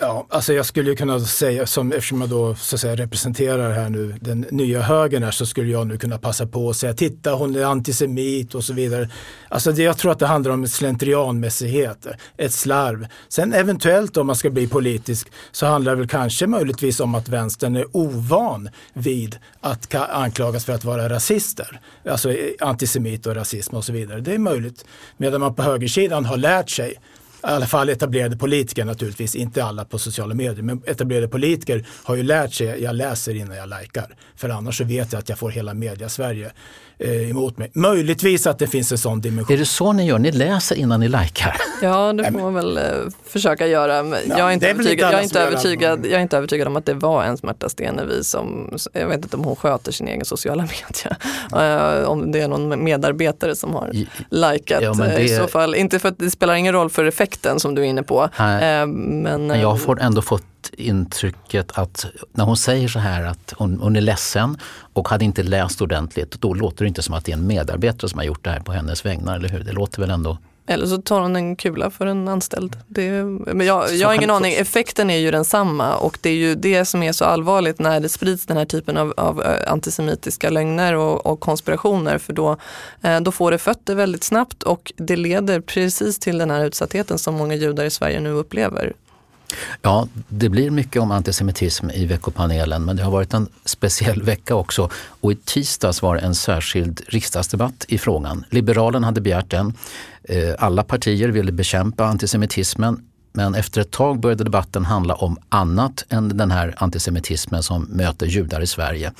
Ja, 0.00 0.26
alltså 0.30 0.52
jag 0.52 0.66
skulle 0.66 0.96
kunna 0.96 1.20
säga, 1.20 1.66
som, 1.66 1.92
eftersom 1.92 2.20
jag 2.20 2.30
då 2.30 2.54
så 2.54 2.76
att 2.76 2.80
säga, 2.80 2.96
representerar 2.96 3.72
här 3.72 3.88
nu 3.88 4.14
den 4.20 4.40
nya 4.50 4.82
högern 4.82 5.22
här, 5.22 5.30
så 5.30 5.46
skulle 5.46 5.70
jag 5.70 5.86
nu 5.86 5.98
kunna 5.98 6.18
passa 6.18 6.46
på 6.46 6.70
att 6.70 6.76
säga 6.76 6.94
titta 6.94 7.32
hon 7.32 7.56
är 7.56 7.64
antisemit 7.64 8.54
och 8.54 8.64
så 8.64 8.72
vidare. 8.72 9.10
Alltså 9.48 9.72
det, 9.72 9.82
jag 9.82 9.98
tror 9.98 10.12
att 10.12 10.18
det 10.18 10.26
handlar 10.26 10.52
om 10.52 10.66
slentrianmässighet, 10.66 12.06
ett 12.36 12.52
slarv. 12.52 13.06
Sen 13.28 13.52
eventuellt 13.52 14.16
om 14.16 14.26
man 14.26 14.36
ska 14.36 14.50
bli 14.50 14.68
politisk 14.68 15.28
så 15.52 15.66
handlar 15.66 15.92
det 15.92 15.98
väl 15.98 16.08
kanske 16.08 16.46
möjligtvis 16.46 17.00
om 17.00 17.14
att 17.14 17.28
vänstern 17.28 17.76
är 17.76 17.96
ovan 17.96 18.68
vid 18.92 19.38
att 19.60 19.94
anklagas 19.94 20.64
för 20.64 20.72
att 20.72 20.84
vara 20.84 21.08
rasister. 21.08 21.80
Alltså 22.10 22.32
eh, 22.32 22.50
antisemit 22.60 23.26
och 23.26 23.34
rasism 23.34 23.76
och 23.76 23.84
så 23.84 23.92
vidare. 23.92 24.20
Det 24.20 24.34
är 24.34 24.38
möjligt. 24.38 24.84
Medan 25.16 25.40
man 25.40 25.54
på 25.54 25.62
högersidan 25.62 26.24
har 26.24 26.36
lärt 26.36 26.70
sig 26.70 26.94
i 27.46 27.52
alla 27.52 27.66
fall 27.66 27.88
etablerade 27.88 28.36
politiker 28.36 28.84
naturligtvis, 28.84 29.34
inte 29.34 29.64
alla 29.64 29.84
på 29.84 29.98
sociala 29.98 30.34
medier, 30.34 30.62
men 30.62 30.82
etablerade 30.86 31.28
politiker 31.28 31.86
har 32.04 32.16
ju 32.16 32.22
lärt 32.22 32.52
sig, 32.52 32.82
jag 32.82 32.96
läser 32.96 33.34
innan 33.34 33.56
jag 33.56 33.68
likar. 33.68 34.16
För 34.36 34.48
annars 34.48 34.78
så 34.78 34.84
vet 34.84 35.12
jag 35.12 35.20
att 35.20 35.28
jag 35.28 35.38
får 35.38 35.50
hela 35.50 35.74
media-Sverige 35.74 36.52
eh, 36.98 37.30
emot 37.30 37.58
mig. 37.58 37.70
Möjligtvis 37.74 38.46
att 38.46 38.58
det 38.58 38.66
finns 38.66 38.92
en 38.92 38.98
sån 38.98 39.20
dimension. 39.20 39.54
Är 39.54 39.58
det 39.58 39.66
så 39.66 39.92
ni 39.92 40.06
gör? 40.06 40.18
Ni 40.18 40.32
läser 40.32 40.76
innan 40.76 41.00
ni 41.00 41.08
likar? 41.08 41.56
Ja, 41.82 42.12
det 42.12 42.32
får 42.32 42.38
man 42.40 42.54
väl 42.54 42.76
eh, 42.76 42.82
försöka 43.26 43.66
göra. 43.66 43.94
Jag 44.26 44.38
är, 44.38 44.50
inte 44.50 44.70
övertygad, 44.70 45.12
jag, 45.12 45.18
är 45.18 45.22
inte 45.22 45.40
övertygad, 45.40 46.06
jag 46.06 46.12
är 46.12 46.20
inte 46.20 46.36
övertygad 46.36 46.68
om 46.68 46.76
att 46.76 46.86
det 46.86 46.94
var 46.94 47.24
en 47.24 47.38
Märta 47.42 47.68
Stenevi 47.68 48.24
som, 48.24 48.76
jag 48.92 49.08
vet 49.08 49.24
inte 49.24 49.36
om 49.36 49.44
hon 49.44 49.56
sköter 49.56 49.92
sin 49.92 50.08
egen 50.08 50.24
sociala 50.24 50.62
media. 51.02 51.16
Uh, 52.00 52.08
om 52.08 52.32
det 52.32 52.40
är 52.40 52.48
någon 52.48 52.84
medarbetare 52.84 53.56
som 53.56 53.74
har 53.74 53.90
likat 54.30 54.82
ja, 54.82 54.92
det... 54.92 55.20
i 55.20 55.28
så 55.28 55.46
fall. 55.46 55.74
Inte 55.74 55.98
för 55.98 56.08
att 56.08 56.18
det 56.18 56.30
spelar 56.30 56.54
ingen 56.54 56.72
roll 56.72 56.90
för 56.90 57.04
effekten 57.04 57.60
som 57.60 57.74
du 57.74 57.82
är 57.82 57.86
inne 57.86 58.02
på. 58.02 58.28
Men, 58.38 59.22
men 59.22 59.60
jag 59.60 59.68
har 59.68 59.96
ändå 59.96 60.22
fått 60.22 60.44
intrycket 60.76 61.78
att 61.78 62.06
när 62.32 62.44
hon 62.44 62.56
säger 62.56 62.88
så 62.88 62.98
här 62.98 63.24
att 63.24 63.54
hon, 63.56 63.78
hon, 63.80 63.96
är 63.96 64.00
ledsen 64.00 64.58
och 64.92 65.08
hade 65.08 65.24
inte 65.24 65.42
läst 65.42 65.82
ordentligt, 65.82 66.40
då 66.40 66.54
låter 66.54 66.84
det 66.84 66.88
inte 66.88 67.02
som 67.02 67.14
att 67.14 67.24
det 67.24 67.32
är 67.32 67.36
en 67.36 67.46
medarbetare 67.46 68.08
som 68.08 68.18
har 68.18 68.24
gjort 68.24 68.44
det 68.44 68.50
här 68.50 68.60
på 68.60 68.72
hennes 68.72 69.06
vägnar, 69.06 69.36
eller 69.36 69.48
hur? 69.48 69.64
Det 69.64 69.72
låter 69.72 70.00
väl 70.00 70.10
ändå 70.10 70.38
eller 70.68 70.86
så 70.86 71.02
tar 71.02 71.20
hon 71.20 71.36
en 71.36 71.56
kula 71.56 71.90
för 71.90 72.06
en 72.06 72.28
anställd. 72.28 72.76
Det, 72.86 73.24
men 73.24 73.66
jag, 73.66 73.94
jag 73.94 74.08
har 74.08 74.14
ingen 74.14 74.30
aning, 74.30 74.52
effekten 74.54 75.10
är 75.10 75.16
ju 75.18 75.30
densamma 75.30 75.96
och 75.96 76.18
det 76.20 76.30
är 76.30 76.34
ju 76.34 76.54
det 76.54 76.84
som 76.84 77.02
är 77.02 77.12
så 77.12 77.24
allvarligt 77.24 77.78
när 77.78 78.00
det 78.00 78.08
sprids 78.08 78.46
den 78.46 78.56
här 78.56 78.64
typen 78.64 78.96
av, 78.96 79.14
av 79.16 79.42
eh, 79.42 79.72
antisemitiska 79.72 80.50
lögner 80.50 80.94
och, 80.94 81.26
och, 81.26 81.40
konspirationer 81.40 82.18
för 82.18 82.32
då, 82.32 82.56
eh, 83.02 83.20
då 83.20 83.32
får 83.32 83.50
det 83.50 83.58
fötter 83.58 83.94
väldigt 83.94 84.24
snabbt 84.24 84.62
och 84.62 84.92
det 84.96 85.16
leder 85.16 85.60
precis 85.60 86.18
till 86.18 86.38
den 86.38 86.50
här 86.50 86.64
utsattheten 86.64 87.18
som 87.18 87.34
många 87.34 87.54
judar 87.54 87.84
i 87.84 87.90
Sverige 87.90 88.20
nu 88.20 88.30
upplever. 88.30 88.92
Ja, 89.82 90.08
det 90.28 90.48
blir 90.48 90.70
mycket 90.70 91.02
om 91.02 91.10
antisemitism 91.10 91.90
i 91.90 92.06
veckopanelen 92.06 92.84
men 92.84 92.96
det 92.96 93.02
har 93.02 93.10
varit 93.10 93.34
en 93.34 93.48
speciell 93.64 94.22
vecka 94.22 94.54
också. 94.54 94.90
Och 95.20 95.32
i 95.32 95.34
tisdags 95.34 96.02
var 96.02 96.14
det 96.14 96.20
en 96.20 96.34
särskild 96.34 97.00
riksdagsdebatt 97.08 97.84
i 97.88 97.98
frågan. 97.98 98.44
Liberalerna 98.50 99.06
hade 99.06 99.20
begärt 99.20 99.50
den. 99.50 99.74
Eh, 100.22 100.54
alla 100.58 100.82
partier 100.82 101.28
ville 101.28 101.52
bekämpa 101.52 102.04
antisemitismen 102.04 103.02
men 103.36 103.54
efter 103.54 103.80
ett 103.80 103.90
tag 103.90 104.20
började 104.20 104.44
debatten 104.44 104.84
handla 104.84 105.14
om 105.14 105.38
annat 105.48 106.04
än 106.08 106.36
den 106.36 106.50
här 106.50 106.74
antisemitismen 106.76 107.62
som 107.62 107.82
möter 107.82 108.26
judar 108.26 108.60
i 108.60 108.66
Sverige. 108.66 109.12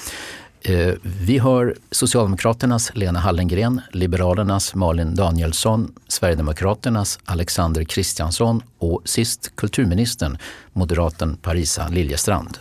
Eh, 0.69 0.95
vi 1.03 1.39
hör 1.39 1.77
Socialdemokraternas 1.91 2.91
Lena 2.95 3.19
Hallengren, 3.19 3.81
Liberalernas 3.93 4.75
Malin 4.75 5.15
Danielsson, 5.15 5.93
Sverigedemokraternas 6.09 7.19
Alexander 7.25 7.85
Kristiansson 7.85 8.63
och 8.79 9.03
sist 9.05 9.57
kulturministern, 9.57 10.39
moderaten 10.73 11.37
Parisa 11.37 11.89
Liljestrand. 11.89 12.59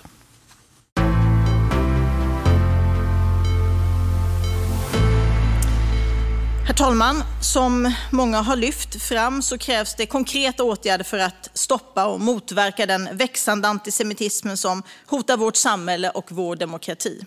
Herr 6.66 6.74
talman! 6.74 7.24
Som 7.41 7.93
många 8.12 8.41
har 8.41 8.56
lyft 8.56 9.01
fram 9.01 9.41
så 9.41 9.58
krävs 9.58 9.95
det 9.95 10.06
konkreta 10.06 10.64
åtgärder 10.64 11.03
för 11.03 11.20
att 11.20 11.49
stoppa 11.53 12.06
och 12.06 12.20
motverka 12.20 12.86
den 12.86 13.10
växande 13.12 13.68
antisemitismen 13.68 14.58
som 14.58 14.84
hotar 15.06 15.38
vårt 15.38 15.56
samhälle 15.56 16.10
och 16.10 16.32
vår 16.32 16.56
demokrati. 16.56 17.26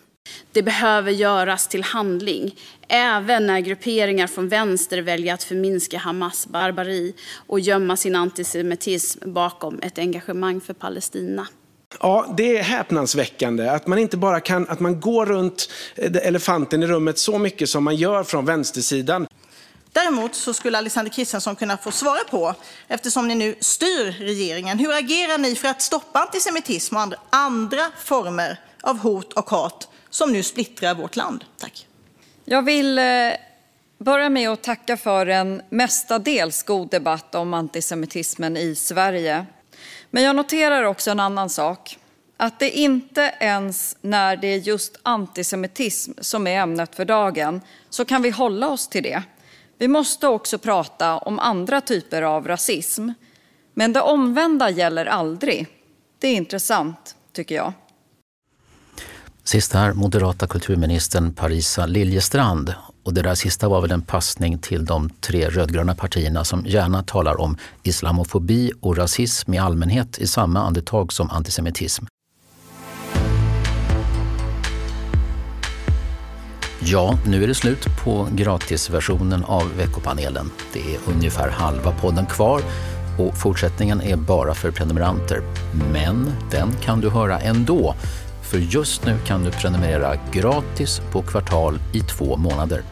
Det 0.52 0.62
behöver 0.62 1.12
göras 1.12 1.68
till 1.68 1.82
handling, 1.82 2.54
även 2.88 3.46
när 3.46 3.60
grupperingar 3.60 4.26
från 4.26 4.48
vänster 4.48 5.02
väljer 5.02 5.34
att 5.34 5.42
förminska 5.42 5.98
Hamas 5.98 6.46
barbari 6.46 7.14
och 7.46 7.60
gömma 7.60 7.96
sin 7.96 8.16
antisemitism 8.16 9.32
bakom 9.32 9.80
ett 9.82 9.98
engagemang 9.98 10.60
för 10.60 10.74
Palestina. 10.74 11.46
Ja, 12.00 12.34
det 12.36 12.58
är 12.58 12.62
häpnadsväckande 12.62 13.68
att 13.68 13.86
man 13.86 13.98
inte 13.98 14.16
bara 14.16 14.40
kan, 14.40 14.68
att 14.68 14.80
man 14.80 15.00
går 15.00 15.26
runt 15.26 15.70
elefanten 15.96 16.82
i 16.82 16.86
rummet 16.86 17.18
så 17.18 17.38
mycket 17.38 17.68
som 17.68 17.84
man 17.84 17.96
gör 17.96 18.24
från 18.24 18.46
vänstersidan. 18.46 19.26
Däremot 19.92 20.34
så 20.34 20.54
skulle 20.54 20.78
Alexander 20.78 21.12
Kristiansson 21.12 21.56
kunna 21.56 21.76
få 21.76 21.90
svara 21.90 22.24
på, 22.30 22.54
eftersom 22.88 23.28
ni 23.28 23.34
nu 23.34 23.54
styr 23.60 24.12
regeringen, 24.18 24.78
hur 24.78 24.92
agerar 24.92 25.38
ni 25.38 25.54
för 25.54 25.68
att 25.68 25.82
stoppa 25.82 26.18
antisemitism 26.18 26.96
och 26.96 27.02
andra, 27.02 27.18
andra 27.30 27.82
former 28.04 28.60
av 28.82 28.98
hot 28.98 29.32
och 29.32 29.50
hat 29.50 29.88
som 30.10 30.32
nu 30.32 30.42
splittrar 30.42 30.94
vårt 30.94 31.16
land. 31.16 31.44
Tack. 31.58 31.86
Jag 32.44 32.62
vill 32.62 32.98
eh, 32.98 33.04
börja 33.98 34.28
med 34.28 34.50
att 34.50 34.62
tacka 34.62 34.96
för 34.96 35.26
en 35.26 35.62
mestadels 35.68 36.62
god 36.62 36.90
debatt 36.90 37.34
om 37.34 37.54
antisemitismen 37.54 38.56
i 38.56 38.74
Sverige. 38.74 39.46
Men 40.10 40.22
jag 40.22 40.36
noterar 40.36 40.82
också 40.82 41.10
en 41.10 41.20
annan 41.20 41.50
sak. 41.50 41.98
Att 42.36 42.58
det 42.58 42.70
inte 42.70 43.34
ens 43.40 43.96
när 44.00 44.36
det 44.36 44.46
är 44.46 44.56
just 44.56 44.98
antisemitism 45.02 46.12
som 46.20 46.46
är 46.46 46.60
ämnet 46.60 46.96
för 46.96 47.04
dagen 47.04 47.60
så 47.90 48.04
kan 48.04 48.22
vi 48.22 48.30
hålla 48.30 48.68
oss 48.68 48.88
till 48.88 49.02
det. 49.02 49.22
Vi 49.78 49.88
måste 49.88 50.28
också 50.28 50.58
prata 50.58 51.18
om 51.18 51.38
andra 51.38 51.80
typer 51.80 52.22
av 52.22 52.48
rasism. 52.48 53.10
Men 53.74 53.92
det 53.92 54.00
omvända 54.00 54.70
gäller 54.70 55.06
aldrig. 55.06 55.66
Det 56.18 56.28
är 56.28 56.34
intressant, 56.34 57.16
tycker 57.32 57.54
jag. 57.54 57.72
Sist 59.48 59.72
här 59.72 59.92
moderata 59.92 60.46
kulturministern 60.46 61.32
Parisa 61.34 61.86
Liljestrand. 61.86 62.74
Och 63.04 63.14
det 63.14 63.22
där 63.22 63.34
sista 63.34 63.68
var 63.68 63.80
väl 63.80 63.90
en 63.90 64.02
passning 64.02 64.58
till 64.58 64.84
de 64.84 65.10
tre 65.10 65.48
rödgröna 65.48 65.94
partierna 65.94 66.44
som 66.44 66.66
gärna 66.66 67.02
talar 67.02 67.40
om 67.40 67.56
islamofobi 67.82 68.72
och 68.80 68.96
rasism 68.96 69.54
i 69.54 69.58
allmänhet 69.58 70.18
i 70.18 70.26
samma 70.26 70.60
andetag 70.60 71.12
som 71.12 71.30
antisemitism. 71.30 72.04
Ja, 76.80 77.18
nu 77.26 77.44
är 77.44 77.48
det 77.48 77.54
slut 77.54 77.86
på 78.04 78.28
gratisversionen 78.32 79.44
av 79.44 79.76
veckopanelen. 79.76 80.50
Det 80.72 80.94
är 80.94 81.00
ungefär 81.06 81.50
halva 81.50 81.92
podden 81.92 82.26
kvar 82.26 82.62
och 83.18 83.38
fortsättningen 83.38 84.00
är 84.00 84.16
bara 84.16 84.54
för 84.54 84.70
prenumeranter. 84.70 85.42
Men 85.92 86.32
den 86.50 86.72
kan 86.82 87.00
du 87.00 87.10
höra 87.10 87.40
ändå 87.40 87.94
för 88.48 88.58
just 88.58 89.04
nu 89.04 89.18
kan 89.26 89.44
du 89.44 89.50
prenumerera 89.50 90.16
gratis 90.32 91.00
på 91.12 91.22
Kvartal 91.22 91.78
i 91.92 92.00
två 92.00 92.36
månader. 92.36 92.82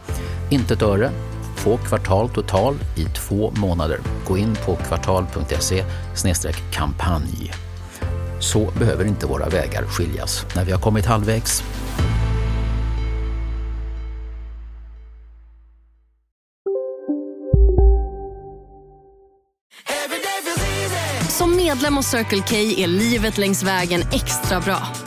Inte 0.49 0.73
ett 0.73 0.81
öre. 0.81 1.11
Få 1.55 1.77
Kvartal 1.77 2.29
Total 2.29 2.75
i 2.95 3.03
två 3.03 3.51
månader. 3.51 3.99
Gå 4.27 4.37
in 4.37 4.55
på 4.65 4.75
kvartal.se 4.75 5.83
kampanj. 6.71 7.53
Så 8.39 8.71
behöver 8.79 9.05
inte 9.05 9.27
våra 9.27 9.49
vägar 9.49 9.83
skiljas. 9.83 10.45
När 10.55 10.65
vi 10.65 10.71
har 10.71 10.79
kommit 10.79 11.05
halvvägs 11.05 11.63
Som 21.29 21.55
medlem 21.55 21.95
hos 21.95 22.07
Circle 22.07 22.43
K 22.49 22.55
är 22.55 22.87
livet 22.87 23.37
längs 23.37 23.63
vägen 23.63 24.01
extra 24.11 24.59
bra. 24.59 25.06